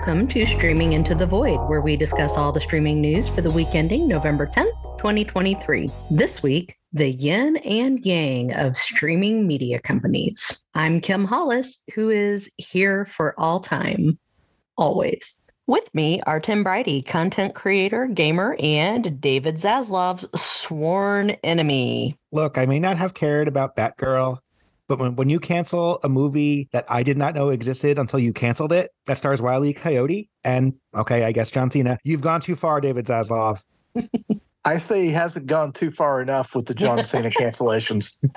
Welcome 0.00 0.28
to 0.28 0.46
Streaming 0.46 0.94
Into 0.94 1.14
the 1.14 1.26
Void, 1.26 1.68
where 1.68 1.82
we 1.82 1.94
discuss 1.94 2.38
all 2.38 2.52
the 2.52 2.60
streaming 2.62 3.02
news 3.02 3.28
for 3.28 3.42
the 3.42 3.50
week 3.50 3.74
ending 3.74 4.08
November 4.08 4.46
10th, 4.46 4.96
2023. 4.96 5.90
This 6.10 6.42
week, 6.42 6.78
the 6.94 7.10
yin 7.10 7.58
and 7.58 8.00
yang 8.00 8.50
of 8.54 8.78
streaming 8.78 9.46
media 9.46 9.78
companies. 9.78 10.62
I'm 10.74 11.02
Kim 11.02 11.26
Hollis, 11.26 11.84
who 11.92 12.08
is 12.08 12.50
here 12.56 13.04
for 13.04 13.38
all 13.38 13.60
time, 13.60 14.18
always. 14.78 15.38
With 15.66 15.94
me 15.94 16.22
are 16.26 16.40
Tim 16.40 16.64
Briody, 16.64 17.04
content 17.04 17.54
creator, 17.54 18.06
gamer, 18.06 18.56
and 18.58 19.20
David 19.20 19.56
Zaslav's 19.56 20.26
sworn 20.40 21.32
enemy. 21.44 22.16
Look, 22.32 22.56
I 22.56 22.64
may 22.64 22.80
not 22.80 22.96
have 22.96 23.12
cared 23.12 23.48
about 23.48 23.76
Batgirl, 23.76 24.38
but 24.90 24.98
when, 24.98 25.14
when 25.14 25.28
you 25.28 25.38
cancel 25.38 26.00
a 26.02 26.08
movie 26.08 26.68
that 26.72 26.84
I 26.88 27.04
did 27.04 27.16
not 27.16 27.32
know 27.32 27.50
existed 27.50 27.96
until 27.96 28.18
you 28.18 28.32
canceled 28.32 28.72
it, 28.72 28.90
that 29.06 29.18
stars 29.18 29.40
Wiley 29.40 29.72
Coyote, 29.72 30.28
and 30.42 30.74
okay, 30.96 31.22
I 31.22 31.30
guess 31.30 31.48
John 31.48 31.70
Cena, 31.70 31.96
you've 32.02 32.22
gone 32.22 32.40
too 32.40 32.56
far, 32.56 32.80
David 32.80 33.06
Zaslav. 33.06 33.62
I 34.64 34.78
say 34.78 35.04
he 35.04 35.12
hasn't 35.12 35.46
gone 35.46 35.72
too 35.72 35.92
far 35.92 36.20
enough 36.20 36.56
with 36.56 36.66
the 36.66 36.74
John 36.74 37.04
Cena 37.04 37.30
cancellations. 37.30 38.18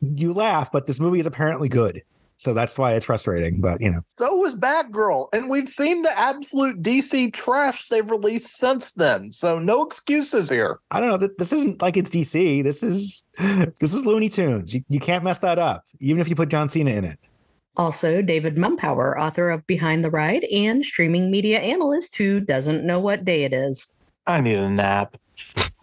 You 0.00 0.32
laugh, 0.32 0.70
but 0.70 0.86
this 0.86 1.00
movie 1.00 1.18
is 1.18 1.26
apparently 1.26 1.68
good. 1.68 2.04
So 2.38 2.54
that's 2.54 2.78
why 2.78 2.94
it's 2.94 3.04
frustrating. 3.04 3.60
But 3.60 3.80
you 3.80 3.90
know, 3.90 4.00
so 4.18 4.34
was 4.36 4.54
Batgirl, 4.54 5.28
and 5.32 5.50
we've 5.50 5.68
seen 5.68 6.02
the 6.02 6.18
absolute 6.18 6.80
DC 6.82 7.32
trash 7.32 7.88
they've 7.88 8.08
released 8.08 8.56
since 8.58 8.92
then. 8.92 9.32
So 9.32 9.58
no 9.58 9.84
excuses 9.84 10.48
here. 10.48 10.78
I 10.92 11.00
don't 11.00 11.08
know. 11.08 11.28
This 11.36 11.52
isn't 11.52 11.82
like 11.82 11.96
it's 11.96 12.10
DC. 12.10 12.62
This 12.62 12.82
is 12.84 13.24
this 13.80 13.92
is 13.92 14.06
Looney 14.06 14.28
Tunes. 14.28 14.72
You, 14.72 14.84
you 14.88 15.00
can't 15.00 15.24
mess 15.24 15.40
that 15.40 15.58
up, 15.58 15.84
even 15.98 16.20
if 16.20 16.28
you 16.28 16.36
put 16.36 16.48
John 16.48 16.68
Cena 16.68 16.92
in 16.92 17.04
it. 17.04 17.18
Also, 17.76 18.22
David 18.22 18.56
Mumpower, 18.56 19.18
author 19.18 19.50
of 19.50 19.66
Behind 19.66 20.04
the 20.04 20.10
Ride 20.10 20.44
and 20.44 20.84
streaming 20.84 21.30
media 21.30 21.58
analyst 21.60 22.16
who 22.16 22.40
doesn't 22.40 22.84
know 22.84 23.00
what 23.00 23.24
day 23.24 23.44
it 23.44 23.52
is. 23.52 23.88
I 24.26 24.40
need 24.40 24.58
a 24.58 24.68
nap. 24.68 25.16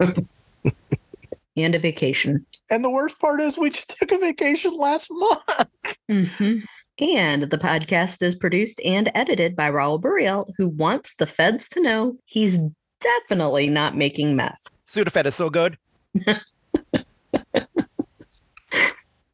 and 1.56 1.74
a 1.74 1.78
vacation. 1.78 2.44
And 2.70 2.84
the 2.84 2.90
worst 2.90 3.18
part 3.18 3.40
is, 3.40 3.56
we 3.56 3.70
just 3.70 3.96
took 3.98 4.12
a 4.12 4.18
vacation 4.18 4.76
last 4.76 5.08
month. 5.10 5.68
Mm-hmm. 6.10 6.58
And 6.98 7.42
the 7.42 7.58
podcast 7.58 8.22
is 8.22 8.34
produced 8.34 8.80
and 8.84 9.10
edited 9.14 9.54
by 9.54 9.70
Raul 9.70 10.00
Buriel, 10.00 10.50
who 10.56 10.68
wants 10.68 11.16
the 11.16 11.26
feds 11.26 11.68
to 11.70 11.82
know 11.82 12.16
he's 12.24 12.58
definitely 13.00 13.68
not 13.68 13.96
making 13.96 14.34
meth. 14.34 14.62
Sudafed 14.88 15.26
is 15.26 15.34
so 15.34 15.50
good. 15.50 15.76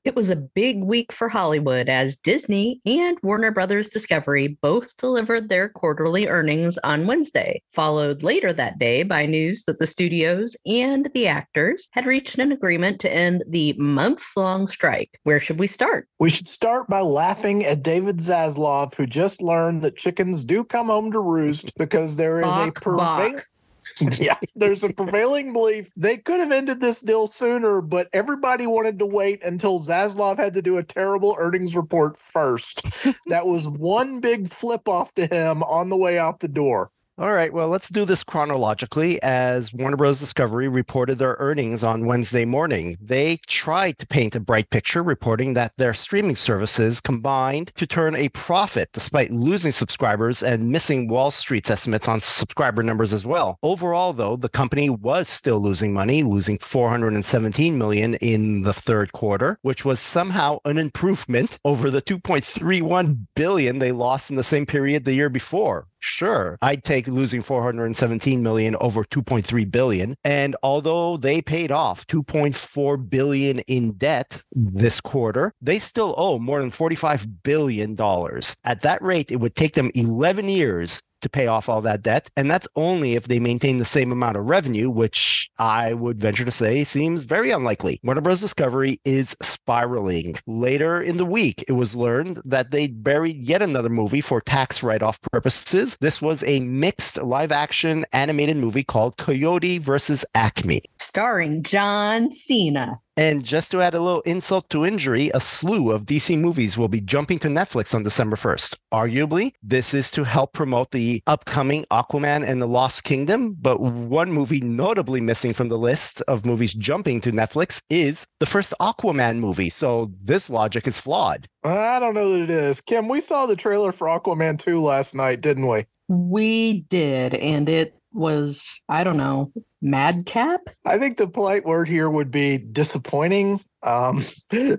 It 0.05 0.17
was 0.17 0.31
a 0.31 0.36
big 0.36 0.83
week 0.83 1.12
for 1.12 1.28
Hollywood 1.28 1.89
as 1.89 2.19
Disney 2.19 2.81
and 2.84 3.17
Warner 3.22 3.53
Brothers 3.53 3.89
Discovery 3.89 4.58
both 4.61 4.97
delivered 4.97 5.48
their 5.48 5.69
quarterly 5.69 6.27
earnings 6.27 6.77
on 6.78 7.06
Wednesday, 7.06 7.62
followed 7.72 8.25
later 8.25 8.53
that 8.53 8.80
day 8.80 9.05
by 9.05 9.27
news 9.27 9.62
that 9.64 9.78
the 9.78 9.86
studios 9.86 10.56
and 10.67 11.08
the 11.14 11.28
actors 11.28 11.89
had 11.92 12.06
reached 12.06 12.36
an 12.39 12.50
agreement 12.50 13.00
to 13.03 13.12
end 13.12 13.45
the 13.48 13.75
months 13.75 14.36
long 14.36 14.67
strike. 14.67 15.20
Where 15.23 15.39
should 15.39 15.61
we 15.61 15.69
start? 15.69 16.08
We 16.19 16.30
should 16.30 16.48
start 16.48 16.89
by 16.89 17.03
laughing 17.03 17.64
at 17.64 17.84
David 17.84 18.19
Zaslav, 18.19 18.95
who 18.97 19.06
just 19.06 19.41
learned 19.41 19.83
that 19.83 19.97
chickens 19.97 20.45
do 20.45 20.64
come 20.64 20.89
home 20.89 21.12
to 21.12 21.20
roost 21.20 21.73
because 21.77 22.17
there 22.17 22.41
is 22.41 22.47
Bok, 22.47 22.77
a 22.77 22.80
pervasive 22.80 23.45
yeah, 24.19 24.38
there's 24.56 24.83
a 24.83 24.92
prevailing 24.92 25.52
belief 25.52 25.91
they 25.97 26.16
could 26.16 26.41
have 26.41 26.52
ended 26.52 26.80
this 26.80 27.00
deal 27.00 27.27
sooner, 27.27 27.80
but 27.80 28.08
everybody 28.12 28.66
wanted 28.66 28.98
to 28.98 29.06
wait 29.06 29.42
until 29.42 29.84
Zaslav 29.84 30.39
had 30.39 30.55
to 30.55 30.62
do 30.62 30.79
a 30.79 30.83
terrible 30.83 31.36
earnings 31.39 31.74
report 31.74 32.18
first. 32.18 32.83
that 33.27 33.46
was 33.46 33.68
one 33.68 34.20
big 34.20 34.52
flip 34.52 34.89
off 34.89 35.12
to 35.14 35.27
him 35.27 35.62
on 35.62 35.89
the 35.89 35.96
way 35.96 36.18
out 36.18 36.40
the 36.40 36.48
door. 36.48 36.90
All 37.18 37.34
right, 37.34 37.52
well, 37.52 37.68
let's 37.68 37.90
do 37.90 38.06
this 38.06 38.24
chronologically 38.24 39.23
as 39.23 39.70
Warner 39.74 39.98
Bros. 39.98 40.18
Discovery 40.18 40.67
reported 40.67 41.18
their 41.18 41.36
earnings 41.40 41.84
on 41.84 42.06
Wednesday 42.06 42.46
morning. 42.46 42.96
They 43.02 43.39
tried 43.46 43.98
to 43.98 44.06
paint 44.06 44.34
a 44.34 44.40
bright 44.40 44.70
picture, 44.70 45.02
reporting 45.02 45.52
that 45.52 45.73
their 45.77 45.92
streaming 45.92 46.36
services 46.36 47.02
combined 47.02 47.70
to 47.74 47.86
turn 47.86 48.17
a 48.17 48.30
profit 48.30 48.89
despite 48.95 49.30
losing 49.30 49.73
subscribers 49.73 50.42
and 50.42 50.70
missing 50.70 51.06
Wall 51.06 51.30
Street's 51.30 51.70
estimates 51.70 52.08
on 52.08 52.18
subscriber 52.18 52.83
numbers 52.83 53.12
as 53.12 53.27
well. 53.27 53.58
Overall, 53.62 54.14
though, 54.14 54.36
the 54.36 54.48
company 54.48 54.89
was 54.89 55.29
still 55.29 55.61
losing 55.61 55.92
money, 55.92 56.23
losing 56.23 56.56
417 56.61 57.77
million 57.77 58.14
in 58.17 58.62
the 58.62 58.73
third 58.73 59.12
quarter, 59.12 59.58
which 59.61 59.84
was 59.84 60.00
somehow 60.00 60.61
an 60.64 60.79
improvement 60.79 61.58
over 61.62 61.90
the 61.90 62.00
2.31 62.00 63.27
billion 63.36 63.80
they 63.80 63.92
lost 63.92 64.30
in 64.30 64.36
the 64.36 64.42
same 64.42 64.64
period 64.64 65.05
the 65.05 65.12
year 65.12 65.29
before 65.29 65.89
sure. 66.02 66.58
I'd 66.63 66.85
take 66.85 67.07
losing 67.07 67.42
417 67.42 68.42
million 68.42 68.77
over 68.80 69.05
2.3 69.05 69.70
billion. 69.70 70.17
And 70.24 70.57
although 70.63 71.17
they 71.17 71.42
paid 71.42 71.70
off 71.70 72.07
2.4 72.07 73.11
billion 73.11 73.61
in 73.61 73.92
debt 73.92 74.42
this 74.52 75.01
quarter 75.01 75.52
they 75.61 75.79
still 75.79 76.14
owe 76.17 76.39
more 76.39 76.61
than 76.61 76.70
45 76.70 77.42
billion 77.42 77.95
dollars. 77.95 78.57
At 78.64 78.80
that 78.83 79.02
rate 79.02 79.30
it 79.30 79.36
would 79.36 79.55
take 79.55 79.74
them 79.74 79.91
11 79.95 80.48
years 80.48 81.02
to 81.22 81.28
pay 81.28 81.46
off 81.46 81.68
all 81.68 81.80
that 81.80 82.02
debt. 82.02 82.30
And 82.36 82.50
that's 82.50 82.68
only 82.77 83.14
if 83.14 83.28
they 83.28 83.38
maintain 83.38 83.78
the 83.78 83.84
same 83.84 84.12
amount 84.12 84.36
of 84.36 84.48
revenue, 84.48 84.90
which 84.90 85.50
I 85.58 85.94
would 85.94 86.20
venture 86.20 86.44
to 86.44 86.50
say 86.52 86.84
seems 86.84 87.24
very 87.24 87.50
unlikely. 87.50 88.00
Warner 88.02 88.20
Bros. 88.20 88.40
Discovery 88.40 89.00
is 89.05 89.36
spiraling. 89.42 90.36
Later 90.46 91.00
in 91.00 91.16
the 91.16 91.24
week, 91.24 91.64
it 91.68 91.72
was 91.72 91.94
learned 91.94 92.40
that 92.44 92.70
they 92.70 92.88
buried 92.88 93.44
yet 93.44 93.62
another 93.62 93.88
movie 93.88 94.20
for 94.20 94.40
tax 94.40 94.82
write 94.82 95.02
off 95.02 95.20
purposes. 95.22 95.96
This 96.00 96.20
was 96.20 96.42
a 96.44 96.61
mixed 96.61 97.22
live 97.22 97.52
action 97.52 98.05
animated 98.12 98.56
movie 98.56 98.84
called 98.84 99.16
Coyote 99.16 99.78
versus 99.78 100.24
Acme. 100.34 100.82
Starring 100.98 101.62
John 101.62 102.32
Cena. 102.32 103.02
And 103.18 103.45
just 103.45 103.70
to 103.73 103.83
add 103.83 103.92
a 103.92 104.00
little 104.00 104.23
insult 104.23 104.70
to 104.70 104.86
injury, 104.86 105.30
a 105.34 105.40
slew 105.40 105.90
of 105.90 106.06
DC 106.06 106.39
movies 106.39 106.78
will 106.78 106.89
be 106.89 107.00
jumping 107.02 107.39
to 107.40 107.48
Netflix 107.48 107.95
on 107.95 108.02
December 108.02 108.36
1st. 108.36 108.78
Arguably, 108.92 109.52
this 109.62 109.92
is 109.92 110.11
to 110.12 110.24
help 110.24 110.55
promote 110.55 110.92
the 110.92 111.23
upcoming 111.27 111.84
Aquaman 111.90 112.42
and 112.48 112.62
the 112.62 112.67
Lost 112.67 113.05
Kingdom. 113.05 113.55
But 113.61 113.80
one 113.80 114.33
movie 114.33 114.62
notably 114.62 115.20
missing 115.20 115.52
from 115.52 115.68
the 115.68 115.77
list 115.77 116.23
of 116.23 116.46
movies 116.46 116.73
jumping 116.73 117.20
to 117.20 117.33
Netflix 117.33 117.83
is 117.90 118.27
the 118.40 118.46
first 118.46 118.73
Aquaman 118.80 119.40
movie. 119.40 119.68
So 119.68 120.11
this 120.24 120.48
logic 120.48 120.86
is 120.86 120.98
flawed. 120.98 121.46
I 121.64 122.00
don't 122.00 122.14
know 122.14 122.30
that 122.30 122.44
it 122.44 122.50
is. 122.50 122.80
Kim, 122.80 123.08
we 123.08 123.20
saw 123.20 123.44
the 123.44 123.56
trailer 123.56 123.92
for 123.92 124.06
Aquaman 124.06 124.58
2 124.58 124.80
last 124.80 125.14
night, 125.14 125.42
didn't 125.42 125.67
we? 125.67 125.84
We 126.08 126.80
did. 126.89 127.34
And 127.34 127.68
it 127.68 127.94
was, 128.14 128.82
I 128.88 129.05
don't 129.05 129.19
know, 129.19 129.52
madcap? 129.82 130.70
I 130.87 130.98
think 130.98 131.19
the 131.19 131.28
polite 131.28 131.64
word 131.64 131.88
here 131.88 132.08
would 132.08 132.31
be 132.31 132.58
disappointing 132.58 133.60
um, 133.82 134.25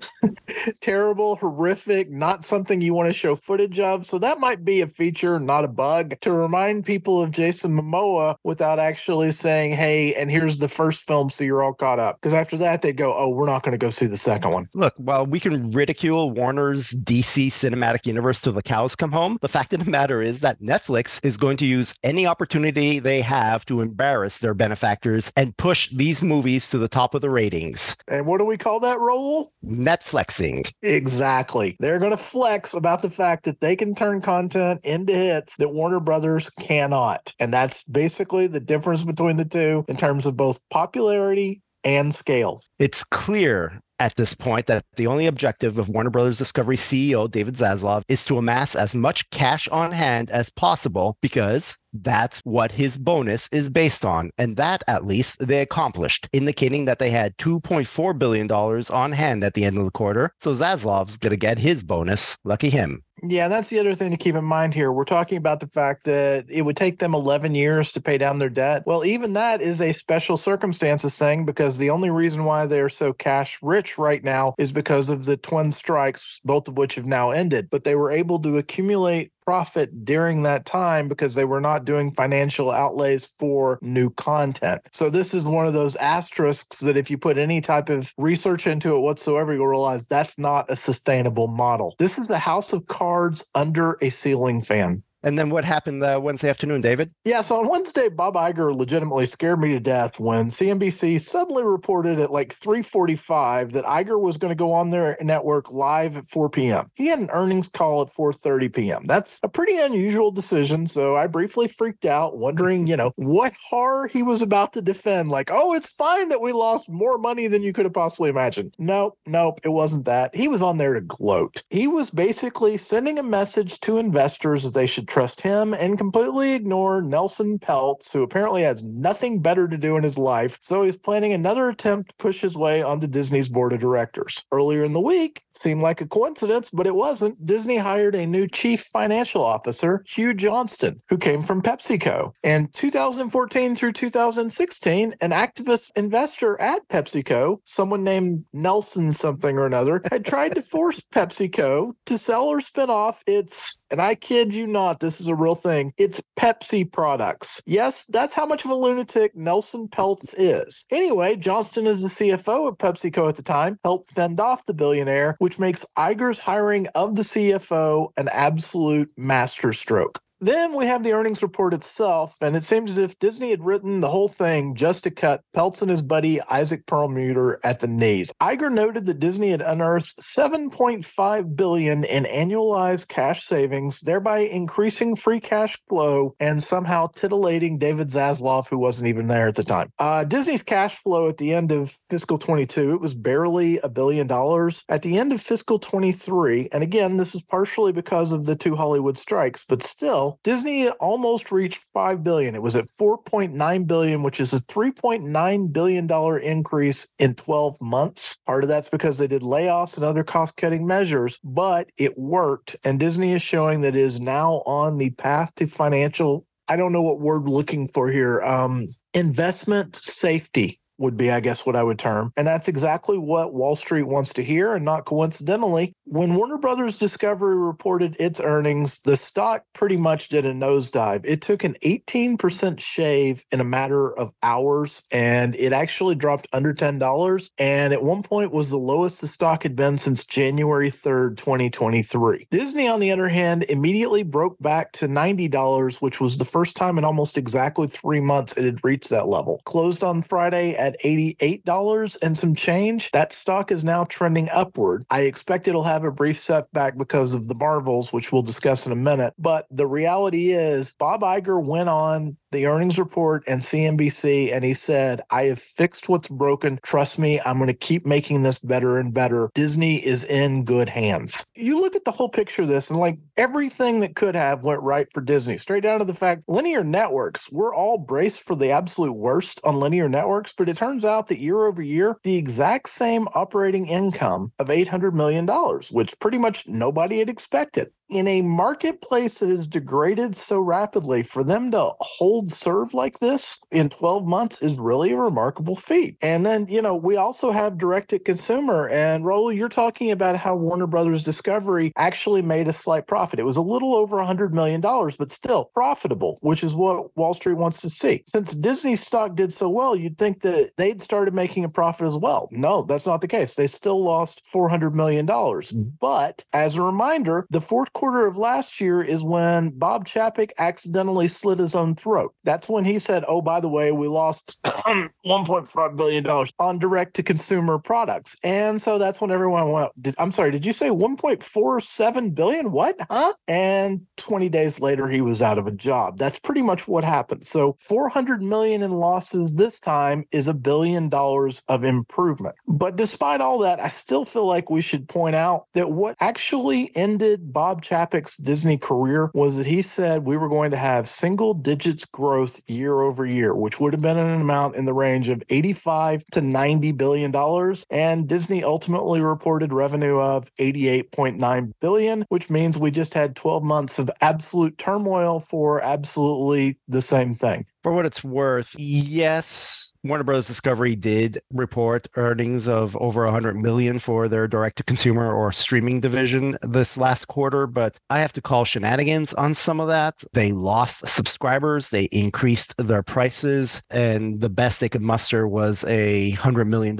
terrible, 0.82 1.36
horrific, 1.36 2.10
not 2.10 2.46
something 2.46 2.82
you 2.82 2.94
want 2.94 3.10
to 3.10 3.14
show 3.14 3.36
footage 3.36 3.80
of. 3.80 4.06
So 4.06 4.18
that 4.20 4.40
might 4.40 4.64
be 4.64 4.82
a 4.82 4.88
feature, 4.88 5.40
not 5.40 5.66
a 5.66 5.68
bug, 5.68 6.20
to 6.22 6.32
remind 6.32 6.86
people 6.86 7.22
of 7.22 7.32
Jason 7.32 7.72
Momoa 7.72 8.36
without 8.44 8.80
actually 8.80 9.32
saying, 9.32 9.74
hey, 9.74 10.14
and 10.16 10.30
here's 10.30 10.60
the 10.60 10.68
first 10.68 11.02
film, 11.02 11.30
so 11.30 11.44
you're 11.44 11.64
all 11.64 11.74
caught 11.74 12.00
up. 12.00 12.20
Because 12.22 12.34
after 12.34 12.58
that, 12.58 12.82
they 12.82 12.94
go, 12.94 13.16
oh, 13.18 13.30
we're 13.30 13.46
not 13.46 13.64
going 13.64 13.74
to 13.74 13.78
go 13.78 13.90
see 13.90 14.06
the 14.06 14.18
second 14.18 14.52
one. 14.52 14.70
Look, 14.74 14.94
while 14.98 15.26
we 15.26 15.40
can 15.40 15.72
ridicule 15.72 16.32
Warner's 16.32 16.92
DC 16.92 17.48
cinematic 17.48 18.06
universe 18.06 18.42
till 18.42 18.54
the 18.54 18.64
cows 18.64 18.96
come 18.96 19.12
home, 19.12 19.38
the 19.42 19.50
fact 19.50 19.74
of 19.74 19.84
the 19.84 19.92
matter 19.92 20.22
is 20.22 20.42
that 20.42 20.62
Netflix 20.62 21.24
is 21.24 21.38
going 21.38 21.58
to 21.58 21.66
use 21.66 21.94
any 22.04 22.26
opportunity 22.26 23.00
they 23.00 23.22
have 23.22 23.66
to 23.66 23.82
embarrass 23.82 24.40
their 24.40 24.54
benefactors 24.54 25.32
and 25.36 25.56
push 25.58 25.90
these 25.90 26.22
movies 26.22 26.70
to 26.70 26.78
the 26.78 26.88
top 26.88 27.14
of 27.14 27.22
the 27.22 27.30
ratings. 27.30 27.96
And 28.08 28.26
what 28.26 28.40
do 28.40 28.46
we 28.46 28.58
call 28.58 28.80
that? 28.82 28.93
That 28.94 29.00
role? 29.00 29.52
Netflixing. 29.66 30.72
Exactly. 30.82 31.76
They're 31.80 32.00
going 32.00 32.12
to 32.12 32.18
flex 32.18 32.74
about 32.74 33.02
the 33.02 33.10
fact 33.10 33.46
that 33.46 33.60
they 33.60 33.76
can 33.76 33.96
turn 33.96 34.22
content 34.22 34.82
into 34.84 35.14
hits 35.14 35.56
that 35.58 35.74
Warner 35.74 36.00
Brothers 36.00 36.50
cannot. 36.60 37.34
And 37.40 37.54
that's 37.54 37.84
basically 37.84 38.48
the 38.48 38.60
difference 38.60 39.04
between 39.04 39.38
the 39.38 39.46
two 39.46 39.86
in 39.88 39.98
terms 39.98 40.26
of 40.26 40.38
both 40.38 40.60
popularity 40.70 41.62
and 41.84 42.14
scale. 42.14 42.62
It's 42.80 43.04
clear 43.04 43.82
at 44.00 44.16
this 44.16 44.34
point 44.34 44.68
that 44.68 44.86
the 44.96 45.08
only 45.08 45.28
objective 45.28 45.80
of 45.80 45.90
Warner 45.90 46.10
Brothers 46.10 46.38
Discovery 46.38 46.76
CEO 46.76 47.30
David 47.30 47.56
Zaslav 47.56 48.04
is 48.08 48.26
to 48.26 48.38
amass 48.38 48.76
as 48.76 48.96
much 48.96 49.30
cash 49.30 49.68
on 49.70 49.92
hand 49.92 50.30
as 50.30 50.50
possible 50.50 51.18
because 51.22 51.78
that's 51.94 52.40
what 52.44 52.72
his 52.72 52.98
bonus 52.98 53.48
is 53.52 53.70
based 53.70 54.04
on. 54.06 54.32
And 54.38 54.58
that, 54.58 54.84
at 54.88 55.06
least, 55.06 55.40
they 55.40 55.62
accomplished, 55.62 56.28
indicating 56.34 56.86
that 56.86 57.00
they 57.00 57.10
had 57.10 57.38
$2.4 57.38 58.18
billion 58.18 58.52
on 58.52 59.12
hand 59.12 59.44
at 59.44 59.54
the 59.54 59.66
end 59.66 59.78
of 59.78 59.86
the 59.86 59.92
quarter. 59.92 60.32
So 60.40 60.52
Zaslav's 60.52 61.18
going 61.18 61.32
to 61.32 61.38
get 61.38 61.60
his 61.60 61.84
bonus. 61.84 62.38
Lucky 62.44 62.70
him. 62.70 63.04
Yeah, 63.26 63.48
that's 63.48 63.70
the 63.70 63.80
other 63.80 63.96
thing 63.96 64.12
to 64.12 64.18
keep 64.18 64.36
in 64.36 64.44
mind 64.44 64.74
here. 64.74 64.92
We're 64.92 65.06
talking 65.06 65.38
about 65.38 65.62
the 65.62 65.68
fact 65.68 66.04
that 66.06 66.46
it 66.50 66.64
would 66.64 66.76
take 66.76 67.00
them 67.00 67.14
11 67.14 67.56
years 67.56 67.94
to 67.94 68.02
pay 68.02 68.18
down 68.18 68.40
their 68.40 68.50
debt. 68.50 68.84
Well, 68.86 69.06
even 69.06 69.34
that 69.34 69.62
is 69.62 69.82
a 69.82 69.94
special 69.94 70.36
circumstances 70.36 71.18
thing 71.18 71.46
because 71.46 71.78
the 71.78 71.90
only 71.90 72.10
reason 72.10 72.44
why 72.44 72.66
they're 72.66 72.90
so 72.90 73.14
cash 73.14 73.60
rich 73.62 73.98
right 73.98 74.24
now 74.24 74.56
is 74.58 74.74
because 74.74 75.10
of 75.10 75.26
the 75.26 75.38
twin 75.38 75.72
strikes, 75.72 76.42
both 76.44 76.68
of 76.68 76.78
which 76.78 76.96
have 76.96 77.06
now 77.06 77.32
ended. 77.32 77.70
But 77.70 77.86
they 77.86 77.96
were 77.96 78.12
able 78.12 78.40
to 78.40 78.58
accumulate 78.58 79.32
profit 79.46 80.06
during 80.06 80.44
that 80.44 80.66
time 80.66 81.08
because 81.08 81.36
they 81.36 81.46
were 81.46 81.62
not 81.62 81.86
doing 81.86 82.14
financial 82.14 82.72
outlays 82.72 83.34
for 83.40 83.80
new 83.82 84.10
content. 84.12 84.82
So 84.92 85.10
this 85.10 85.34
is 85.34 85.46
one 85.46 85.68
of 85.68 85.74
those 85.74 85.96
asterisks 85.98 86.80
that 86.80 86.98
if 86.98 87.10
you 87.10 87.18
put 87.18 87.38
any 87.38 87.62
type 87.62 87.90
of 87.90 88.14
research 88.18 88.68
into 88.68 88.96
it 88.96 89.00
whatsoever, 89.00 89.54
you'll 89.54 89.68
realize 89.68 90.08
that's 90.08 90.38
not 90.38 90.70
a 90.70 90.76
sustainable 90.76 91.48
model. 91.48 91.96
This 92.00 92.18
is 92.18 92.28
the 92.28 92.40
house 92.40 92.74
of 92.74 92.88
cards 92.88 93.46
under 93.56 93.98
a 94.02 94.10
ceiling 94.10 94.62
fan. 94.62 95.04
And 95.24 95.40
then 95.40 95.50
what 95.50 95.64
happened 95.64 96.04
uh, 96.04 96.20
Wednesday 96.22 96.50
afternoon, 96.50 96.82
David? 96.82 97.12
Yeah, 97.24 97.42
so 97.42 97.60
on 97.60 97.70
Wednesday, 97.70 98.10
Bob 98.10 98.36
Iger 98.36 98.76
legitimately 98.76 99.26
scared 99.26 99.60
me 99.60 99.70
to 99.70 99.80
death 99.80 100.20
when 100.20 100.50
CNBC 100.50 101.22
suddenly 101.22 101.64
reported 101.64 102.20
at 102.20 102.32
like 102.32 102.58
3:45 102.60 103.72
that 103.72 103.86
Iger 103.86 104.20
was 104.20 104.38
going 104.38 104.52
to 104.52 104.56
go 104.56 104.74
on 104.74 104.90
their 104.90 105.18
network 105.22 105.72
live 105.72 106.18
at 106.18 106.30
4 106.30 106.50
p.m. 106.50 106.92
He 106.96 107.08
had 107.08 107.20
an 107.20 107.30
earnings 107.32 107.70
call 107.70 108.02
at 108.02 108.14
4:30 108.14 108.74
p.m. 108.74 109.06
That's 109.08 109.40
a 109.44 109.48
pretty 109.48 109.78
unusual 109.78 110.32
decision. 110.32 110.88
So 110.88 111.16
I 111.16 111.28
briefly 111.28 111.68
freaked 111.68 112.06
out, 112.06 112.38
wondering, 112.38 112.88
you 112.88 112.98
know, 112.98 113.14
what 113.16 113.54
horror 113.70 114.08
he 114.08 114.24
was 114.24 114.42
about 114.42 114.74
to 114.74 114.82
defend. 114.82 115.30
Like, 115.30 115.50
oh, 115.52 115.74
it's 115.74 115.90
fine 115.90 116.30
that 116.30 116.42
we 116.42 116.52
lost 116.52 116.90
more 116.90 117.18
money 117.18 117.48
than 117.48 117.64
you 117.64 117.72
could 117.72 117.86
have 117.86 117.94
possibly 117.94 118.30
imagined. 118.30 118.74
Nope, 118.78 119.18
nope, 119.26 119.62
it 119.64 119.70
wasn't 119.70 120.06
that. 120.06 120.36
He 120.36 120.50
was 120.50 120.62
on 120.62 120.78
there 120.78 120.94
to 120.94 121.02
gloat. 121.02 121.64
He 121.70 121.88
was 121.88 122.10
basically 122.10 122.78
sending 122.78 123.18
a 123.18 123.24
message 123.24 123.80
to 123.82 123.98
investors 123.98 124.64
that 124.64 124.74
they 124.74 124.88
should 124.88 125.08
trust 125.14 125.42
him 125.42 125.76
and 125.76 125.96
completely 125.96 126.54
ignore 126.54 127.00
Nelson 127.00 127.60
Peltz, 127.60 128.12
who 128.12 128.24
apparently 128.24 128.64
has 128.64 128.84
nothing 128.84 129.42
better 129.42 129.68
to 129.68 129.78
do 129.78 129.96
in 129.96 130.04
his 130.04 130.18
life. 130.18 130.58
So 130.60 130.84
he's 130.84 130.96
planning 130.96 131.34
another 131.34 131.70
attempt 131.70 132.10
to 132.10 132.16
push 132.16 132.42
his 132.42 132.58
way 132.58 132.82
onto 132.82 133.06
Disney's 133.06 133.48
board 133.48 133.74
of 133.74 133.80
directors. 133.80 134.44
Earlier 134.52 134.84
in 134.84 134.94
the 134.94 135.00
week, 135.00 135.44
seemed 135.52 135.84
like 135.84 136.02
a 136.02 136.08
coincidence, 136.08 136.72
but 136.74 136.88
it 136.88 136.96
wasn't. 136.96 137.46
Disney 137.46 137.78
hired 137.78 138.16
a 138.16 138.26
new 138.26 138.48
chief 138.48 138.90
financial 138.92 139.44
officer, 139.44 140.04
Hugh 140.08 140.34
Johnston, 140.34 141.00
who 141.10 141.20
came 141.20 141.44
from 141.44 141.62
PepsiCo. 141.62 142.32
In 142.42 142.70
2014 142.70 143.76
through 143.76 143.94
2016, 143.94 145.14
an 145.22 145.30
activist 145.30 145.92
investor 145.96 146.60
at 146.60 146.88
PepsiCo, 146.88 147.60
someone 147.66 148.04
named 148.04 148.46
Nelson 148.52 149.12
something 149.12 149.60
or 149.60 149.68
another, 149.68 150.02
had 150.10 150.26
tried 150.26 150.56
to 150.56 150.62
force 150.64 151.00
PepsiCo 151.14 151.92
to 152.08 152.18
sell 152.18 152.46
or 152.46 152.62
spin 152.62 152.90
off 152.90 153.22
its, 153.28 153.84
and 153.92 154.02
I 154.02 154.16
kid 154.16 154.56
you 154.56 154.66
not, 154.66 155.03
this 155.04 155.20
is 155.20 155.28
a 155.28 155.36
real 155.36 155.56
thing. 155.56 155.94
It's 155.98 156.22
Pepsi 156.40 156.90
products. 156.90 157.62
Yes, 157.66 158.06
that's 158.06 158.34
how 158.34 158.46
much 158.46 158.64
of 158.64 158.72
a 158.72 158.76
lunatic 158.76 159.36
Nelson 159.36 159.90
Peltz 159.90 160.34
is. 160.38 160.86
Anyway, 160.90 161.36
Johnston 161.36 161.86
is 161.86 162.04
the 162.04 162.10
CFO 162.10 162.70
of 162.70 162.78
PepsiCo 162.78 163.28
at 163.28 163.36
the 163.36 163.44
time, 163.44 163.78
helped 163.84 164.14
fend 164.14 164.40
off 164.40 164.66
the 164.66 164.74
billionaire, 164.74 165.36
which 165.40 165.60
makes 165.60 165.86
Iger's 165.98 166.40
hiring 166.40 166.88
of 166.96 167.16
the 167.16 167.24
CFO 167.24 168.10
an 168.18 168.30
absolute 168.30 169.12
masterstroke. 169.18 170.20
Then 170.44 170.76
we 170.76 170.88
have 170.88 171.06
the 171.06 171.14
earnings 171.14 171.42
report 171.42 171.74
itself, 171.74 172.36
and 172.42 172.54
it 172.58 172.66
seems 172.66 172.92
as 172.92 172.98
if 172.98 173.18
Disney 173.18 173.52
had 173.52 173.64
written 173.64 174.02
the 174.02 174.10
whole 174.10 174.28
thing 174.28 174.76
just 174.76 175.06
to 175.06 175.10
cut 175.10 175.42
Peltz 175.56 175.82
and 175.82 175.90
his 175.90 176.02
buddy 176.02 176.42
Isaac 176.42 176.86
Perlmutter 176.86 177.62
at 177.64 177.80
the 177.80 177.88
knees. 177.88 178.30
Iger 178.42 178.70
noted 178.70 179.06
that 179.06 179.22
Disney 179.22 179.52
had 179.52 179.62
unearthed 179.62 180.18
7.5 180.22 181.56
billion 181.56 182.04
in 182.04 182.26
annualized 182.26 183.08
cash 183.08 183.46
savings, 183.46 184.02
thereby 184.02 184.40
increasing 184.40 185.16
free 185.16 185.40
cash 185.40 185.80
flow 185.88 186.36
and 186.42 186.62
somehow 186.62 187.08
titillating 187.16 187.78
David 187.78 188.10
Zaslav, 188.10 188.68
who 188.68 188.78
wasn't 188.78 189.08
even 189.08 189.30
there 189.30 189.48
at 189.48 189.56
the 189.56 189.64
time. 189.64 189.94
Uh, 189.98 190.26
Disney's 190.26 190.62
cash 190.62 190.98
flow 190.98 191.30
at 191.30 191.38
the 191.38 191.54
end 191.54 191.72
of 191.72 191.98
fiscal 192.10 192.38
22, 192.38 192.96
it 192.96 193.00
was 193.00 193.14
barely 193.14 193.78
a 193.78 193.88
billion 193.88 194.28
dollars. 194.28 194.84
At 194.90 195.04
the 195.04 195.18
end 195.18 195.32
of 195.32 195.42
fiscal 195.42 195.80
23, 195.80 196.68
and 196.74 196.84
again, 196.84 197.16
this 197.16 197.34
is 197.34 197.42
partially 197.42 197.94
because 197.94 198.34
of 198.34 198.46
the 198.46 198.58
two 198.58 198.76
Hollywood 198.76 199.18
strikes, 199.18 199.64
but 199.66 199.84
still, 199.84 200.33
Disney 200.44 200.90
almost 200.90 201.52
reached 201.52 201.82
5 201.94 202.24
billion. 202.24 202.56
It 202.56 202.62
was 202.62 202.76
at 202.76 202.86
4.9 203.00 203.88
billion, 203.88 204.24
which 204.24 204.40
is 204.40 204.54
a 204.54 204.60
3.9 204.62 205.74
billion 205.74 206.08
dollar 206.08 206.38
increase 206.38 207.08
in 207.20 207.36
12 207.36 207.80
months. 207.82 208.38
Part 208.46 208.64
of 208.64 208.70
that's 208.70 208.90
because 208.90 209.18
they 209.18 209.28
did 209.28 209.42
layoffs 209.42 209.96
and 209.96 210.04
other 210.04 210.24
cost-cutting 210.24 210.86
measures, 210.86 211.40
but 211.44 211.90
it 211.98 212.18
worked 212.18 212.76
and 212.84 213.00
Disney 213.00 213.34
is 213.34 213.42
showing 213.42 213.82
that 213.82 213.96
it 213.96 214.02
is 214.02 214.20
now 214.20 214.64
on 214.66 214.98
the 214.98 215.10
path 215.12 215.54
to 215.56 215.68
financial 215.68 216.46
I 216.70 216.78
don't 216.78 216.94
know 216.94 217.02
what 217.02 217.20
word 217.20 217.44
we're 217.44 217.52
looking 217.52 217.90
for 217.90 218.10
here. 218.10 218.42
Um, 218.42 218.88
investment 219.14 219.98
safety 219.98 220.80
would 221.04 221.18
be, 221.18 221.32
I 221.32 221.40
guess, 221.40 221.66
what 221.66 221.76
I 221.76 221.84
would 221.84 222.00
term. 222.00 222.34
And 222.36 222.48
that's 222.48 222.68
exactly 222.68 223.18
what 223.18 223.54
Wall 223.54 223.76
Street 223.76 224.04
wants 224.04 224.34
to 224.34 224.44
hear. 224.44 224.74
And 224.74 224.84
not 224.84 225.06
coincidentally, 225.06 225.94
when 226.06 226.36
Warner 226.36 226.58
Brothers 226.58 226.98
Discovery 226.98 227.56
reported 227.56 228.16
its 228.20 228.40
earnings, 228.40 229.00
the 229.02 229.18
stock 229.18 229.64
pretty 229.74 229.98
much 229.98 230.30
did 230.30 230.46
a 230.46 230.54
nosedive. 230.54 231.22
It 231.24 231.42
took 231.42 231.64
an 231.64 231.76
18% 231.84 232.80
shave 232.80 233.44
in 233.52 233.62
a 233.62 233.66
matter 233.66 234.18
of 234.18 234.32
hours, 234.42 235.04
and 235.12 235.56
it 235.56 235.74
actually 235.74 236.16
dropped 236.16 236.48
under 236.54 236.74
$10. 236.74 237.50
And 237.58 237.94
at 237.94 238.04
one 238.04 238.24
point 238.24 238.52
was 238.52 238.70
the 238.70 238.78
lowest 238.78 239.22
the 239.22 239.28
stock 239.28 239.64
had 239.64 239.76
been 239.76 240.00
since 240.00 240.26
January 240.26 240.92
3rd, 240.92 241.38
2023. 241.38 242.48
Disney, 242.52 242.88
on 242.88 243.00
the 243.00 243.12
other 243.12 243.30
hand, 243.30 243.64
immediately 243.70 244.24
broke 244.24 244.58
back 244.60 244.92
to 244.94 245.08
$90, 245.08 246.02
which 246.02 246.20
was 246.20 246.38
the 246.38 246.46
first 246.46 246.76
time 246.76 246.98
in 246.98 247.04
almost 247.04 247.38
exactly 247.38 247.88
three 247.88 248.20
months 248.20 248.54
it 248.54 248.64
had 248.64 248.84
reached 248.84 249.10
that 249.10 249.28
level. 249.28 249.62
Closed 249.66 250.04
on 250.04 250.22
Friday 250.22 250.76
at 250.76 250.93
$88 251.04 252.18
and 252.22 252.38
some 252.38 252.56
change. 252.56 253.12
That 253.12 253.34
stock 253.34 253.72
is 253.72 253.84
now 253.84 254.06
trending 254.06 254.50
upward. 254.50 255.06
I 255.10 255.22
expect 255.22 255.68
it'll 255.68 255.84
have 255.84 256.04
a 256.04 256.12
brief 256.12 256.40
setback 256.40 256.98
because 256.98 257.34
of 257.34 257.48
the 257.48 257.56
Marvels, 257.56 258.12
which 258.12 258.32
we'll 258.32 258.42
discuss 258.42 258.86
in 258.86 258.92
a 258.92 258.96
minute. 258.96 259.34
But 259.38 259.66
the 259.72 259.88
reality 259.88 260.52
is, 260.52 260.96
Bob 260.98 261.22
Iger 261.22 261.64
went 261.64 261.90
on 261.90 262.38
the 262.54 262.68
earnings 262.68 262.98
report 262.98 263.44
and 263.48 263.62
CNBC, 263.62 264.54
and 264.54 264.64
he 264.64 264.74
said, 264.74 265.22
I 265.30 265.46
have 265.46 265.60
fixed 265.60 266.08
what's 266.08 266.30
broken. 266.30 266.80
Trust 266.84 267.20
me, 267.20 267.42
I'm 267.42 267.58
going 267.58 267.68
to 267.68 267.74
keep 267.74 268.06
making 268.06 268.44
this 268.44 268.60
better 268.60 268.98
and 268.98 269.14
better. 269.14 269.50
Disney 269.54 269.98
is 270.06 270.24
in 270.24 270.64
good 270.64 270.88
hands. 270.88 271.52
You 271.56 271.82
look 271.82 271.96
at 271.96 272.06
the 272.06 272.12
whole 272.12 272.30
picture 272.30 272.62
of 272.62 272.70
this, 272.70 272.90
and 272.90 273.00
like 273.00 273.18
everything 273.36 274.00
that 274.00 274.16
could 274.16 274.36
have 274.36 274.64
went 274.64 274.82
right 274.82 275.08
for 275.14 275.20
Disney, 275.20 275.58
straight 275.58 275.84
down 275.84 276.00
to 276.00 276.06
the 276.06 276.14
fact 276.14 276.44
linear 276.48 276.84
networks, 276.84 277.52
we're 277.52 277.76
all 277.76 277.98
braced 277.98 278.42
for 278.42 278.56
the 278.56 278.72
absolute 278.72 279.14
worst 279.14 279.60
on 279.64 279.80
linear 279.80 280.08
networks, 280.08 280.54
but 280.58 280.70
it 280.70 280.78
turns 280.78 281.04
out 281.04 281.28
that 281.28 281.40
year 281.40 281.66
over 281.66 281.82
year, 281.82 282.18
the 282.24 282.38
exact 282.38 282.90
same 282.90 283.28
operating 283.34 283.88
income 283.88 284.52
of 284.60 284.68
$800 284.68 285.14
million, 285.14 285.48
which 285.92 286.18
pretty 286.20 286.38
much 286.38 286.68
nobody 286.68 287.20
had 287.20 287.30
expected 287.30 287.92
in 288.16 288.28
a 288.28 288.42
marketplace 288.42 289.36
that 289.36 289.50
is 289.50 289.68
degraded 289.68 290.36
so 290.36 290.60
rapidly, 290.60 291.24
for 291.24 291.44
them 291.44 291.72
to 291.72 291.92
hold 292.00 292.52
serve 292.52 292.94
like 292.94 293.20
this 293.20 293.60
in 293.72 293.90
12 293.90 294.26
months 294.26 294.62
is 294.62 294.76
really 294.76 295.12
a 295.12 295.18
remarkable 295.18 295.76
feat. 295.76 296.18
And 296.22 296.46
then, 296.46 296.68
you 296.70 296.82
know, 296.82 296.96
we 296.96 297.16
also 297.18 297.52
have 297.52 297.78
direct 297.78 298.10
to 298.10 298.20
consumer. 298.20 298.90
And 298.90 299.24
Raul, 299.24 299.56
you're 299.56 299.70
talking 299.70 300.12
about 300.12 300.36
how 300.38 300.56
Warner 300.56 300.88
Brothers 300.88 301.24
Discovery 301.24 301.94
actually 301.96 302.42
made 302.42 302.68
a 302.68 302.74
slight 302.74 303.08
profit. 303.08 303.40
It 303.40 303.46
was 303.46 303.58
a 303.58 303.62
little 303.62 303.96
over 303.96 304.18
$100 304.18 304.52
million, 304.52 304.82
but 304.82 305.32
still 305.32 305.66
profitable, 305.74 306.38
which 306.42 306.64
is 306.64 306.74
what 306.74 307.16
Wall 307.18 307.34
Street 307.34 307.58
wants 307.58 307.82
to 307.82 307.90
see. 307.90 308.24
Since 308.26 308.54
Disney 308.54 308.96
stock 308.96 309.36
did 309.36 309.54
so 309.54 309.70
well, 309.70 309.96
you'd 309.96 310.18
think 310.18 310.42
that 310.42 310.72
they'd 310.78 311.02
started 311.02 311.34
making 311.34 311.64
a 311.64 311.70
profit 311.70 312.08
as 312.08 312.16
well. 312.16 312.50
No, 312.52 312.84
that's 312.84 313.06
not 313.06 313.22
the 313.22 313.28
case. 313.28 313.56
They 313.56 313.68
still 313.68 314.04
lost 314.04 314.42
$400 314.54 314.94
million. 314.94 315.26
Mm-hmm. 315.26 315.82
But 316.00 316.44
as 316.54 316.76
a 316.76 316.82
reminder, 316.82 317.48
the 317.50 317.62
fourth 317.62 317.92
quarter 317.94 318.03
of 318.12 318.38
last 318.38 318.82
year 318.82 319.02
is 319.02 319.24
when 319.24 319.70
Bob 319.72 320.08
Chapek 320.08 320.52
accidentally 320.58 321.28
slit 321.28 321.60
his 321.60 321.76
own 321.76 321.96
throat. 321.96 322.34
That's 322.44 322.68
when 322.68 322.86
he 322.86 323.00
said, 323.00 323.24
"Oh, 323.28 323.42
by 323.42 323.60
the 323.60 323.70
way, 323.70 323.92
we 323.92 324.08
lost 324.08 324.58
1.5 324.66 325.96
billion 325.98 326.24
dollars 326.24 326.52
on 326.60 326.80
direct 326.80 327.16
to 327.16 327.24
consumer 327.24 327.80
products." 327.80 328.36
And 328.44 328.82
so 328.82 328.98
that's 328.98 329.22
when 329.22 329.32
everyone 329.32 329.72
went, 329.72 329.92
did, 330.02 330.16
"I'm 330.18 330.32
sorry, 330.32 330.52
did 330.52 330.66
you 330.66 330.74
say 330.74 330.90
1.47 330.90 332.36
billion? 332.36 332.72
What? 332.72 332.98
Huh?" 333.10 333.34
And 333.48 334.02
20 334.18 334.50
days 334.50 334.80
later, 334.80 335.08
he 335.08 335.22
was 335.22 335.42
out 335.42 335.58
of 335.58 335.68
a 335.68 335.72
job. 335.72 336.18
That's 336.18 336.40
pretty 336.40 336.62
much 336.62 336.88
what 336.88 337.04
happened. 337.04 337.46
So 337.46 337.78
400 337.82 338.42
million 338.42 338.82
in 338.84 338.92
losses 338.92 339.56
this 339.56 339.80
time 339.80 340.26
is 340.32 340.48
a 340.48 340.54
billion 340.54 341.10
dollars 341.10 341.62
of 341.68 341.84
improvement. 341.84 342.56
But 342.68 342.96
despite 342.96 343.42
all 343.42 343.60
that, 343.60 343.80
I 343.80 343.90
still 343.90 344.26
feel 344.26 344.46
like 344.46 344.70
we 344.70 344.82
should 344.82 345.08
point 345.10 345.36
out 345.36 345.66
that 345.74 345.92
what 345.92 346.16
actually 346.20 346.96
ended 346.96 347.54
Bob 347.54 347.83
Chapek's 347.84 348.38
Disney 348.38 348.78
career 348.78 349.30
was 349.34 349.58
that 349.58 349.68
he 349.68 349.82
said 349.82 350.26
we 350.26 350.38
were 350.38 350.50
going 350.50 350.72
to 350.72 350.78
have 350.78 351.08
single 351.08 351.54
digits 351.54 352.06
growth 352.06 352.62
year 352.68 353.02
over 353.02 353.26
year, 353.26 353.54
which 353.54 353.80
would 353.80 353.94
have 353.94 354.02
been 354.02 354.18
an 354.18 354.42
amount 354.42 354.76
in 354.76 354.86
the 354.86 354.94
range 354.94 355.30
of 355.30 355.44
85 355.50 356.24
to 356.32 356.42
90 356.42 356.92
billion 356.94 357.32
dollars. 357.32 357.86
And 357.90 358.28
Disney 358.28 358.64
ultimately 358.64 359.22
reported 359.22 359.74
revenue 359.74 360.20
of 360.20 360.50
88.9 360.60 361.72
billion, 361.80 362.26
which 362.30 362.50
means 362.50 362.78
we 362.78 362.92
just 362.92 363.14
had 363.14 363.36
12 363.36 363.64
months 363.64 364.00
of 364.00 364.10
absolute 364.22 364.78
turmoil 364.78 365.42
for 365.42 365.82
absolutely 365.82 366.80
the 366.88 367.02
same 367.02 367.36
thing. 367.36 367.66
For 367.84 367.92
what 367.92 368.06
it's 368.06 368.24
worth, 368.24 368.74
yes, 368.80 369.92
Warner 370.06 370.24
Bros. 370.24 370.48
Discovery 370.48 370.96
did 370.96 371.42
report 371.52 372.08
earnings 372.16 372.66
of 372.70 372.96
over 372.96 373.26
100 373.26 373.58
million 373.58 374.00
for 374.00 374.30
their 374.30 374.48
direct 374.48 374.78
to 374.78 374.84
consumer 374.84 375.34
or 375.34 375.52
streaming 375.52 376.00
division 376.00 376.58
this 376.62 376.96
last 376.96 377.28
quarter, 377.28 377.68
but 377.68 377.98
I 378.10 378.20
have 378.20 378.32
to 378.34 378.42
call 378.42 378.64
shenanigans 378.64 379.34
on 379.34 379.54
some 379.54 379.82
of 379.82 379.90
that. 379.90 380.24
They 380.32 380.54
lost 380.54 381.06
subscribers, 381.10 381.90
they 381.90 382.06
increased 382.06 382.74
their 382.78 383.04
prices, 383.04 383.84
and 383.90 384.40
the 384.40 384.50
best 384.50 384.80
they 384.80 384.88
could 384.88 385.02
muster 385.02 385.46
was 385.46 385.84
a 385.84 386.32
$100 386.38 386.68
million 386.68 386.98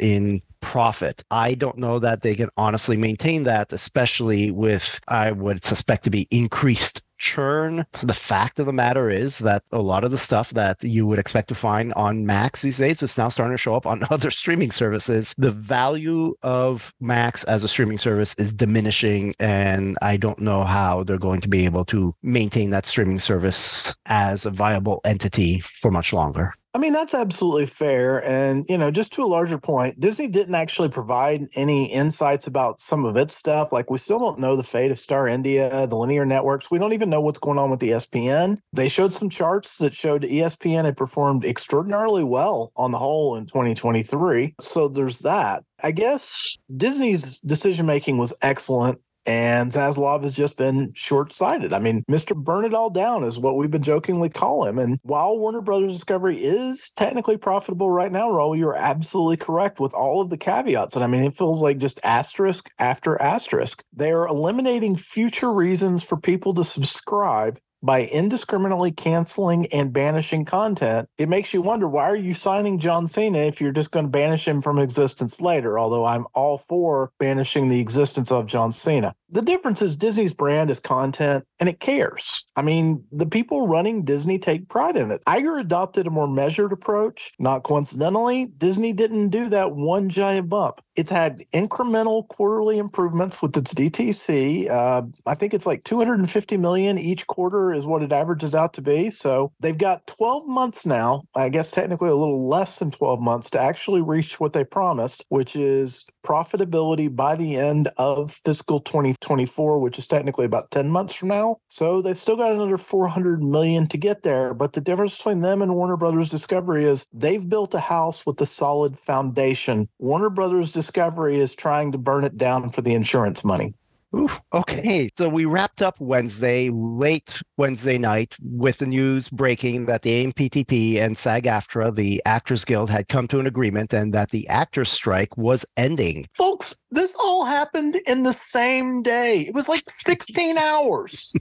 in 0.00 0.42
profit. 0.60 1.22
I 1.30 1.54
don't 1.54 1.78
know 1.78 2.00
that 2.00 2.22
they 2.22 2.34
can 2.34 2.50
honestly 2.56 2.96
maintain 2.96 3.44
that, 3.44 3.72
especially 3.72 4.50
with, 4.50 5.00
I 5.06 5.30
would 5.30 5.64
suspect 5.64 6.04
to 6.04 6.10
be 6.10 6.26
increased 6.30 7.02
churn. 7.20 7.86
The 8.02 8.14
fact 8.14 8.58
of 8.58 8.66
the 8.66 8.72
matter 8.72 9.08
is 9.08 9.38
that 9.38 9.62
a 9.70 9.80
lot 9.80 10.04
of 10.04 10.10
the 10.10 10.18
stuff 10.18 10.50
that 10.50 10.82
you 10.82 11.06
would 11.06 11.18
expect 11.18 11.48
to 11.48 11.54
find 11.54 11.92
on 11.94 12.26
Max 12.26 12.62
these 12.62 12.78
days 12.78 13.02
is 13.02 13.16
now 13.16 13.28
starting 13.28 13.56
to 13.56 13.62
show 13.62 13.76
up 13.76 13.86
on 13.86 14.04
other 14.10 14.30
streaming 14.30 14.72
services. 14.72 15.34
The 15.38 15.52
value 15.52 16.34
of 16.42 16.92
Max 17.00 17.44
as 17.44 17.62
a 17.62 17.68
streaming 17.68 17.98
service 17.98 18.34
is 18.38 18.52
diminishing, 18.52 19.34
and 19.38 19.96
I 20.02 20.16
don't 20.16 20.40
know 20.40 20.64
how 20.64 21.04
they're 21.04 21.18
going 21.18 21.40
to 21.42 21.48
be 21.48 21.64
able 21.64 21.84
to 21.86 22.14
maintain 22.22 22.70
that 22.70 22.86
streaming 22.86 23.20
service 23.20 23.94
as 24.06 24.46
a 24.46 24.50
viable 24.50 25.00
entity 25.04 25.62
for 25.80 25.90
much 25.90 26.12
longer. 26.12 26.54
I 26.72 26.78
mean, 26.78 26.92
that's 26.92 27.14
absolutely 27.14 27.66
fair. 27.66 28.24
And, 28.24 28.64
you 28.68 28.78
know, 28.78 28.92
just 28.92 29.12
to 29.14 29.24
a 29.24 29.26
larger 29.26 29.58
point, 29.58 29.98
Disney 29.98 30.28
didn't 30.28 30.54
actually 30.54 30.88
provide 30.88 31.48
any 31.54 31.92
insights 31.92 32.46
about 32.46 32.80
some 32.80 33.04
of 33.04 33.16
its 33.16 33.36
stuff. 33.36 33.72
Like, 33.72 33.90
we 33.90 33.98
still 33.98 34.20
don't 34.20 34.38
know 34.38 34.54
the 34.54 34.62
fate 34.62 34.92
of 34.92 34.98
Star 35.00 35.26
India, 35.26 35.88
the 35.88 35.96
linear 35.96 36.24
networks. 36.24 36.70
We 36.70 36.78
don't 36.78 36.92
even 36.92 37.10
know 37.10 37.20
what's 37.20 37.40
going 37.40 37.58
on 37.58 37.70
with 37.70 37.80
ESPN. 37.80 38.58
They 38.72 38.88
showed 38.88 39.12
some 39.12 39.30
charts 39.30 39.78
that 39.78 39.94
showed 39.94 40.22
ESPN 40.22 40.84
had 40.84 40.96
performed 40.96 41.44
extraordinarily 41.44 42.22
well 42.22 42.70
on 42.76 42.92
the 42.92 42.98
whole 42.98 43.34
in 43.34 43.46
2023. 43.46 44.54
So 44.60 44.86
there's 44.86 45.18
that. 45.18 45.64
I 45.82 45.90
guess 45.90 46.56
Disney's 46.76 47.40
decision 47.40 47.86
making 47.86 48.18
was 48.18 48.32
excellent. 48.42 49.00
And 49.30 49.70
Zaslav 49.70 50.24
has 50.24 50.34
just 50.34 50.56
been 50.56 50.90
short 50.92 51.32
sighted. 51.32 51.72
I 51.72 51.78
mean, 51.78 52.02
Mr. 52.10 52.34
Burn 52.34 52.64
It 52.64 52.74
All 52.74 52.90
Down 52.90 53.22
is 53.22 53.38
what 53.38 53.54
we've 53.54 53.70
been 53.70 53.80
jokingly 53.80 54.28
call 54.28 54.66
him. 54.66 54.76
And 54.76 54.98
while 55.02 55.38
Warner 55.38 55.60
Brothers 55.60 55.92
Discovery 55.92 56.42
is 56.42 56.90
technically 56.96 57.36
profitable 57.36 57.92
right 57.92 58.10
now, 58.10 58.28
Raul, 58.28 58.58
you're 58.58 58.74
absolutely 58.74 59.36
correct 59.36 59.78
with 59.78 59.94
all 59.94 60.20
of 60.20 60.30
the 60.30 60.36
caveats. 60.36 60.96
And 60.96 61.04
I 61.04 61.06
mean, 61.06 61.22
it 61.22 61.38
feels 61.38 61.62
like 61.62 61.78
just 61.78 62.00
asterisk 62.02 62.72
after 62.80 63.22
asterisk. 63.22 63.84
They're 63.92 64.26
eliminating 64.26 64.96
future 64.96 65.52
reasons 65.52 66.02
for 66.02 66.16
people 66.16 66.52
to 66.54 66.64
subscribe 66.64 67.60
by 67.82 68.04
indiscriminately 68.04 68.92
canceling 68.92 69.66
and 69.66 69.92
banishing 69.92 70.44
content, 70.44 71.08
it 71.16 71.28
makes 71.28 71.54
you 71.54 71.62
wonder 71.62 71.88
why 71.88 72.10
are 72.10 72.16
you 72.16 72.34
signing 72.34 72.78
John 72.78 73.06
Cena 73.06 73.38
if 73.38 73.60
you're 73.60 73.72
just 73.72 73.90
going 73.90 74.04
to 74.04 74.10
banish 74.10 74.46
him 74.46 74.60
from 74.60 74.78
existence 74.78 75.40
later? 75.40 75.78
Although 75.78 76.04
I'm 76.04 76.26
all 76.34 76.58
for 76.58 77.12
banishing 77.18 77.68
the 77.68 77.80
existence 77.80 78.30
of 78.30 78.46
John 78.46 78.72
Cena. 78.72 79.14
The 79.32 79.42
difference 79.42 79.80
is 79.80 79.96
Disney's 79.96 80.34
brand 80.34 80.70
is 80.70 80.80
content 80.80 81.44
and 81.60 81.68
it 81.68 81.78
cares. 81.78 82.44
I 82.56 82.62
mean, 82.62 83.04
the 83.12 83.26
people 83.26 83.68
running 83.68 84.04
Disney 84.04 84.38
take 84.38 84.68
pride 84.68 84.96
in 84.96 85.10
it. 85.10 85.22
Iger 85.26 85.60
adopted 85.60 86.06
a 86.06 86.10
more 86.10 86.26
measured 86.26 86.72
approach. 86.72 87.32
Not 87.38 87.62
coincidentally, 87.62 88.46
Disney 88.46 88.92
didn't 88.92 89.28
do 89.28 89.48
that 89.48 89.72
one 89.72 90.08
giant 90.08 90.48
bump. 90.48 90.80
It's 90.96 91.10
had 91.10 91.44
incremental 91.54 92.26
quarterly 92.28 92.78
improvements 92.78 93.40
with 93.40 93.56
its 93.56 93.72
DTC. 93.72 94.68
Uh, 94.68 95.02
I 95.24 95.34
think 95.34 95.54
it's 95.54 95.64
like 95.64 95.84
250 95.84 96.56
million 96.56 96.98
each 96.98 97.26
quarter 97.26 97.72
is 97.72 97.86
what 97.86 98.02
it 98.02 98.12
averages 98.12 98.54
out 98.54 98.74
to 98.74 98.82
be. 98.82 99.10
So 99.10 99.52
they've 99.60 99.78
got 99.78 100.06
12 100.08 100.46
months 100.46 100.84
now, 100.84 101.22
I 101.34 101.48
guess 101.48 101.70
technically 101.70 102.10
a 102.10 102.14
little 102.16 102.48
less 102.48 102.78
than 102.78 102.90
12 102.90 103.20
months 103.20 103.48
to 103.50 103.60
actually 103.60 104.02
reach 104.02 104.40
what 104.40 104.52
they 104.52 104.64
promised, 104.64 105.24
which 105.28 105.54
is 105.54 106.04
profitability 106.26 107.14
by 107.14 107.36
the 107.36 107.56
end 107.56 107.88
of 107.96 108.40
fiscal 108.44 108.80
2024, 109.20 109.78
which 109.78 109.98
is 109.98 110.06
technically 110.06 110.44
about 110.44 110.70
10 110.70 110.90
months 110.90 111.14
from 111.14 111.28
now. 111.28 111.58
So 111.68 112.02
they've 112.02 112.18
still 112.18 112.36
got 112.36 112.52
another 112.52 112.78
400 112.78 113.42
million 113.42 113.86
to 113.88 113.98
get 113.98 114.22
there. 114.22 114.54
But 114.54 114.72
the 114.72 114.80
difference 114.80 115.16
between 115.16 115.40
them 115.40 115.62
and 115.62 115.74
Warner 115.74 115.96
Brothers 115.96 116.30
Discovery 116.30 116.84
is 116.84 117.06
they've 117.12 117.48
built 117.48 117.74
a 117.74 117.80
house 117.80 118.26
with 118.26 118.40
a 118.40 118.46
solid 118.46 118.98
foundation. 118.98 119.88
Warner 119.98 120.30
Brothers 120.30 120.72
Discovery 120.72 121.40
is 121.40 121.54
trying 121.54 121.92
to 121.92 121.98
burn 121.98 122.24
it 122.24 122.38
down 122.38 122.70
for 122.70 122.82
the 122.82 122.94
insurance 122.94 123.44
money. 123.44 123.74
Ooh, 124.14 124.30
okay. 124.52 125.08
So 125.14 125.28
we 125.28 125.44
wrapped 125.44 125.82
up 125.82 126.00
Wednesday, 126.00 126.68
late 126.70 127.40
Wednesday 127.56 127.96
night, 127.96 128.36
with 128.42 128.78
the 128.78 128.86
news 128.86 129.28
breaking 129.28 129.86
that 129.86 130.02
the 130.02 130.26
AMPTP 130.26 130.96
and 131.00 131.16
SAG 131.16 131.44
AFTRA, 131.44 131.94
the 131.94 132.20
Actors 132.26 132.64
Guild, 132.64 132.90
had 132.90 133.08
come 133.08 133.28
to 133.28 133.38
an 133.38 133.46
agreement 133.46 133.92
and 133.92 134.12
that 134.12 134.30
the 134.30 134.48
actors' 134.48 134.90
strike 134.90 135.36
was 135.36 135.64
ending. 135.76 136.26
Folks, 136.34 136.76
this 136.90 137.14
all 137.20 137.44
happened 137.44 138.00
in 138.06 138.24
the 138.24 138.32
same 138.32 139.02
day. 139.02 139.42
It 139.42 139.54
was 139.54 139.68
like 139.68 139.88
16 139.88 140.58
hours. 140.58 141.32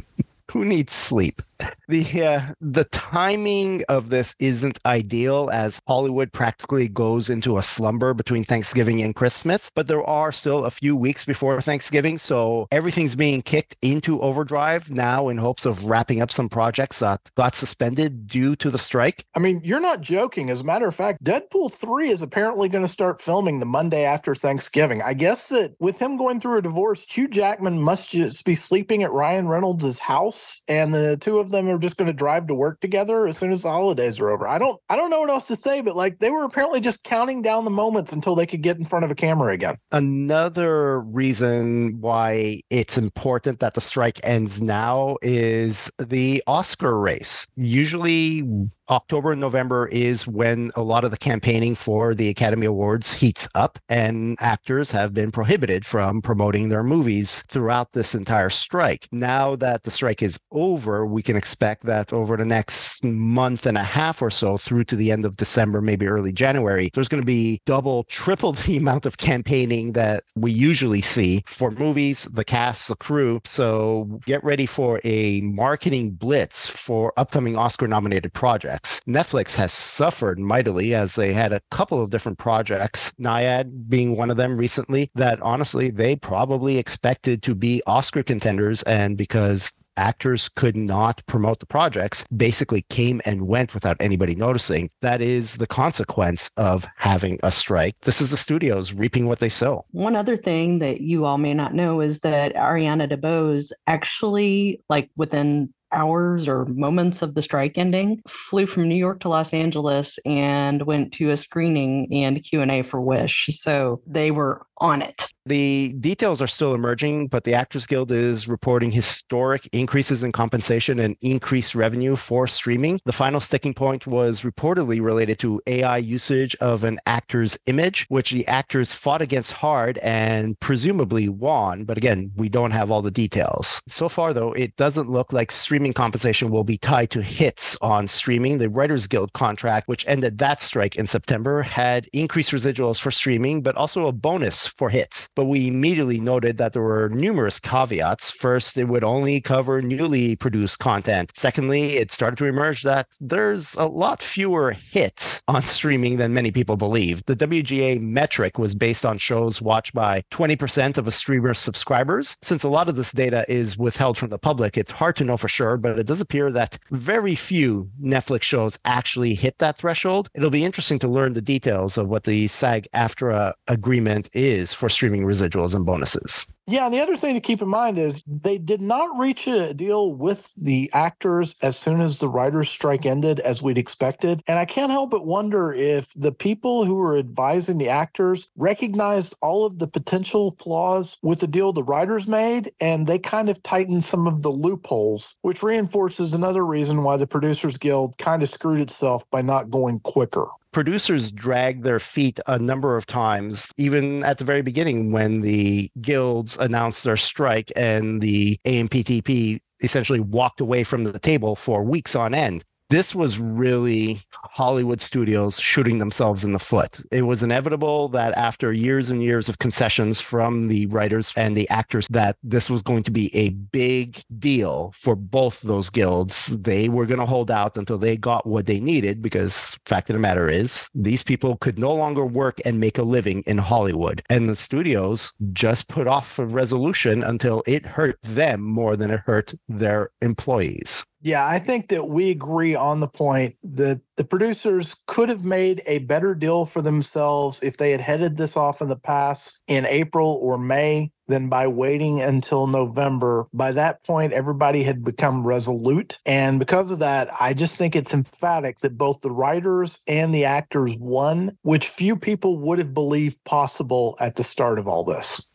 Who 0.50 0.64
needs 0.64 0.92
sleep? 0.92 1.40
the 1.88 2.24
uh, 2.24 2.54
the 2.60 2.84
timing 2.84 3.84
of 3.88 4.10
this 4.10 4.34
isn't 4.38 4.78
ideal 4.86 5.50
as 5.52 5.80
Hollywood 5.86 6.32
practically 6.32 6.88
goes 6.88 7.28
into 7.30 7.58
a 7.58 7.62
slumber 7.62 8.14
between 8.14 8.44
Thanksgiving 8.44 9.02
and 9.02 9.14
Christmas, 9.14 9.70
but 9.74 9.86
there 9.86 10.04
are 10.04 10.32
still 10.32 10.64
a 10.64 10.70
few 10.70 10.96
weeks 10.96 11.24
before 11.24 11.60
Thanksgiving, 11.60 12.18
so 12.18 12.68
everything's 12.70 13.16
being 13.16 13.42
kicked 13.42 13.76
into 13.82 14.20
overdrive 14.20 14.90
now 14.90 15.28
in 15.28 15.38
hopes 15.38 15.66
of 15.66 15.84
wrapping 15.84 16.20
up 16.20 16.30
some 16.30 16.48
projects 16.48 17.00
that 17.00 17.20
got 17.36 17.54
suspended 17.54 18.26
due 18.26 18.54
to 18.56 18.70
the 18.70 18.78
strike. 18.78 19.24
I 19.34 19.38
mean, 19.38 19.60
you're 19.64 19.80
not 19.80 20.00
joking. 20.00 20.50
As 20.50 20.60
a 20.60 20.64
matter 20.64 20.86
of 20.86 20.94
fact, 20.94 21.22
Deadpool 21.24 21.72
3 21.72 22.10
is 22.10 22.22
apparently 22.22 22.68
going 22.68 22.86
to 22.86 22.92
start 22.92 23.22
filming 23.22 23.60
the 23.60 23.66
Monday 23.66 24.04
after 24.04 24.34
Thanksgiving. 24.34 25.02
I 25.02 25.14
guess 25.14 25.48
that 25.48 25.74
with 25.78 25.98
him 25.98 26.16
going 26.16 26.40
through 26.40 26.58
a 26.58 26.62
divorce, 26.62 27.04
Hugh 27.08 27.28
Jackman 27.28 27.80
must 27.80 28.10
just 28.10 28.44
be 28.44 28.54
sleeping 28.54 29.02
at 29.02 29.12
Ryan 29.12 29.48
Reynolds' 29.48 29.98
house 29.98 30.62
and 30.68 30.94
the 30.94 31.16
two 31.16 31.38
of 31.38 31.47
of 31.48 31.52
them 31.52 31.68
are 31.68 31.78
just 31.78 31.96
going 31.96 32.06
to 32.06 32.12
drive 32.12 32.46
to 32.46 32.54
work 32.54 32.80
together 32.80 33.26
as 33.26 33.36
soon 33.36 33.52
as 33.52 33.62
the 33.62 33.70
holidays 33.70 34.20
are 34.20 34.30
over. 34.30 34.46
I 34.46 34.58
don't 34.58 34.80
I 34.88 34.96
don't 34.96 35.10
know 35.10 35.20
what 35.20 35.30
else 35.30 35.46
to 35.48 35.56
say, 35.56 35.80
but 35.80 35.96
like 35.96 36.18
they 36.18 36.30
were 36.30 36.44
apparently 36.44 36.80
just 36.80 37.04
counting 37.04 37.42
down 37.42 37.64
the 37.64 37.70
moments 37.70 38.12
until 38.12 38.34
they 38.34 38.46
could 38.46 38.62
get 38.62 38.76
in 38.76 38.84
front 38.84 39.04
of 39.04 39.10
a 39.10 39.14
camera 39.14 39.52
again. 39.52 39.76
Another 39.90 41.00
reason 41.00 42.00
why 42.00 42.60
it's 42.70 42.98
important 42.98 43.60
that 43.60 43.74
the 43.74 43.80
strike 43.80 44.20
ends 44.22 44.60
now 44.60 45.16
is 45.22 45.90
the 45.98 46.42
Oscar 46.46 46.98
race. 46.98 47.46
Usually 47.56 48.42
October 48.90 49.32
and 49.32 49.40
November 49.40 49.86
is 49.88 50.26
when 50.26 50.70
a 50.74 50.82
lot 50.82 51.04
of 51.04 51.10
the 51.10 51.16
campaigning 51.18 51.74
for 51.74 52.14
the 52.14 52.28
Academy 52.28 52.64
Awards 52.64 53.12
heats 53.12 53.46
up, 53.54 53.78
and 53.88 54.36
actors 54.40 54.90
have 54.90 55.12
been 55.12 55.30
prohibited 55.30 55.84
from 55.84 56.22
promoting 56.22 56.68
their 56.68 56.82
movies 56.82 57.42
throughout 57.48 57.92
this 57.92 58.14
entire 58.14 58.48
strike. 58.48 59.06
Now 59.12 59.56
that 59.56 59.84
the 59.84 59.90
strike 59.90 60.22
is 60.22 60.40
over, 60.52 61.04
we 61.04 61.22
can 61.22 61.36
expect 61.36 61.84
that 61.84 62.14
over 62.14 62.36
the 62.36 62.46
next 62.46 63.04
month 63.04 63.66
and 63.66 63.76
a 63.76 63.84
half 63.84 64.22
or 64.22 64.30
so, 64.30 64.56
through 64.56 64.84
to 64.84 64.96
the 64.96 65.10
end 65.10 65.26
of 65.26 65.36
December, 65.36 65.82
maybe 65.82 66.06
early 66.06 66.32
January, 66.32 66.90
there's 66.94 67.08
going 67.08 67.22
to 67.22 67.26
be 67.26 67.60
double, 67.66 68.04
triple 68.04 68.52
the 68.68 68.78
amount 68.78 69.04
of 69.04 69.18
campaigning 69.18 69.92
that 69.92 70.24
we 70.34 70.50
usually 70.50 71.02
see 71.02 71.42
for 71.46 71.70
movies, 71.72 72.24
the 72.32 72.44
cast, 72.44 72.88
the 72.88 72.96
crew. 72.96 73.40
So 73.44 74.20
get 74.24 74.42
ready 74.42 74.64
for 74.64 74.98
a 75.04 75.42
marketing 75.42 76.12
blitz 76.12 76.70
for 76.70 77.12
upcoming 77.18 77.54
Oscar 77.54 77.86
nominated 77.86 78.32
projects 78.32 78.77
projects. 78.78 79.00
Netflix 79.06 79.56
has 79.56 79.72
suffered 79.72 80.38
mightily 80.38 80.94
as 80.94 81.14
they 81.14 81.32
had 81.32 81.52
a 81.52 81.60
couple 81.70 82.02
of 82.02 82.10
different 82.10 82.38
projects, 82.38 83.12
Nyad 83.20 83.88
being 83.88 84.16
one 84.16 84.30
of 84.30 84.36
them 84.36 84.56
recently, 84.56 85.10
that 85.14 85.40
honestly 85.42 85.90
they 85.90 86.16
probably 86.16 86.78
expected 86.78 87.42
to 87.42 87.54
be 87.54 87.82
Oscar 87.86 88.22
contenders. 88.22 88.82
And 88.84 89.16
because 89.16 89.72
actors 89.96 90.48
could 90.48 90.76
not 90.76 91.20
promote 91.26 91.58
the 91.58 91.66
projects, 91.66 92.24
basically 92.36 92.82
came 92.88 93.20
and 93.24 93.48
went 93.48 93.74
without 93.74 93.96
anybody 93.98 94.36
noticing. 94.36 94.88
That 95.02 95.20
is 95.20 95.56
the 95.56 95.66
consequence 95.66 96.52
of 96.56 96.86
having 96.96 97.40
a 97.42 97.50
strike. 97.50 97.96
This 98.02 98.20
is 98.20 98.30
the 98.30 98.36
studios 98.36 98.94
reaping 98.94 99.26
what 99.26 99.40
they 99.40 99.48
sow. 99.48 99.84
One 99.90 100.14
other 100.14 100.36
thing 100.36 100.78
that 100.78 101.00
you 101.00 101.24
all 101.24 101.38
may 101.38 101.52
not 101.52 101.74
know 101.74 102.00
is 102.00 102.20
that 102.20 102.54
Ariana 102.54 103.10
DeBose 103.10 103.72
actually, 103.88 104.80
like 104.88 105.10
within 105.16 105.74
hours 105.92 106.48
or 106.48 106.64
moments 106.66 107.22
of 107.22 107.34
the 107.34 107.42
strike 107.42 107.78
ending 107.78 108.20
flew 108.28 108.66
from 108.66 108.88
new 108.88 108.94
york 108.94 109.20
to 109.20 109.28
los 109.28 109.52
angeles 109.52 110.18
and 110.24 110.82
went 110.82 111.12
to 111.12 111.30
a 111.30 111.36
screening 111.36 112.08
and 112.12 112.42
q&a 112.44 112.82
for 112.82 113.00
wish 113.00 113.48
so 113.50 114.00
they 114.06 114.30
were 114.30 114.66
on 114.78 115.02
it 115.02 115.28
the 115.48 115.94
details 115.98 116.42
are 116.42 116.46
still 116.46 116.74
emerging, 116.74 117.28
but 117.28 117.44
the 117.44 117.54
Actors 117.54 117.86
Guild 117.86 118.12
is 118.12 118.46
reporting 118.46 118.90
historic 118.90 119.66
increases 119.72 120.22
in 120.22 120.30
compensation 120.30 121.00
and 121.00 121.16
increased 121.22 121.74
revenue 121.74 122.16
for 122.16 122.46
streaming. 122.46 123.00
The 123.06 123.12
final 123.12 123.40
sticking 123.40 123.72
point 123.72 124.06
was 124.06 124.42
reportedly 124.42 125.02
related 125.02 125.38
to 125.40 125.60
AI 125.66 125.96
usage 125.96 126.54
of 126.56 126.84
an 126.84 127.00
actor's 127.06 127.58
image, 127.64 128.04
which 128.10 128.30
the 128.30 128.46
actors 128.46 128.92
fought 128.92 129.22
against 129.22 129.52
hard 129.52 129.96
and 129.98 130.58
presumably 130.60 131.30
won. 131.30 131.84
But 131.84 131.96
again, 131.96 132.30
we 132.36 132.50
don't 132.50 132.72
have 132.72 132.90
all 132.90 133.00
the 133.00 133.10
details. 133.10 133.80
So 133.88 134.10
far, 134.10 134.34
though, 134.34 134.52
it 134.52 134.76
doesn't 134.76 135.10
look 135.10 135.32
like 135.32 135.50
streaming 135.50 135.77
streaming 135.78 135.92
compensation 135.92 136.50
will 136.50 136.64
be 136.64 136.76
tied 136.76 137.08
to 137.08 137.22
hits 137.22 137.76
on 137.80 138.08
streaming. 138.08 138.58
The 138.58 138.68
Writers 138.68 139.06
Guild 139.06 139.32
contract, 139.32 139.86
which 139.86 140.04
ended 140.08 140.38
that 140.38 140.60
strike 140.60 140.96
in 140.96 141.06
September, 141.06 141.62
had 141.62 142.08
increased 142.12 142.50
residuals 142.50 142.98
for 142.98 143.12
streaming, 143.12 143.62
but 143.62 143.76
also 143.76 144.08
a 144.08 144.12
bonus 144.12 144.66
for 144.66 144.90
hits. 144.90 145.28
But 145.36 145.44
we 145.44 145.68
immediately 145.68 146.18
noted 146.18 146.58
that 146.58 146.72
there 146.72 146.82
were 146.82 147.10
numerous 147.10 147.60
caveats. 147.60 148.32
First, 148.32 148.76
it 148.76 148.88
would 148.88 149.04
only 149.04 149.40
cover 149.40 149.80
newly 149.80 150.34
produced 150.34 150.80
content. 150.80 151.30
Secondly, 151.36 151.96
it 151.96 152.10
started 152.10 152.38
to 152.38 152.46
emerge 152.46 152.82
that 152.82 153.06
there's 153.20 153.76
a 153.76 153.86
lot 153.86 154.20
fewer 154.20 154.72
hits 154.72 155.42
on 155.46 155.62
streaming 155.62 156.16
than 156.16 156.34
many 156.34 156.50
people 156.50 156.76
believe. 156.76 157.22
The 157.26 157.36
WGA 157.36 158.00
metric 158.00 158.58
was 158.58 158.74
based 158.74 159.06
on 159.06 159.18
shows 159.18 159.62
watched 159.62 159.94
by 159.94 160.24
20% 160.32 160.98
of 160.98 161.06
a 161.06 161.12
streamer's 161.12 161.60
subscribers. 161.60 162.36
Since 162.42 162.64
a 162.64 162.68
lot 162.68 162.88
of 162.88 162.96
this 162.96 163.12
data 163.12 163.44
is 163.48 163.78
withheld 163.78 164.18
from 164.18 164.30
the 164.30 164.38
public, 164.38 164.76
it's 164.76 164.90
hard 164.90 165.14
to 165.16 165.24
know 165.24 165.36
for 165.36 165.46
sure, 165.48 165.67
but 165.76 165.98
it 165.98 166.06
does 166.06 166.20
appear 166.20 166.50
that 166.52 166.78
very 166.90 167.34
few 167.34 167.90
Netflix 168.00 168.42
shows 168.42 168.78
actually 168.84 169.34
hit 169.34 169.58
that 169.58 169.76
threshold. 169.76 170.30
It'll 170.34 170.50
be 170.50 170.64
interesting 170.64 170.98
to 171.00 171.08
learn 171.08 171.34
the 171.34 171.42
details 171.42 171.98
of 171.98 172.08
what 172.08 172.24
the 172.24 172.48
SAG 172.48 172.88
AFTRA 172.94 173.52
agreement 173.66 174.30
is 174.32 174.74
for 174.74 174.88
streaming 174.88 175.24
residuals 175.24 175.74
and 175.74 175.84
bonuses. 175.84 176.46
Yeah, 176.70 176.84
and 176.84 176.92
the 176.92 177.00
other 177.00 177.16
thing 177.16 177.32
to 177.34 177.40
keep 177.40 177.62
in 177.62 177.68
mind 177.68 177.96
is 177.96 178.22
they 178.26 178.58
did 178.58 178.82
not 178.82 179.18
reach 179.18 179.46
a 179.46 179.72
deal 179.72 180.12
with 180.12 180.52
the 180.54 180.90
actors 180.92 181.54
as 181.62 181.78
soon 181.78 182.02
as 182.02 182.18
the 182.18 182.28
writers' 182.28 182.68
strike 182.68 183.06
ended, 183.06 183.40
as 183.40 183.62
we'd 183.62 183.78
expected. 183.78 184.42
And 184.46 184.58
I 184.58 184.66
can't 184.66 184.92
help 184.92 185.08
but 185.08 185.24
wonder 185.24 185.72
if 185.72 186.08
the 186.14 186.30
people 186.30 186.84
who 186.84 186.96
were 186.96 187.16
advising 187.16 187.78
the 187.78 187.88
actors 187.88 188.50
recognized 188.54 189.34
all 189.40 189.64
of 189.64 189.78
the 189.78 189.86
potential 189.86 190.56
flaws 190.60 191.16
with 191.22 191.40
the 191.40 191.46
deal 191.46 191.72
the 191.72 191.82
writers 191.82 192.28
made, 192.28 192.70
and 192.80 193.06
they 193.06 193.18
kind 193.18 193.48
of 193.48 193.62
tightened 193.62 194.04
some 194.04 194.26
of 194.26 194.42
the 194.42 194.52
loopholes, 194.52 195.38
which 195.40 195.62
reinforces 195.62 196.34
another 196.34 196.66
reason 196.66 197.02
why 197.02 197.16
the 197.16 197.26
Producers 197.26 197.78
Guild 197.78 198.18
kind 198.18 198.42
of 198.42 198.50
screwed 198.50 198.80
itself 198.80 199.24
by 199.30 199.40
not 199.40 199.70
going 199.70 200.00
quicker 200.00 200.48
producers 200.72 201.32
dragged 201.32 201.84
their 201.84 201.98
feet 201.98 202.38
a 202.46 202.58
number 202.58 202.96
of 202.96 203.06
times, 203.06 203.72
even 203.76 204.24
at 204.24 204.38
the 204.38 204.44
very 204.44 204.62
beginning 204.62 205.12
when 205.12 205.40
the 205.40 205.90
guilds 206.00 206.56
announced 206.58 207.04
their 207.04 207.16
strike 207.16 207.72
and 207.76 208.20
the 208.20 208.58
AMPTP 208.64 209.60
essentially 209.82 210.20
walked 210.20 210.60
away 210.60 210.84
from 210.84 211.04
the 211.04 211.18
table 211.18 211.54
for 211.56 211.82
weeks 211.82 212.16
on 212.16 212.34
end 212.34 212.64
this 212.90 213.14
was 213.14 213.38
really 213.38 214.20
Hollywood 214.32 215.00
studios 215.00 215.60
shooting 215.60 215.98
themselves 215.98 216.42
in 216.42 216.52
the 216.52 216.58
foot. 216.58 217.00
It 217.12 217.22
was 217.22 217.42
inevitable 217.42 218.08
that 218.10 218.32
after 218.34 218.72
years 218.72 219.10
and 219.10 219.22
years 219.22 219.48
of 219.48 219.58
concessions 219.58 220.20
from 220.20 220.68
the 220.68 220.86
writers 220.86 221.32
and 221.36 221.56
the 221.56 221.68
actors 221.68 222.06
that 222.10 222.36
this 222.42 222.70
was 222.70 222.82
going 222.82 223.02
to 223.02 223.10
be 223.10 223.34
a 223.34 223.50
big 223.50 224.22
deal 224.38 224.92
for 224.96 225.14
both 225.14 225.60
those 225.60 225.90
guilds. 225.90 226.46
They 226.58 226.88
were 226.88 227.06
going 227.06 227.20
to 227.20 227.26
hold 227.26 227.50
out 227.50 227.76
until 227.76 227.98
they 227.98 228.16
got 228.16 228.46
what 228.46 228.66
they 228.66 228.80
needed 228.80 229.20
because 229.20 229.78
fact 229.84 230.08
of 230.08 230.14
the 230.14 230.20
matter 230.20 230.48
is 230.48 230.88
these 230.94 231.22
people 231.22 231.56
could 231.58 231.78
no 231.78 231.92
longer 231.92 232.24
work 232.24 232.58
and 232.64 232.80
make 232.80 232.96
a 232.96 233.02
living 233.02 233.42
in 233.46 233.58
Hollywood. 233.58 234.22
And 234.30 234.48
the 234.48 234.56
studios 234.56 235.32
just 235.52 235.88
put 235.88 236.06
off 236.06 236.38
a 236.38 236.46
resolution 236.46 237.22
until 237.22 237.62
it 237.66 237.84
hurt 237.84 238.18
them 238.22 238.62
more 238.62 238.96
than 238.96 239.10
it 239.10 239.20
hurt 239.20 239.52
their 239.68 240.10
employees. 240.22 241.04
Yeah, 241.20 241.44
I 241.44 241.58
think 241.58 241.88
that 241.88 242.08
we 242.08 242.30
agree 242.30 242.76
on 242.76 243.00
the 243.00 243.08
point 243.08 243.56
that 243.64 244.00
the 244.16 244.22
producers 244.22 244.94
could 245.06 245.28
have 245.28 245.44
made 245.44 245.82
a 245.84 245.98
better 245.98 246.32
deal 246.32 246.64
for 246.64 246.80
themselves 246.80 247.60
if 247.60 247.76
they 247.76 247.90
had 247.90 248.00
headed 248.00 248.36
this 248.36 248.56
off 248.56 248.80
in 248.80 248.88
the 248.88 248.96
past 248.96 249.64
in 249.66 249.84
April 249.86 250.38
or 250.40 250.58
May 250.58 251.10
than 251.26 251.48
by 251.48 251.66
waiting 251.66 252.22
until 252.22 252.68
November. 252.68 253.48
By 253.52 253.72
that 253.72 254.04
point, 254.04 254.32
everybody 254.32 254.84
had 254.84 255.04
become 255.04 255.44
resolute. 255.44 256.18
And 256.24 256.60
because 256.60 256.92
of 256.92 257.00
that, 257.00 257.28
I 257.40 257.52
just 257.52 257.76
think 257.76 257.96
it's 257.96 258.14
emphatic 258.14 258.78
that 258.80 258.96
both 258.96 259.20
the 259.20 259.32
writers 259.32 259.98
and 260.06 260.32
the 260.32 260.44
actors 260.44 260.94
won, 260.98 261.58
which 261.62 261.88
few 261.88 262.16
people 262.16 262.58
would 262.60 262.78
have 262.78 262.94
believed 262.94 263.42
possible 263.44 264.16
at 264.20 264.36
the 264.36 264.44
start 264.44 264.78
of 264.78 264.86
all 264.86 265.02
this. 265.02 265.52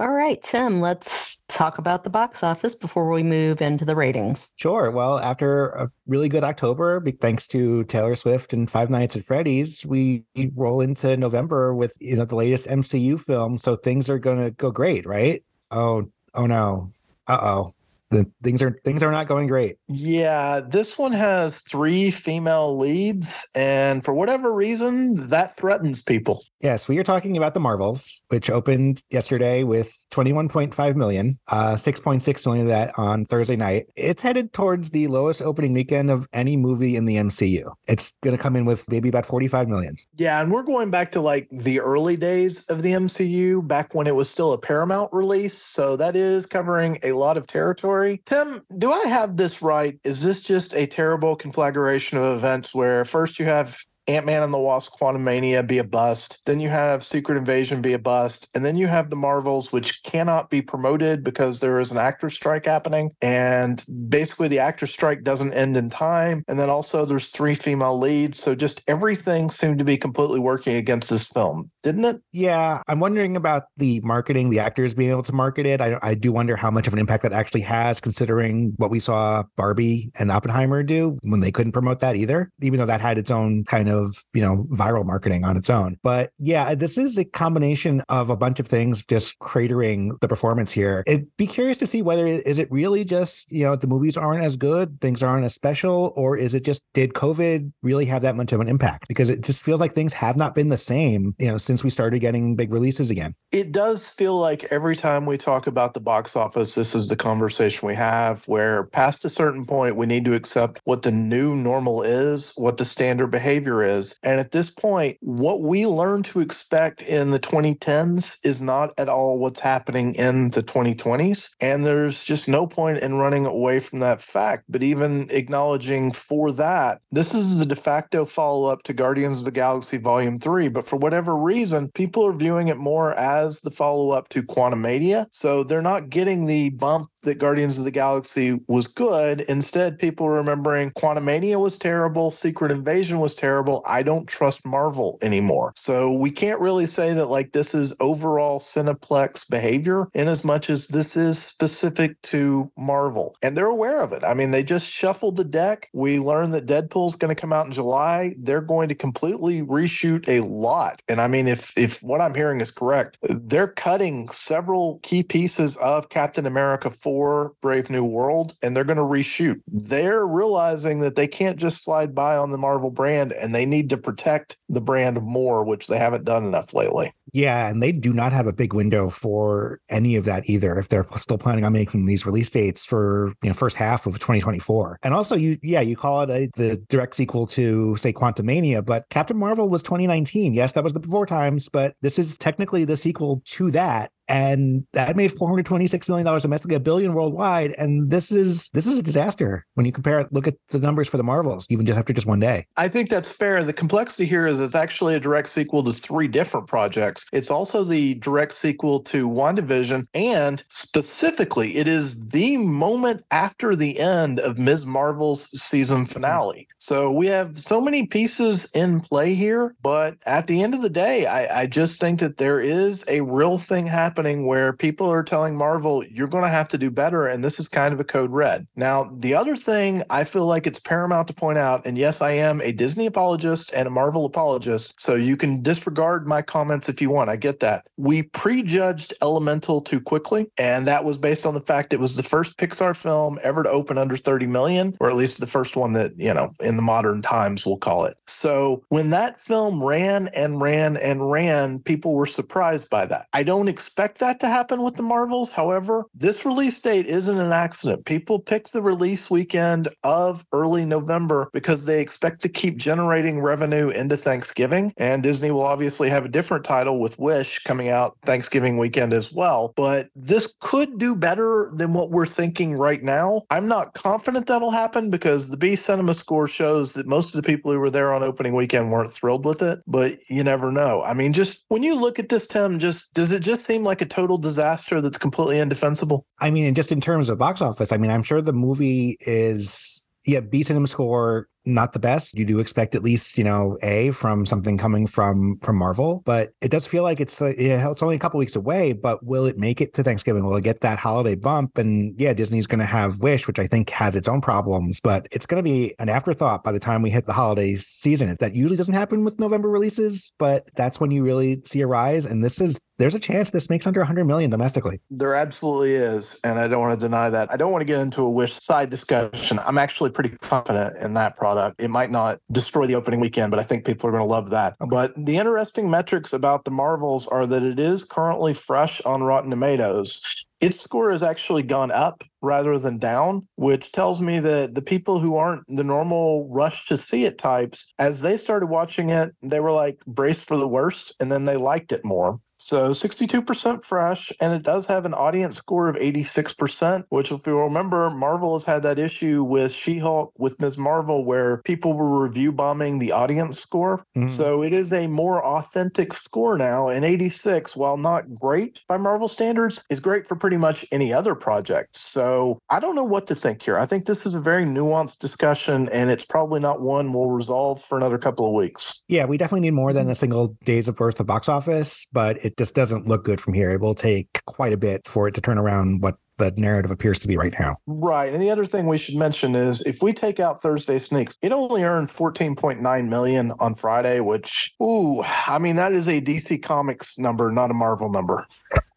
All 0.00 0.12
right, 0.12 0.42
Tim, 0.42 0.80
let's 0.80 1.42
talk 1.48 1.76
about 1.76 2.04
the 2.04 2.08
box 2.10 2.42
office 2.42 2.74
before 2.74 3.12
we 3.12 3.22
move 3.22 3.60
into 3.60 3.84
the 3.84 3.94
ratings. 3.94 4.48
Sure. 4.56 4.90
Well, 4.90 5.18
after 5.18 5.68
a 5.72 5.90
really 6.06 6.30
good 6.30 6.42
October, 6.42 7.04
thanks 7.20 7.46
to 7.48 7.84
Taylor 7.84 8.14
Swift 8.14 8.54
and 8.54 8.70
Five 8.70 8.88
Nights 8.88 9.14
at 9.14 9.26
Freddy's, 9.26 9.84
we 9.84 10.24
roll 10.54 10.80
into 10.80 11.18
November 11.18 11.74
with 11.74 11.92
you 12.00 12.16
know 12.16 12.24
the 12.24 12.34
latest 12.34 12.66
MCU 12.66 13.20
film, 13.20 13.58
so 13.58 13.76
things 13.76 14.08
are 14.08 14.18
going 14.18 14.42
to 14.42 14.52
go 14.52 14.70
great, 14.70 15.04
right? 15.04 15.44
Oh, 15.70 16.10
oh 16.32 16.46
no. 16.46 16.94
Uh-oh 17.26 17.74
the 18.10 18.28
things 18.42 18.60
are 18.60 18.80
things 18.84 19.02
are 19.02 19.12
not 19.12 19.28
going 19.28 19.46
great. 19.46 19.76
Yeah, 19.88 20.60
this 20.60 20.98
one 20.98 21.12
has 21.12 21.58
three 21.60 22.10
female 22.10 22.76
leads, 22.76 23.48
and 23.54 24.04
for 24.04 24.12
whatever 24.12 24.52
reason, 24.52 25.28
that 25.28 25.56
threatens 25.56 26.02
people. 26.02 26.42
Yes, 26.60 26.88
we 26.88 26.98
are 26.98 27.02
talking 27.02 27.38
about 27.38 27.54
the 27.54 27.60
Marvels, 27.60 28.20
which 28.28 28.50
opened 28.50 29.02
yesterday 29.08 29.64
with 29.64 29.96
21.5 30.10 30.94
million, 30.94 31.38
uh, 31.48 31.72
6.6 31.72 32.46
million 32.46 32.66
of 32.66 32.70
that 32.70 32.92
on 32.98 33.24
Thursday 33.24 33.56
night. 33.56 33.86
It's 33.96 34.20
headed 34.20 34.52
towards 34.52 34.90
the 34.90 35.06
lowest 35.06 35.40
opening 35.40 35.72
weekend 35.72 36.10
of 36.10 36.28
any 36.34 36.58
movie 36.58 36.96
in 36.96 37.06
the 37.06 37.16
MCU. 37.16 37.72
It's 37.86 38.12
going 38.22 38.36
to 38.36 38.42
come 38.42 38.56
in 38.56 38.66
with 38.66 38.86
maybe 38.90 39.08
about 39.08 39.24
45 39.24 39.68
million. 39.68 39.96
Yeah, 40.18 40.42
and 40.42 40.52
we're 40.52 40.62
going 40.62 40.90
back 40.90 41.12
to 41.12 41.22
like 41.22 41.48
the 41.50 41.80
early 41.80 42.18
days 42.18 42.66
of 42.66 42.82
the 42.82 42.92
MCU, 42.92 43.66
back 43.66 43.94
when 43.94 44.06
it 44.06 44.14
was 44.14 44.28
still 44.28 44.52
a 44.52 44.58
Paramount 44.58 45.10
release. 45.14 45.56
So 45.56 45.96
that 45.96 46.14
is 46.14 46.44
covering 46.44 46.98
a 47.02 47.12
lot 47.12 47.38
of 47.38 47.46
territory. 47.46 48.20
Tim, 48.26 48.62
do 48.76 48.92
I 48.92 49.06
have 49.06 49.38
this 49.38 49.62
right? 49.62 49.98
Is 50.04 50.22
this 50.22 50.42
just 50.42 50.74
a 50.74 50.86
terrible 50.86 51.36
conflagration 51.36 52.18
of 52.18 52.36
events 52.36 52.74
where 52.74 53.06
first 53.06 53.38
you 53.38 53.46
have 53.46 53.78
Ant 54.10 54.26
Man 54.26 54.42
and 54.42 54.52
the 54.52 54.58
Wasp 54.58 54.92
Quantumania 54.98 55.66
be 55.66 55.78
a 55.78 55.84
bust. 55.84 56.42
Then 56.46 56.58
you 56.58 56.68
have 56.68 57.04
Secret 57.04 57.38
Invasion 57.38 57.80
be 57.80 57.92
a 57.92 57.98
bust. 57.98 58.48
And 58.54 58.64
then 58.64 58.76
you 58.76 58.88
have 58.88 59.10
the 59.10 59.16
Marvels, 59.16 59.72
which 59.72 60.02
cannot 60.02 60.50
be 60.50 60.62
promoted 60.62 61.22
because 61.22 61.60
there 61.60 61.78
is 61.78 61.90
an 61.90 61.98
actor 61.98 62.28
strike 62.28 62.66
happening. 62.66 63.10
And 63.22 63.82
basically, 64.08 64.48
the 64.48 64.58
actor 64.58 64.86
strike 64.86 65.22
doesn't 65.22 65.52
end 65.54 65.76
in 65.76 65.90
time. 65.90 66.44
And 66.48 66.58
then 66.58 66.70
also, 66.70 67.04
there's 67.04 67.28
three 67.28 67.54
female 67.54 67.98
leads. 67.98 68.42
So 68.42 68.54
just 68.54 68.82
everything 68.88 69.50
seemed 69.50 69.78
to 69.78 69.84
be 69.84 69.96
completely 69.96 70.40
working 70.40 70.76
against 70.76 71.10
this 71.10 71.24
film, 71.24 71.70
didn't 71.82 72.04
it? 72.04 72.20
Yeah. 72.32 72.82
I'm 72.88 73.00
wondering 73.00 73.36
about 73.36 73.64
the 73.76 74.00
marketing, 74.00 74.50
the 74.50 74.58
actors 74.58 74.94
being 74.94 75.10
able 75.10 75.22
to 75.22 75.32
market 75.32 75.66
it. 75.66 75.80
I, 75.80 75.98
I 76.02 76.14
do 76.14 76.32
wonder 76.32 76.56
how 76.56 76.70
much 76.70 76.86
of 76.86 76.92
an 76.92 76.98
impact 76.98 77.22
that 77.22 77.32
actually 77.32 77.62
has, 77.62 78.00
considering 78.00 78.72
what 78.76 78.90
we 78.90 78.98
saw 78.98 79.44
Barbie 79.56 80.10
and 80.18 80.30
Oppenheimer 80.32 80.82
do 80.82 81.18
when 81.22 81.40
they 81.40 81.52
couldn't 81.52 81.72
promote 81.72 82.00
that 82.00 82.16
either, 82.16 82.50
even 82.60 82.78
though 82.80 82.86
that 82.86 83.00
had 83.00 83.18
its 83.18 83.30
own 83.30 83.64
kind 83.64 83.88
of 83.88 83.99
of, 84.00 84.24
you 84.34 84.42
know, 84.42 84.66
viral 84.70 85.04
marketing 85.04 85.44
on 85.44 85.56
its 85.56 85.70
own. 85.70 85.98
But 86.02 86.32
yeah, 86.38 86.74
this 86.74 86.98
is 86.98 87.18
a 87.18 87.24
combination 87.24 88.02
of 88.08 88.30
a 88.30 88.36
bunch 88.36 88.60
of 88.60 88.66
things 88.66 89.04
just 89.04 89.38
cratering 89.38 90.18
the 90.20 90.28
performance 90.28 90.72
here. 90.72 91.04
It'd 91.06 91.28
be 91.36 91.46
curious 91.46 91.78
to 91.78 91.86
see 91.86 92.02
whether 92.02 92.26
is 92.26 92.58
it 92.58 92.70
really 92.70 93.04
just, 93.04 93.50
you 93.52 93.64
know, 93.64 93.76
the 93.76 93.86
movies 93.86 94.16
aren't 94.16 94.42
as 94.42 94.56
good, 94.56 95.00
things 95.00 95.22
aren't 95.22 95.44
as 95.44 95.54
special, 95.54 96.12
or 96.16 96.36
is 96.36 96.54
it 96.54 96.64
just 96.64 96.84
did 96.94 97.14
COVID 97.14 97.72
really 97.82 98.06
have 98.06 98.22
that 98.22 98.36
much 98.36 98.52
of 98.52 98.60
an 98.60 98.68
impact? 98.68 99.08
Because 99.08 99.30
it 99.30 99.42
just 99.42 99.64
feels 99.64 99.80
like 99.80 99.92
things 99.92 100.12
have 100.12 100.36
not 100.36 100.54
been 100.54 100.68
the 100.68 100.76
same, 100.76 101.34
you 101.38 101.48
know, 101.48 101.58
since 101.58 101.84
we 101.84 101.90
started 101.90 102.20
getting 102.20 102.56
big 102.56 102.72
releases 102.72 103.10
again. 103.10 103.34
It 103.52 103.72
does 103.72 104.06
feel 104.06 104.38
like 104.38 104.64
every 104.70 104.96
time 104.96 105.26
we 105.26 105.36
talk 105.36 105.66
about 105.66 105.94
the 105.94 106.00
box 106.00 106.36
office, 106.36 106.74
this 106.74 106.94
is 106.94 107.08
the 107.08 107.16
conversation 107.16 107.86
we 107.86 107.94
have 107.94 108.46
where 108.46 108.84
past 108.84 109.24
a 109.24 109.28
certain 109.28 109.64
point, 109.66 109.96
we 109.96 110.06
need 110.06 110.24
to 110.24 110.34
accept 110.34 110.80
what 110.84 111.02
the 111.02 111.12
new 111.12 111.54
normal 111.54 112.02
is, 112.02 112.52
what 112.56 112.76
the 112.76 112.84
standard 112.84 113.28
behavior 113.28 113.82
is 113.82 113.89
is. 113.90 114.18
And 114.22 114.40
at 114.40 114.52
this 114.52 114.70
point, 114.70 115.18
what 115.20 115.62
we 115.62 115.86
learned 115.86 116.24
to 116.26 116.40
expect 116.40 117.02
in 117.02 117.30
the 117.30 117.38
2010s 117.38 118.44
is 118.44 118.60
not 118.60 118.92
at 118.98 119.08
all 119.08 119.38
what's 119.38 119.60
happening 119.60 120.14
in 120.14 120.50
the 120.50 120.62
2020s. 120.62 121.54
And 121.60 121.84
there's 121.84 122.24
just 122.24 122.48
no 122.48 122.66
point 122.66 122.98
in 122.98 123.14
running 123.14 123.46
away 123.46 123.80
from 123.80 124.00
that 124.00 124.22
fact. 124.22 124.64
But 124.68 124.82
even 124.82 125.28
acknowledging 125.30 126.12
for 126.12 126.52
that, 126.52 127.00
this 127.12 127.34
is 127.34 127.58
the 127.58 127.66
de 127.66 127.76
facto 127.76 128.24
follow 128.24 128.68
up 128.68 128.82
to 128.84 128.92
Guardians 128.92 129.40
of 129.40 129.44
the 129.44 129.50
Galaxy 129.50 129.98
Volume 129.98 130.38
3. 130.38 130.68
But 130.68 130.86
for 130.86 130.96
whatever 130.96 131.36
reason, 131.36 131.88
people 131.88 132.26
are 132.26 132.32
viewing 132.32 132.68
it 132.68 132.76
more 132.76 133.12
as 133.14 133.60
the 133.60 133.70
follow 133.70 134.10
up 134.10 134.28
to 134.30 134.42
Quantumania. 134.42 135.26
So 135.32 135.64
they're 135.64 135.82
not 135.82 136.10
getting 136.10 136.46
the 136.46 136.70
bump 136.70 137.10
that 137.22 137.38
Guardians 137.38 137.78
of 137.78 137.84
the 137.84 137.90
Galaxy 137.90 138.58
was 138.66 138.86
good. 138.86 139.42
Instead, 139.42 139.98
people 139.98 140.26
are 140.26 140.32
remembering 140.32 140.90
Quantumania 140.92 141.60
was 141.60 141.76
terrible, 141.76 142.30
Secret 142.30 142.70
Invasion 142.70 143.18
was 143.18 143.34
terrible 143.34 143.69
Marvel, 143.70 143.84
I 143.86 144.02
don't 144.02 144.26
trust 144.26 144.66
Marvel 144.66 145.18
anymore. 145.22 145.72
So 145.76 146.12
we 146.12 146.30
can't 146.30 146.60
really 146.60 146.86
say 146.86 147.12
that 147.14 147.26
like 147.26 147.52
this 147.52 147.74
is 147.74 147.94
overall 148.00 148.60
Cineplex 148.60 149.48
behavior 149.48 150.08
in 150.14 150.28
as 150.28 150.44
much 150.44 150.70
as 150.70 150.88
this 150.88 151.16
is 151.16 151.38
specific 151.38 152.20
to 152.22 152.70
Marvel. 152.76 153.36
And 153.42 153.56
they're 153.56 153.66
aware 153.66 154.00
of 154.00 154.12
it. 154.12 154.24
I 154.24 154.34
mean, 154.34 154.50
they 154.50 154.62
just 154.62 154.86
shuffled 154.86 155.36
the 155.36 155.44
deck. 155.44 155.88
We 155.92 156.18
learned 156.18 156.54
that 156.54 156.66
Deadpool's 156.66 157.14
going 157.16 157.34
to 157.34 157.40
come 157.40 157.52
out 157.52 157.66
in 157.66 157.72
July. 157.72 158.34
They're 158.38 158.60
going 158.60 158.88
to 158.88 158.94
completely 158.94 159.62
reshoot 159.62 160.28
a 160.28 160.40
lot. 160.40 161.02
And 161.08 161.20
I 161.20 161.28
mean, 161.28 161.46
if 161.46 161.76
if 161.76 162.02
what 162.02 162.20
I'm 162.20 162.34
hearing 162.34 162.60
is 162.60 162.70
correct, 162.70 163.18
they're 163.22 163.68
cutting 163.68 164.28
several 164.30 164.98
key 165.02 165.22
pieces 165.22 165.76
of 165.76 166.08
Captain 166.08 166.46
America 166.46 166.90
4 166.90 167.54
Brave 167.60 167.90
New 167.90 168.04
World 168.04 168.56
and 168.62 168.76
they're 168.76 168.84
going 168.84 168.96
to 168.96 169.02
reshoot. 169.02 169.60
They're 169.68 170.26
realizing 170.26 171.00
that 171.00 171.16
they 171.16 171.28
can't 171.28 171.58
just 171.58 171.84
slide 171.84 172.14
by 172.14 172.36
on 172.36 172.50
the 172.50 172.58
Marvel 172.58 172.90
brand 172.90 173.32
and 173.32 173.54
they 173.54 173.59
need 173.66 173.90
to 173.90 173.96
protect 173.96 174.56
the 174.68 174.80
brand 174.80 175.20
more, 175.22 175.64
which 175.64 175.86
they 175.86 175.98
haven't 175.98 176.24
done 176.24 176.44
enough 176.44 176.74
lately. 176.74 177.12
Yeah, 177.32 177.68
and 177.68 177.82
they 177.82 177.92
do 177.92 178.12
not 178.12 178.32
have 178.32 178.46
a 178.46 178.52
big 178.52 178.72
window 178.72 179.10
for 179.10 179.80
any 179.88 180.16
of 180.16 180.24
that 180.24 180.48
either. 180.48 180.78
If 180.78 180.88
they're 180.88 181.06
still 181.16 181.38
planning 181.38 181.64
on 181.64 181.72
making 181.72 182.04
these 182.04 182.26
release 182.26 182.50
dates 182.50 182.84
for 182.84 183.32
you 183.42 183.50
know 183.50 183.54
first 183.54 183.76
half 183.76 184.06
of 184.06 184.14
2024, 184.14 184.98
and 185.02 185.14
also 185.14 185.36
you 185.36 185.58
yeah 185.62 185.80
you 185.80 185.96
call 185.96 186.22
it 186.22 186.30
a 186.30 186.50
the 186.56 186.76
direct 186.88 187.14
sequel 187.14 187.46
to 187.48 187.96
say 187.96 188.12
Quantumania, 188.12 188.84
but 188.84 189.08
Captain 189.10 189.36
Marvel 189.36 189.68
was 189.68 189.82
2019. 189.82 190.54
Yes, 190.54 190.72
that 190.72 190.84
was 190.84 190.92
the 190.92 191.00
before 191.00 191.26
times, 191.26 191.68
but 191.68 191.94
this 192.02 192.18
is 192.18 192.36
technically 192.38 192.84
the 192.84 192.96
sequel 192.96 193.42
to 193.46 193.70
that 193.70 194.10
and 194.30 194.86
that 194.92 195.16
made 195.16 195.32
426 195.32 196.08
million 196.08 196.24
dollars 196.24 196.42
domestically, 196.42 196.76
a 196.76 196.80
billion 196.80 197.12
worldwide. 197.14 197.72
And 197.72 198.10
this 198.10 198.30
is 198.30 198.68
this 198.68 198.86
is 198.86 198.98
a 198.98 199.02
disaster 199.02 199.66
when 199.74 199.84
you 199.84 199.92
compare 199.92 200.20
it. 200.20 200.32
Look 200.32 200.46
at 200.46 200.54
the 200.68 200.78
numbers 200.78 201.08
for 201.08 201.16
the 201.16 201.24
Marvels, 201.24 201.66
even 201.68 201.84
just 201.84 201.98
after 201.98 202.12
just 202.12 202.28
one 202.28 202.38
day. 202.38 202.66
I 202.76 202.86
think 202.86 203.10
that's 203.10 203.28
fair. 203.28 203.64
The 203.64 203.72
complexity 203.72 204.26
here 204.26 204.46
is 204.46 204.60
it's 204.60 204.76
actually 204.76 205.16
a 205.16 205.20
direct 205.20 205.48
sequel 205.48 205.82
to 205.82 205.92
three 205.92 206.28
different 206.28 206.68
projects. 206.68 207.19
It's 207.32 207.50
also 207.50 207.84
the 207.84 208.14
direct 208.14 208.52
sequel 208.52 209.00
to 209.00 209.28
WandaVision, 209.28 210.06
and 210.14 210.62
specifically, 210.68 211.76
it 211.76 211.88
is 211.88 212.28
the 212.28 212.56
moment 212.56 213.24
after 213.30 213.76
the 213.76 213.98
end 213.98 214.40
of 214.40 214.58
Ms. 214.58 214.86
Marvel's 214.86 215.50
season 215.60 216.04
mm-hmm. 216.04 216.12
finale. 216.12 216.68
So 216.78 217.12
we 217.12 217.26
have 217.26 217.58
so 217.58 217.78
many 217.80 218.06
pieces 218.06 218.70
in 218.72 219.00
play 219.00 219.34
here, 219.34 219.74
but 219.82 220.16
at 220.24 220.46
the 220.46 220.62
end 220.62 220.74
of 220.74 220.80
the 220.80 220.88
day, 220.88 221.26
I, 221.26 221.62
I 221.62 221.66
just 221.66 222.00
think 222.00 222.20
that 222.20 222.38
there 222.38 222.58
is 222.58 223.04
a 223.06 223.20
real 223.20 223.58
thing 223.58 223.86
happening 223.86 224.46
where 224.46 224.72
people 224.72 225.12
are 225.12 225.22
telling 225.22 225.56
Marvel, 225.56 226.02
you're 226.06 226.26
going 226.26 226.44
to 226.44 226.50
have 226.50 226.68
to 226.70 226.78
do 226.78 226.90
better. 226.90 227.26
And 227.26 227.44
this 227.44 227.60
is 227.60 227.68
kind 227.68 227.92
of 227.92 228.00
a 228.00 228.04
code 228.04 228.30
red. 228.30 228.66
Now, 228.76 229.14
the 229.18 229.34
other 229.34 229.56
thing 229.56 230.02
I 230.08 230.24
feel 230.24 230.46
like 230.46 230.66
it's 230.66 230.78
paramount 230.78 231.28
to 231.28 231.34
point 231.34 231.58
out, 231.58 231.84
and 231.84 231.98
yes, 231.98 232.22
I 232.22 232.32
am 232.32 232.62
a 232.62 232.72
Disney 232.72 233.04
apologist 233.04 233.72
and 233.74 233.86
a 233.86 233.90
Marvel 233.90 234.24
apologist. 234.24 234.98
So 234.98 235.14
you 235.14 235.36
can 235.36 235.62
disregard 235.62 236.26
my 236.26 236.40
comments 236.40 236.88
if 236.88 237.02
you 237.02 237.09
want. 237.10 237.30
I 237.30 237.36
get 237.36 237.60
that. 237.60 237.86
We 237.96 238.22
prejudged 238.22 239.14
Elemental 239.22 239.80
too 239.80 240.00
quickly. 240.00 240.50
And 240.56 240.86
that 240.86 241.04
was 241.04 241.18
based 241.18 241.46
on 241.46 241.54
the 241.54 241.60
fact 241.60 241.92
it 241.92 242.00
was 242.00 242.16
the 242.16 242.22
first 242.22 242.56
Pixar 242.58 242.96
film 242.96 243.38
ever 243.42 243.62
to 243.62 243.70
open 243.70 243.98
under 243.98 244.16
30 244.16 244.46
million, 244.46 244.96
or 245.00 245.10
at 245.10 245.16
least 245.16 245.40
the 245.40 245.46
first 245.46 245.76
one 245.76 245.92
that, 245.94 246.16
you 246.16 246.32
know, 246.32 246.52
in 246.60 246.76
the 246.76 246.82
modern 246.82 247.22
times, 247.22 247.66
we'll 247.66 247.76
call 247.76 248.04
it. 248.04 248.16
So 248.26 248.82
when 248.88 249.10
that 249.10 249.40
film 249.40 249.82
ran 249.82 250.28
and 250.28 250.60
ran 250.60 250.96
and 250.96 251.30
ran, 251.30 251.80
people 251.80 252.14
were 252.14 252.26
surprised 252.26 252.88
by 252.90 253.06
that. 253.06 253.26
I 253.32 253.42
don't 253.42 253.68
expect 253.68 254.18
that 254.18 254.40
to 254.40 254.48
happen 254.48 254.82
with 254.82 254.96
the 254.96 255.02
Marvels. 255.02 255.50
However, 255.50 256.04
this 256.14 256.44
release 256.44 256.80
date 256.80 257.06
isn't 257.06 257.38
an 257.38 257.52
accident. 257.52 258.04
People 258.04 258.38
pick 258.38 258.70
the 258.70 258.82
release 258.82 259.30
weekend 259.30 259.88
of 260.04 260.44
early 260.52 260.84
November 260.84 261.50
because 261.52 261.84
they 261.84 262.00
expect 262.00 262.40
to 262.42 262.48
keep 262.48 262.76
generating 262.76 263.40
revenue 263.40 263.88
into 263.88 264.16
Thanksgiving. 264.16 264.92
And 264.96 265.22
Disney 265.22 265.50
will 265.50 265.62
obviously 265.62 266.08
have 266.10 266.24
a 266.24 266.28
different 266.28 266.64
title 266.64 266.99
with 267.00 267.18
Wish 267.18 267.58
coming 267.64 267.88
out 267.88 268.16
Thanksgiving 268.24 268.76
weekend 268.76 269.12
as 269.12 269.32
well. 269.32 269.72
But 269.76 270.08
this 270.14 270.54
could 270.60 270.98
do 270.98 271.16
better 271.16 271.70
than 271.74 271.92
what 271.92 272.10
we're 272.10 272.26
thinking 272.26 272.74
right 272.74 273.02
now. 273.02 273.42
I'm 273.50 273.66
not 273.66 273.94
confident 273.94 274.46
that'll 274.46 274.70
happen 274.70 275.10
because 275.10 275.50
the 275.50 275.56
B 275.56 275.72
CinemaScore 275.72 276.48
shows 276.48 276.92
that 276.92 277.06
most 277.06 277.34
of 277.34 277.42
the 277.42 277.46
people 277.46 277.72
who 277.72 277.80
were 277.80 277.90
there 277.90 278.12
on 278.12 278.22
opening 278.22 278.54
weekend 278.54 278.90
weren't 278.90 279.12
thrilled 279.12 279.44
with 279.44 279.62
it, 279.62 279.80
but 279.86 280.18
you 280.28 280.44
never 280.44 280.70
know. 280.70 281.02
I 281.02 281.14
mean, 281.14 281.32
just 281.32 281.64
when 281.68 281.82
you 281.82 281.94
look 281.94 282.18
at 282.18 282.28
this, 282.28 282.46
Tim, 282.46 282.78
just 282.78 283.14
does 283.14 283.30
it 283.30 283.40
just 283.40 283.64
seem 283.66 283.82
like 283.82 284.00
a 284.00 284.06
total 284.06 284.36
disaster 284.36 285.00
that's 285.00 285.18
completely 285.18 285.58
indefensible? 285.58 286.26
I 286.38 286.50
mean, 286.50 286.66
and 286.66 286.76
just 286.76 286.92
in 286.92 287.00
terms 287.00 287.28
of 287.28 287.38
box 287.38 287.60
office, 287.62 287.92
I 287.92 287.96
mean, 287.96 288.10
I'm 288.10 288.22
sure 288.22 288.40
the 288.42 288.52
movie 288.52 289.16
is 289.20 290.04
yeah, 290.24 290.40
B 290.40 290.60
CinemaScore 290.60 291.44
not 291.64 291.92
the 291.92 291.98
best. 291.98 292.36
You 292.36 292.44
do 292.44 292.58
expect 292.58 292.94
at 292.94 293.02
least, 293.02 293.38
you 293.38 293.44
know, 293.44 293.76
a 293.82 294.10
from 294.12 294.46
something 294.46 294.78
coming 294.78 295.06
from 295.06 295.58
from 295.62 295.76
Marvel, 295.76 296.22
but 296.24 296.50
it 296.60 296.70
does 296.70 296.86
feel 296.86 297.02
like 297.02 297.20
it's 297.20 297.40
uh, 297.40 297.52
it's 297.56 298.02
only 298.02 298.16
a 298.16 298.18
couple 298.18 298.38
weeks 298.38 298.56
away. 298.56 298.92
But 298.92 299.24
will 299.24 299.46
it 299.46 299.58
make 299.58 299.80
it 299.80 299.94
to 299.94 300.02
Thanksgiving? 300.02 300.44
Will 300.44 300.56
it 300.56 300.64
get 300.64 300.80
that 300.80 300.98
holiday 300.98 301.34
bump? 301.34 301.78
And 301.78 302.18
yeah, 302.18 302.32
Disney's 302.32 302.66
going 302.66 302.80
to 302.80 302.86
have 302.86 303.20
Wish, 303.20 303.46
which 303.46 303.58
I 303.58 303.66
think 303.66 303.90
has 303.90 304.16
its 304.16 304.28
own 304.28 304.40
problems, 304.40 305.00
but 305.00 305.26
it's 305.30 305.46
going 305.46 305.62
to 305.62 305.68
be 305.68 305.94
an 305.98 306.08
afterthought 306.08 306.64
by 306.64 306.72
the 306.72 306.80
time 306.80 307.02
we 307.02 307.10
hit 307.10 307.26
the 307.26 307.32
holiday 307.32 307.76
season. 307.76 308.36
That 308.38 308.54
usually 308.54 308.76
doesn't 308.76 308.94
happen 308.94 309.24
with 309.24 309.38
November 309.38 309.68
releases, 309.68 310.32
but 310.38 310.68
that's 310.76 311.00
when 311.00 311.10
you 311.10 311.22
really 311.22 311.60
see 311.64 311.80
a 311.80 311.86
rise. 311.86 312.26
And 312.26 312.42
this 312.44 312.60
is 312.60 312.80
there's 312.98 313.14
a 313.14 313.18
chance 313.18 313.50
this 313.50 313.70
makes 313.70 313.86
under 313.86 314.00
100 314.00 314.24
million 314.24 314.50
domestically. 314.50 315.00
There 315.10 315.34
absolutely 315.34 315.94
is, 315.94 316.38
and 316.44 316.58
I 316.58 316.68
don't 316.68 316.80
want 316.80 317.00
to 317.00 317.02
deny 317.02 317.30
that. 317.30 317.50
I 317.50 317.56
don't 317.56 317.72
want 317.72 317.80
to 317.80 317.86
get 317.86 317.98
into 317.98 318.20
a 318.20 318.30
Wish 318.30 318.52
side 318.52 318.90
discussion. 318.90 319.58
I'm 319.58 319.78
actually 319.78 320.10
pretty 320.10 320.36
confident 320.42 320.96
in 321.02 321.14
that 321.14 321.34
product. 321.34 321.49
It 321.78 321.90
might 321.90 322.10
not 322.10 322.40
destroy 322.50 322.86
the 322.86 322.94
opening 322.94 323.20
weekend, 323.20 323.50
but 323.50 323.60
I 323.60 323.62
think 323.62 323.86
people 323.86 324.08
are 324.08 324.12
going 324.12 324.22
to 324.22 324.26
love 324.26 324.50
that. 324.50 324.76
But 324.88 325.12
the 325.16 325.36
interesting 325.36 325.90
metrics 325.90 326.32
about 326.32 326.64
the 326.64 326.70
Marvels 326.70 327.26
are 327.26 327.46
that 327.46 327.64
it 327.64 327.80
is 327.80 328.04
currently 328.04 328.54
fresh 328.54 329.00
on 329.02 329.22
Rotten 329.22 329.50
Tomatoes. 329.50 330.46
Its 330.60 330.80
score 330.80 331.10
has 331.10 331.22
actually 331.22 331.62
gone 331.62 331.90
up 331.90 332.22
rather 332.42 332.78
than 332.78 332.98
down, 332.98 333.48
which 333.56 333.92
tells 333.92 334.20
me 334.20 334.40
that 334.40 334.74
the 334.74 334.82
people 334.82 335.18
who 335.18 335.36
aren't 335.36 335.64
the 335.68 335.84
normal 335.84 336.48
rush 336.50 336.86
to 336.86 336.96
see 336.96 337.24
it 337.24 337.38
types, 337.38 337.94
as 337.98 338.20
they 338.20 338.36
started 338.36 338.66
watching 338.66 339.08
it, 339.08 339.34
they 339.42 339.60
were 339.60 339.72
like 339.72 339.98
braced 340.06 340.44
for 340.44 340.58
the 340.58 340.68
worst 340.68 341.14
and 341.18 341.32
then 341.32 341.46
they 341.46 341.56
liked 341.56 341.92
it 341.92 342.04
more. 342.04 342.38
So 342.62 342.90
62% 342.90 343.84
fresh, 343.84 344.30
and 344.40 344.52
it 344.52 344.62
does 344.62 344.86
have 344.86 345.04
an 345.04 345.14
audience 345.14 345.56
score 345.56 345.88
of 345.88 345.96
86%, 345.96 347.04
which, 347.08 347.32
if 347.32 347.46
you 347.46 347.58
remember, 347.58 348.10
Marvel 348.10 348.56
has 348.56 348.64
had 348.64 348.82
that 348.82 348.98
issue 348.98 349.42
with 349.42 349.72
She 349.72 349.98
Hulk, 349.98 350.32
with 350.38 350.60
Ms. 350.60 350.76
Marvel, 350.78 351.24
where 351.24 351.62
people 351.62 351.94
were 351.94 352.22
review 352.22 352.52
bombing 352.52 352.98
the 352.98 353.12
audience 353.12 353.58
score. 353.58 354.04
Mm. 354.16 354.28
So 354.28 354.62
it 354.62 354.72
is 354.72 354.92
a 354.92 355.06
more 355.06 355.44
authentic 355.44 356.12
score 356.12 356.56
now, 356.56 356.88
and 356.88 357.04
86, 357.04 357.74
while 357.74 357.96
not 357.96 358.32
great 358.34 358.80
by 358.86 358.98
Marvel 358.98 359.26
standards, 359.26 359.84
is 359.90 359.98
great 359.98 360.28
for 360.28 360.36
pretty 360.36 360.58
much 360.58 360.84
any 360.92 361.12
other 361.12 361.34
project. 361.34 361.96
So 361.96 362.58
I 362.68 362.78
don't 362.78 362.94
know 362.94 363.04
what 363.04 363.26
to 363.28 363.34
think 363.34 363.62
here. 363.62 363.78
I 363.78 363.86
think 363.86 364.04
this 364.04 364.26
is 364.26 364.34
a 364.34 364.40
very 364.40 364.64
nuanced 364.64 365.18
discussion, 365.18 365.88
and 365.88 366.10
it's 366.10 366.24
probably 366.24 366.60
not 366.60 366.82
one 366.82 367.12
we'll 367.12 367.30
resolve 367.30 367.82
for 367.82 367.96
another 367.96 368.18
couple 368.18 368.46
of 368.46 368.52
weeks. 368.52 369.02
Yeah, 369.08 369.24
we 369.24 369.38
definitely 369.38 369.62
need 369.62 369.74
more 369.74 369.92
than 369.92 370.10
a 370.10 370.14
single 370.14 370.56
days 370.64 370.88
of 370.88 371.00
worth 371.00 371.18
of 371.18 371.26
box 371.26 371.48
office, 371.48 372.06
but 372.12 372.36
it 372.44 372.49
just 372.56 372.74
doesn't 372.74 373.06
look 373.06 373.24
good 373.24 373.40
from 373.40 373.54
here. 373.54 373.70
It 373.72 373.80
will 373.80 373.94
take 373.94 374.42
quite 374.46 374.72
a 374.72 374.76
bit 374.76 375.06
for 375.06 375.28
it 375.28 375.34
to 375.34 375.40
turn 375.40 375.58
around 375.58 376.02
what 376.02 376.16
the 376.40 376.50
narrative 376.56 376.90
appears 376.90 377.18
to 377.20 377.28
be 377.28 377.36
right 377.36 377.54
now. 377.60 377.76
Right. 377.86 378.32
And 378.32 378.42
the 378.42 378.50
other 378.50 378.64
thing 378.64 378.86
we 378.86 378.98
should 378.98 379.14
mention 379.14 379.54
is 379.54 379.82
if 379.82 380.02
we 380.02 380.12
take 380.12 380.40
out 380.40 380.62
Thursday 380.62 380.98
sneaks, 380.98 381.36
it 381.42 381.52
only 381.52 381.84
earned 381.84 382.08
14.9 382.08 383.08
million 383.08 383.52
on 383.60 383.74
Friday, 383.74 384.20
which 384.20 384.74
ooh, 384.82 385.22
I 385.22 385.58
mean 385.58 385.76
that 385.76 385.92
is 385.92 386.08
a 386.08 386.20
DC 386.20 386.62
Comics 386.62 387.18
number, 387.18 387.52
not 387.52 387.70
a 387.70 387.74
Marvel 387.74 388.10
number. 388.10 388.46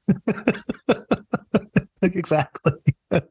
exactly. 2.02 2.74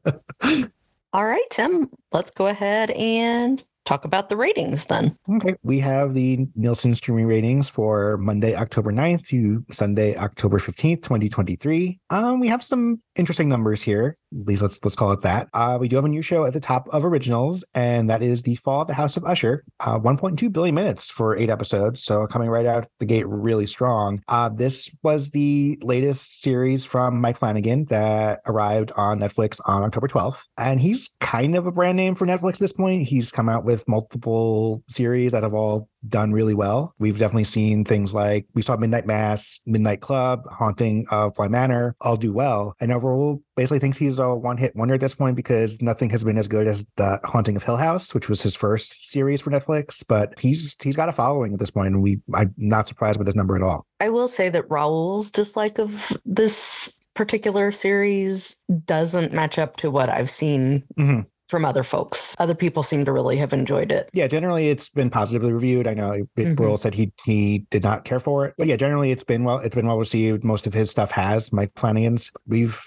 All 1.13 1.25
right, 1.25 1.45
Tim, 1.51 1.89
let's 2.11 2.31
go 2.31 2.47
ahead 2.47 2.91
and 2.91 3.63
talk 3.85 4.05
about 4.05 4.29
the 4.29 4.37
ratings 4.37 4.85
then. 4.85 5.17
Okay. 5.29 5.55
We 5.63 5.79
have 5.79 6.13
the 6.13 6.47
Nielsen 6.55 6.93
streaming 6.93 7.25
ratings 7.25 7.69
for 7.69 8.17
Monday, 8.17 8.55
October 8.55 8.91
9th 8.91 9.27
to 9.27 9.65
Sunday, 9.71 10.15
October 10.15 10.59
15th, 10.59 11.03
2023. 11.03 11.99
Um, 12.09 12.39
we 12.39 12.47
have 12.47 12.63
some 12.63 13.01
interesting 13.15 13.49
numbers 13.49 13.81
here. 13.81 14.15
At 14.33 14.47
least 14.47 14.61
let's 14.61 14.83
let's 14.83 14.95
call 14.95 15.11
it 15.11 15.21
that. 15.21 15.47
Uh, 15.53 15.77
we 15.79 15.87
do 15.87 15.95
have 15.95 16.05
a 16.05 16.09
new 16.09 16.21
show 16.21 16.45
at 16.45 16.53
the 16.53 16.59
top 16.59 16.87
of 16.89 17.05
originals, 17.05 17.65
and 17.73 18.09
that 18.09 18.21
is 18.21 18.43
the 18.43 18.55
Fall 18.55 18.81
of 18.81 18.87
the 18.87 18.93
House 18.93 19.17
of 19.17 19.23
Usher. 19.25 19.63
Uh, 19.79 19.99
1.2 19.99 20.51
billion 20.51 20.75
minutes 20.75 21.09
for 21.09 21.37
eight 21.37 21.49
episodes, 21.49 22.03
so 22.03 22.25
coming 22.27 22.49
right 22.49 22.65
out 22.65 22.87
the 22.99 23.05
gate 23.05 23.27
really 23.27 23.67
strong. 23.67 24.21
Uh, 24.27 24.49
this 24.49 24.93
was 25.03 25.29
the 25.29 25.77
latest 25.81 26.41
series 26.41 26.85
from 26.85 27.21
Mike 27.21 27.37
Flanagan 27.37 27.85
that 27.85 28.41
arrived 28.45 28.91
on 28.95 29.19
Netflix 29.19 29.59
on 29.65 29.83
October 29.83 30.07
12th, 30.07 30.43
and 30.57 30.81
he's 30.81 31.15
kind 31.19 31.55
of 31.55 31.67
a 31.67 31.71
brand 31.71 31.97
name 31.97 32.15
for 32.15 32.25
Netflix 32.25 32.53
at 32.53 32.59
this 32.59 32.73
point. 32.73 33.07
He's 33.07 33.31
come 33.31 33.49
out 33.49 33.65
with 33.65 33.87
multiple 33.87 34.83
series 34.87 35.31
that 35.33 35.43
have 35.43 35.53
all 35.53 35.89
done 36.07 36.31
really 36.31 36.53
well. 36.53 36.93
We've 36.99 37.17
definitely 37.17 37.45
seen 37.45 37.85
things 37.85 38.13
like 38.13 38.45
we 38.53 38.61
saw 38.61 38.77
Midnight 38.77 39.05
Mass, 39.05 39.59
Midnight 39.65 40.01
Club, 40.01 40.45
Haunting 40.49 41.05
of 41.11 41.35
Bly 41.35 41.47
Manor 41.47 41.95
all 42.01 42.17
do 42.17 42.33
well. 42.33 42.75
And 42.79 42.91
overall, 42.91 43.41
basically 43.55 43.79
thinks 43.79 43.97
he's 43.97 44.19
a 44.19 44.33
one 44.33 44.57
hit 44.57 44.75
wonder 44.75 44.95
at 44.95 44.99
this 44.99 45.13
point 45.13 45.35
because 45.35 45.81
nothing 45.81 46.09
has 46.09 46.23
been 46.23 46.37
as 46.37 46.47
good 46.47 46.67
as 46.67 46.85
the 46.97 47.19
Haunting 47.23 47.55
of 47.55 47.63
Hill 47.63 47.77
House, 47.77 48.13
which 48.13 48.29
was 48.29 48.41
his 48.41 48.55
first 48.55 49.09
series 49.09 49.41
for 49.41 49.51
Netflix. 49.51 50.03
But 50.07 50.39
he's 50.39 50.75
he's 50.81 50.95
got 50.95 51.09
a 51.09 51.13
following 51.13 51.53
at 51.53 51.59
this 51.59 51.71
point, 51.71 51.87
and 51.87 52.03
we 52.03 52.19
I'm 52.33 52.53
not 52.57 52.87
surprised 52.87 53.17
with 53.17 53.27
this 53.27 53.35
number 53.35 53.55
at 53.55 53.61
all. 53.61 53.85
I 53.99 54.09
will 54.09 54.27
say 54.27 54.49
that 54.49 54.69
Raul's 54.69 55.31
dislike 55.31 55.79
of 55.79 56.11
this 56.25 56.99
particular 57.13 57.71
series 57.71 58.63
doesn't 58.85 59.33
match 59.33 59.59
up 59.59 59.77
to 59.77 59.91
what 59.91 60.09
I've 60.09 60.31
seen 60.31 60.83
mm-hmm 60.97 61.21
from 61.53 61.65
other 61.65 61.83
folks. 61.83 62.33
Other 62.39 62.55
people 62.55 62.81
seem 62.81 63.05
to 63.05 63.11
really 63.11 63.37
have 63.37 63.53
enjoyed 63.53 63.91
it. 63.91 64.09
Yeah, 64.11 64.25
generally 64.25 64.69
it's 64.69 64.89
been 64.89 65.11
positively 65.11 65.53
reviewed. 65.53 65.85
I 65.85 65.93
know 65.93 66.25
mm 66.35 66.55
mm 66.55 66.79
said 66.79 66.95
he 66.95 67.13
he 67.25 67.59
did 67.69 67.83
not 67.83 68.05
care 68.05 68.19
for 68.19 68.47
it, 68.47 68.55
but 68.57 68.65
yeah, 68.65 68.75
generally 68.75 69.11
it's 69.11 69.23
been 69.23 69.43
well 69.43 69.59
it's 69.59 69.75
been 69.75 69.85
well 69.85 69.99
received. 69.99 70.43
Most 70.43 70.65
of 70.65 70.73
his 70.73 70.89
stuff 70.89 71.11
has. 71.11 71.53
Mike 71.53 71.69
Flanagan's. 71.75 72.31
We've 72.47 72.81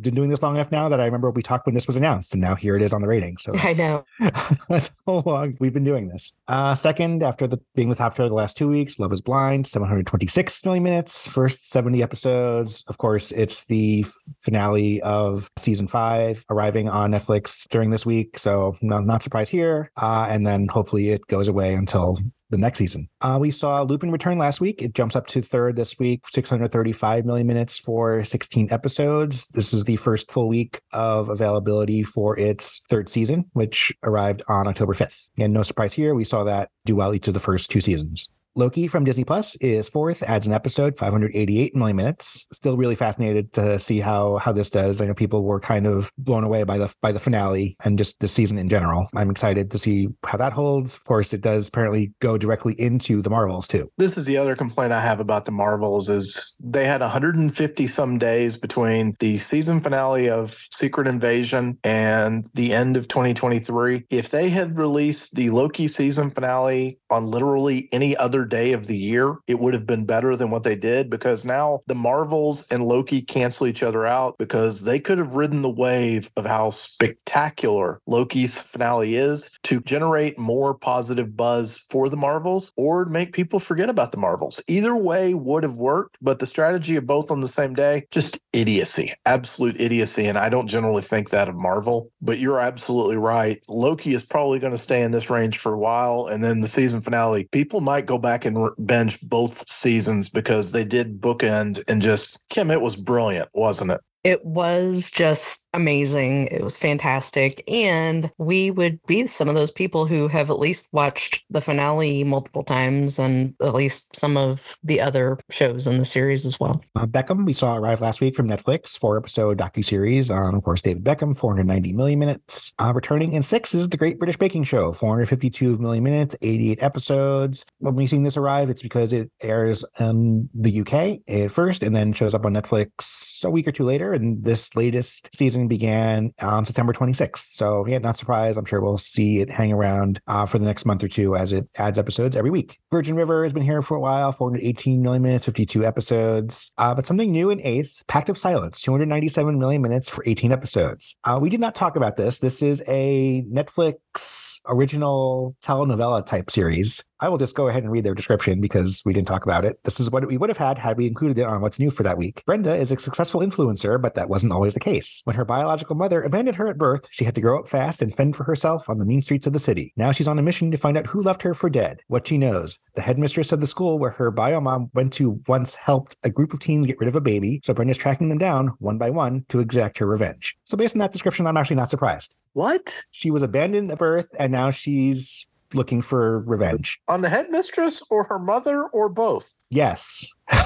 been 0.00 0.14
doing 0.14 0.30
this 0.30 0.42
long 0.42 0.54
enough 0.54 0.72
now 0.72 0.88
that 0.88 1.00
I 1.00 1.04
remember 1.04 1.30
we 1.30 1.42
talked 1.42 1.66
when 1.66 1.74
this 1.74 1.86
was 1.86 1.96
announced, 1.96 2.34
and 2.34 2.40
now 2.40 2.54
here 2.54 2.76
it 2.76 2.82
is 2.82 2.92
on 2.92 3.02
the 3.02 3.08
rating. 3.08 3.36
So 3.38 3.52
I 3.58 3.72
know 3.72 4.04
that's 4.68 4.90
how 5.06 5.22
long 5.26 5.56
we've 5.60 5.72
been 5.72 5.84
doing 5.84 6.08
this. 6.08 6.36
Uh, 6.48 6.74
second, 6.74 7.22
after 7.22 7.46
the 7.46 7.58
being 7.74 7.88
the 7.88 7.94
top 7.94 8.16
show 8.16 8.28
the 8.28 8.34
last 8.34 8.56
two 8.56 8.68
weeks, 8.68 8.98
Love 8.98 9.12
Is 9.12 9.20
Blind, 9.20 9.66
726 9.66 10.64
million 10.64 10.82
minutes, 10.82 11.26
first 11.26 11.70
70 11.70 12.02
episodes. 12.02 12.84
Of 12.88 12.98
course, 12.98 13.32
it's 13.32 13.64
the 13.66 14.04
finale 14.38 15.00
of 15.02 15.48
season 15.56 15.86
five, 15.86 16.44
arriving 16.50 16.88
on 16.88 17.12
Netflix 17.12 17.68
during 17.68 17.90
this 17.90 18.06
week. 18.06 18.38
So 18.38 18.76
not 18.80 19.04
not 19.04 19.22
surprised 19.22 19.50
here. 19.50 19.90
Uh, 20.00 20.26
and 20.28 20.46
then 20.46 20.68
hopefully 20.68 21.10
it 21.10 21.26
goes 21.26 21.48
away 21.48 21.74
until 21.74 22.18
the 22.52 22.58
next 22.58 22.78
season. 22.78 23.08
Uh, 23.20 23.38
we 23.40 23.50
saw 23.50 23.82
Lupin 23.82 24.12
return 24.12 24.38
last 24.38 24.60
week. 24.60 24.80
It 24.80 24.94
jumps 24.94 25.16
up 25.16 25.26
to 25.28 25.42
third 25.42 25.74
this 25.74 25.98
week, 25.98 26.20
635 26.32 27.24
million 27.24 27.46
minutes 27.46 27.78
for 27.78 28.22
16 28.22 28.68
episodes. 28.70 29.48
This 29.48 29.74
is 29.74 29.84
the 29.84 29.96
first 29.96 30.30
full 30.30 30.48
week 30.48 30.80
of 30.92 31.28
availability 31.28 32.04
for 32.04 32.38
its 32.38 32.82
third 32.88 33.08
season, 33.08 33.46
which 33.54 33.92
arrived 34.04 34.42
on 34.48 34.68
October 34.68 34.92
5th. 34.92 35.30
And 35.38 35.52
no 35.52 35.62
surprise 35.62 35.94
here, 35.94 36.14
we 36.14 36.24
saw 36.24 36.44
that 36.44 36.68
do 36.84 36.94
well 36.94 37.14
each 37.14 37.26
of 37.26 37.34
the 37.34 37.40
first 37.40 37.70
two 37.70 37.80
seasons. 37.80 38.28
Loki 38.54 38.86
from 38.86 39.04
Disney 39.04 39.24
Plus 39.24 39.56
is 39.56 39.88
fourth, 39.88 40.22
adds 40.22 40.46
an 40.46 40.52
episode, 40.52 40.98
588 40.98 41.74
million 41.74 41.96
minutes. 41.96 42.46
Still 42.52 42.76
really 42.76 42.94
fascinated 42.94 43.52
to 43.54 43.78
see 43.78 44.00
how 44.00 44.36
how 44.36 44.52
this 44.52 44.68
does. 44.68 45.00
I 45.00 45.06
know 45.06 45.14
people 45.14 45.42
were 45.42 45.58
kind 45.58 45.86
of 45.86 46.12
blown 46.18 46.44
away 46.44 46.62
by 46.64 46.76
the 46.76 46.92
by 47.00 47.12
the 47.12 47.18
finale 47.18 47.76
and 47.82 47.96
just 47.96 48.20
the 48.20 48.28
season 48.28 48.58
in 48.58 48.68
general. 48.68 49.06
I'm 49.16 49.30
excited 49.30 49.70
to 49.70 49.78
see 49.78 50.08
how 50.26 50.36
that 50.36 50.52
holds. 50.52 50.96
Of 50.96 51.04
course, 51.04 51.32
it 51.32 51.40
does 51.40 51.68
apparently 51.68 52.12
go 52.20 52.36
directly 52.36 52.78
into 52.78 53.22
the 53.22 53.30
Marvels 53.30 53.66
too. 53.66 53.90
This 53.96 54.18
is 54.18 54.26
the 54.26 54.36
other 54.36 54.54
complaint 54.54 54.92
I 54.92 55.00
have 55.00 55.20
about 55.20 55.46
the 55.46 55.52
Marvels 55.52 56.10
is 56.10 56.60
they 56.62 56.84
had 56.84 57.00
150 57.00 57.86
some 57.86 58.18
days 58.18 58.58
between 58.58 59.14
the 59.18 59.38
season 59.38 59.80
finale 59.80 60.28
of 60.28 60.66
Secret 60.70 61.06
Invasion 61.06 61.78
and 61.84 62.46
the 62.52 62.74
end 62.74 62.98
of 62.98 63.08
2023. 63.08 64.04
If 64.10 64.28
they 64.28 64.50
had 64.50 64.76
released 64.76 65.34
the 65.36 65.48
Loki 65.48 65.88
season 65.88 66.28
finale 66.28 66.98
on 67.10 67.30
literally 67.30 67.88
any 67.92 68.14
other 68.16 68.41
other 68.42 68.48
day 68.48 68.72
of 68.72 68.86
the 68.86 68.96
year, 68.96 69.36
it 69.46 69.60
would 69.60 69.72
have 69.72 69.86
been 69.86 70.04
better 70.04 70.36
than 70.36 70.50
what 70.50 70.64
they 70.64 70.74
did 70.74 71.08
because 71.08 71.44
now 71.44 71.80
the 71.86 71.94
Marvels 71.94 72.66
and 72.70 72.84
Loki 72.84 73.22
cancel 73.22 73.68
each 73.68 73.82
other 73.82 74.04
out 74.04 74.36
because 74.38 74.82
they 74.82 74.98
could 74.98 75.18
have 75.18 75.34
ridden 75.34 75.62
the 75.62 75.70
wave 75.70 76.28
of 76.36 76.44
how 76.44 76.70
spectacular 76.70 78.00
Loki's 78.06 78.60
finale 78.60 79.14
is 79.14 79.58
to 79.62 79.80
generate 79.82 80.38
more 80.38 80.74
positive 80.74 81.36
buzz 81.36 81.78
for 81.88 82.08
the 82.08 82.16
Marvels 82.16 82.72
or 82.76 83.04
make 83.04 83.32
people 83.32 83.60
forget 83.60 83.88
about 83.88 84.10
the 84.10 84.18
Marvels. 84.18 84.60
Either 84.66 84.96
way 84.96 85.34
would 85.34 85.62
have 85.62 85.76
worked, 85.76 86.18
but 86.20 86.40
the 86.40 86.46
strategy 86.46 86.96
of 86.96 87.06
both 87.06 87.30
on 87.30 87.40
the 87.40 87.48
same 87.48 87.74
day, 87.74 88.06
just 88.10 88.40
idiocy, 88.52 89.12
absolute 89.24 89.80
idiocy. 89.80 90.26
And 90.26 90.38
I 90.38 90.48
don't 90.48 90.66
generally 90.66 91.02
think 91.02 91.30
that 91.30 91.48
of 91.48 91.54
Marvel, 91.54 92.10
but 92.20 92.40
you're 92.40 92.60
absolutely 92.60 93.16
right. 93.16 93.62
Loki 93.68 94.14
is 94.14 94.24
probably 94.24 94.58
going 94.58 94.72
to 94.72 94.78
stay 94.78 95.02
in 95.02 95.12
this 95.12 95.30
range 95.30 95.58
for 95.58 95.72
a 95.72 95.78
while. 95.78 96.26
And 96.26 96.42
then 96.42 96.60
the 96.60 96.68
season 96.68 97.00
finale, 97.00 97.48
people 97.52 97.80
might 97.80 98.06
go 98.06 98.18
back 98.18 98.31
back 98.32 98.46
and 98.46 98.70
bench 98.78 99.18
both 99.28 99.68
seasons 99.68 100.30
because 100.30 100.72
they 100.72 100.84
did 100.84 101.20
bookend 101.20 101.84
and 101.86 102.00
just 102.00 102.42
Kim, 102.48 102.70
it 102.70 102.80
was 102.80 102.96
brilliant, 102.96 103.50
wasn't 103.52 103.90
it? 103.90 104.00
It 104.24 104.44
was 104.44 105.10
just 105.10 105.66
amazing. 105.74 106.46
It 106.48 106.62
was 106.62 106.76
fantastic. 106.76 107.64
And 107.68 108.30
we 108.38 108.70
would 108.70 109.00
be 109.06 109.26
some 109.26 109.48
of 109.48 109.54
those 109.54 109.70
people 109.70 110.06
who 110.06 110.28
have 110.28 110.50
at 110.50 110.58
least 110.58 110.88
watched 110.92 111.42
the 111.50 111.60
finale 111.60 112.22
multiple 112.24 112.62
times 112.62 113.18
and 113.18 113.54
at 113.60 113.74
least 113.74 114.14
some 114.14 114.36
of 114.36 114.76
the 114.84 115.00
other 115.00 115.38
shows 115.50 115.86
in 115.86 115.98
the 115.98 116.04
series 116.04 116.46
as 116.46 116.60
well. 116.60 116.84
Uh, 116.94 117.06
Beckham, 117.06 117.46
we 117.46 117.52
saw 117.52 117.76
arrive 117.76 118.00
last 118.00 118.20
week 118.20 118.34
from 118.36 118.48
Netflix, 118.48 118.96
four 118.96 119.16
episode 119.16 119.58
docu-series 119.58 120.30
on, 120.30 120.54
of 120.54 120.62
course, 120.62 120.82
David 120.82 121.04
Beckham, 121.04 121.36
490 121.36 121.92
million 121.92 122.18
minutes. 122.18 122.74
Uh, 122.78 122.92
returning 122.94 123.32
in 123.32 123.42
six 123.42 123.74
is 123.74 123.88
The 123.88 123.96
Great 123.96 124.18
British 124.18 124.36
Baking 124.36 124.64
Show, 124.64 124.92
452 124.92 125.78
million 125.78 126.04
minutes, 126.04 126.36
88 126.42 126.82
episodes. 126.82 127.64
When 127.78 127.94
we've 127.94 128.10
seen 128.10 128.22
this 128.22 128.36
arrive, 128.36 128.70
it's 128.70 128.82
because 128.82 129.12
it 129.12 129.30
airs 129.40 129.84
in 129.98 130.48
the 130.54 130.80
UK 130.80 131.20
at 131.28 131.50
first 131.50 131.82
and 131.82 131.96
then 131.96 132.12
shows 132.12 132.34
up 132.34 132.44
on 132.44 132.52
Netflix 132.52 133.44
a 133.44 133.50
week 133.50 133.66
or 133.66 133.72
two 133.72 133.84
later. 133.84 134.11
And 134.12 134.44
this 134.44 134.74
latest 134.76 135.34
season 135.34 135.68
began 135.68 136.32
on 136.40 136.64
September 136.64 136.92
26th. 136.92 137.52
So, 137.52 137.86
yeah, 137.86 137.98
not 137.98 138.16
surprised. 138.16 138.58
I'm 138.58 138.64
sure 138.64 138.80
we'll 138.80 138.98
see 138.98 139.40
it 139.40 139.50
hang 139.50 139.72
around 139.72 140.20
uh, 140.26 140.46
for 140.46 140.58
the 140.58 140.64
next 140.64 140.84
month 140.84 141.02
or 141.02 141.08
two 141.08 141.36
as 141.36 141.52
it 141.52 141.68
adds 141.76 141.98
episodes 141.98 142.36
every 142.36 142.50
week. 142.50 142.78
Virgin 142.90 143.16
River 143.16 143.42
has 143.42 143.52
been 143.52 143.62
here 143.62 143.82
for 143.82 143.96
a 143.96 144.00
while, 144.00 144.32
418 144.32 145.02
million 145.02 145.22
minutes, 145.22 145.44
52 145.44 145.84
episodes. 145.84 146.72
Uh, 146.78 146.94
but 146.94 147.06
something 147.06 147.30
new 147.30 147.50
in 147.50 147.60
eighth, 147.60 148.02
Pact 148.08 148.28
of 148.28 148.38
Silence, 148.38 148.80
297 148.82 149.58
million 149.58 149.82
minutes 149.82 150.08
for 150.08 150.22
18 150.26 150.52
episodes. 150.52 151.18
Uh, 151.24 151.38
we 151.40 151.50
did 151.50 151.60
not 151.60 151.74
talk 151.74 151.96
about 151.96 152.16
this. 152.16 152.38
This 152.40 152.62
is 152.62 152.82
a 152.88 153.44
Netflix 153.50 154.58
original 154.66 155.56
telenovela 155.62 156.24
type 156.24 156.50
series. 156.50 157.02
I 157.22 157.28
will 157.28 157.38
just 157.38 157.54
go 157.54 157.68
ahead 157.68 157.84
and 157.84 157.92
read 157.92 158.02
their 158.02 158.16
description 158.16 158.60
because 158.60 159.00
we 159.04 159.12
didn't 159.12 159.28
talk 159.28 159.44
about 159.44 159.64
it. 159.64 159.78
This 159.84 160.00
is 160.00 160.10
what 160.10 160.26
we 160.26 160.36
would 160.36 160.50
have 160.50 160.58
had 160.58 160.76
had 160.76 160.96
we 160.96 161.06
included 161.06 161.38
it 161.38 161.46
on 161.46 161.60
What's 161.60 161.78
New 161.78 161.88
for 161.88 162.02
that 162.02 162.18
week. 162.18 162.42
Brenda 162.46 162.74
is 162.74 162.90
a 162.90 162.98
successful 162.98 163.42
influencer, 163.42 164.02
but 164.02 164.16
that 164.16 164.28
wasn't 164.28 164.52
always 164.52 164.74
the 164.74 164.80
case. 164.80 165.22
When 165.22 165.36
her 165.36 165.44
biological 165.44 165.94
mother 165.94 166.20
abandoned 166.20 166.56
her 166.56 166.66
at 166.66 166.78
birth, 166.78 167.06
she 167.12 167.24
had 167.24 167.36
to 167.36 167.40
grow 167.40 167.60
up 167.60 167.68
fast 167.68 168.02
and 168.02 168.12
fend 168.12 168.34
for 168.34 168.42
herself 168.42 168.90
on 168.90 168.98
the 168.98 169.04
mean 169.04 169.22
streets 169.22 169.46
of 169.46 169.52
the 169.52 169.60
city. 169.60 169.92
Now 169.96 170.10
she's 170.10 170.26
on 170.26 170.36
a 170.40 170.42
mission 170.42 170.72
to 170.72 170.76
find 170.76 170.98
out 170.98 171.06
who 171.06 171.22
left 171.22 171.42
her 171.42 171.54
for 171.54 171.70
dead. 171.70 172.02
What 172.08 172.26
she 172.26 172.38
knows. 172.38 172.80
The 172.96 173.02
headmistress 173.02 173.52
of 173.52 173.60
the 173.60 173.68
school 173.68 174.00
where 174.00 174.10
her 174.10 174.32
bio 174.32 174.60
mom 174.60 174.90
went 174.92 175.12
to 175.12 175.40
once 175.46 175.76
helped 175.76 176.16
a 176.24 176.28
group 176.28 176.52
of 176.52 176.58
teens 176.58 176.88
get 176.88 176.98
rid 176.98 177.08
of 177.08 177.14
a 177.14 177.20
baby, 177.20 177.60
so 177.62 177.72
Brenda's 177.72 177.98
tracking 177.98 178.30
them 178.30 178.38
down 178.38 178.72
one 178.80 178.98
by 178.98 179.10
one 179.10 179.44
to 179.50 179.60
exact 179.60 179.98
her 179.98 180.06
revenge. 180.06 180.56
So 180.64 180.76
based 180.76 180.96
on 180.96 180.98
that 180.98 181.12
description, 181.12 181.46
I'm 181.46 181.56
actually 181.56 181.76
not 181.76 181.90
surprised. 181.90 182.34
What? 182.54 182.92
She 183.12 183.30
was 183.30 183.42
abandoned 183.42 183.92
at 183.92 183.98
birth 183.98 184.26
and 184.40 184.50
now 184.50 184.72
she's 184.72 185.48
looking 185.74 186.02
for 186.02 186.40
revenge. 186.40 187.00
On 187.08 187.20
the 187.20 187.28
headmistress 187.28 188.02
or 188.10 188.24
her 188.24 188.38
mother 188.38 188.84
or 188.84 189.08
both? 189.08 189.54
Yes. 189.70 190.28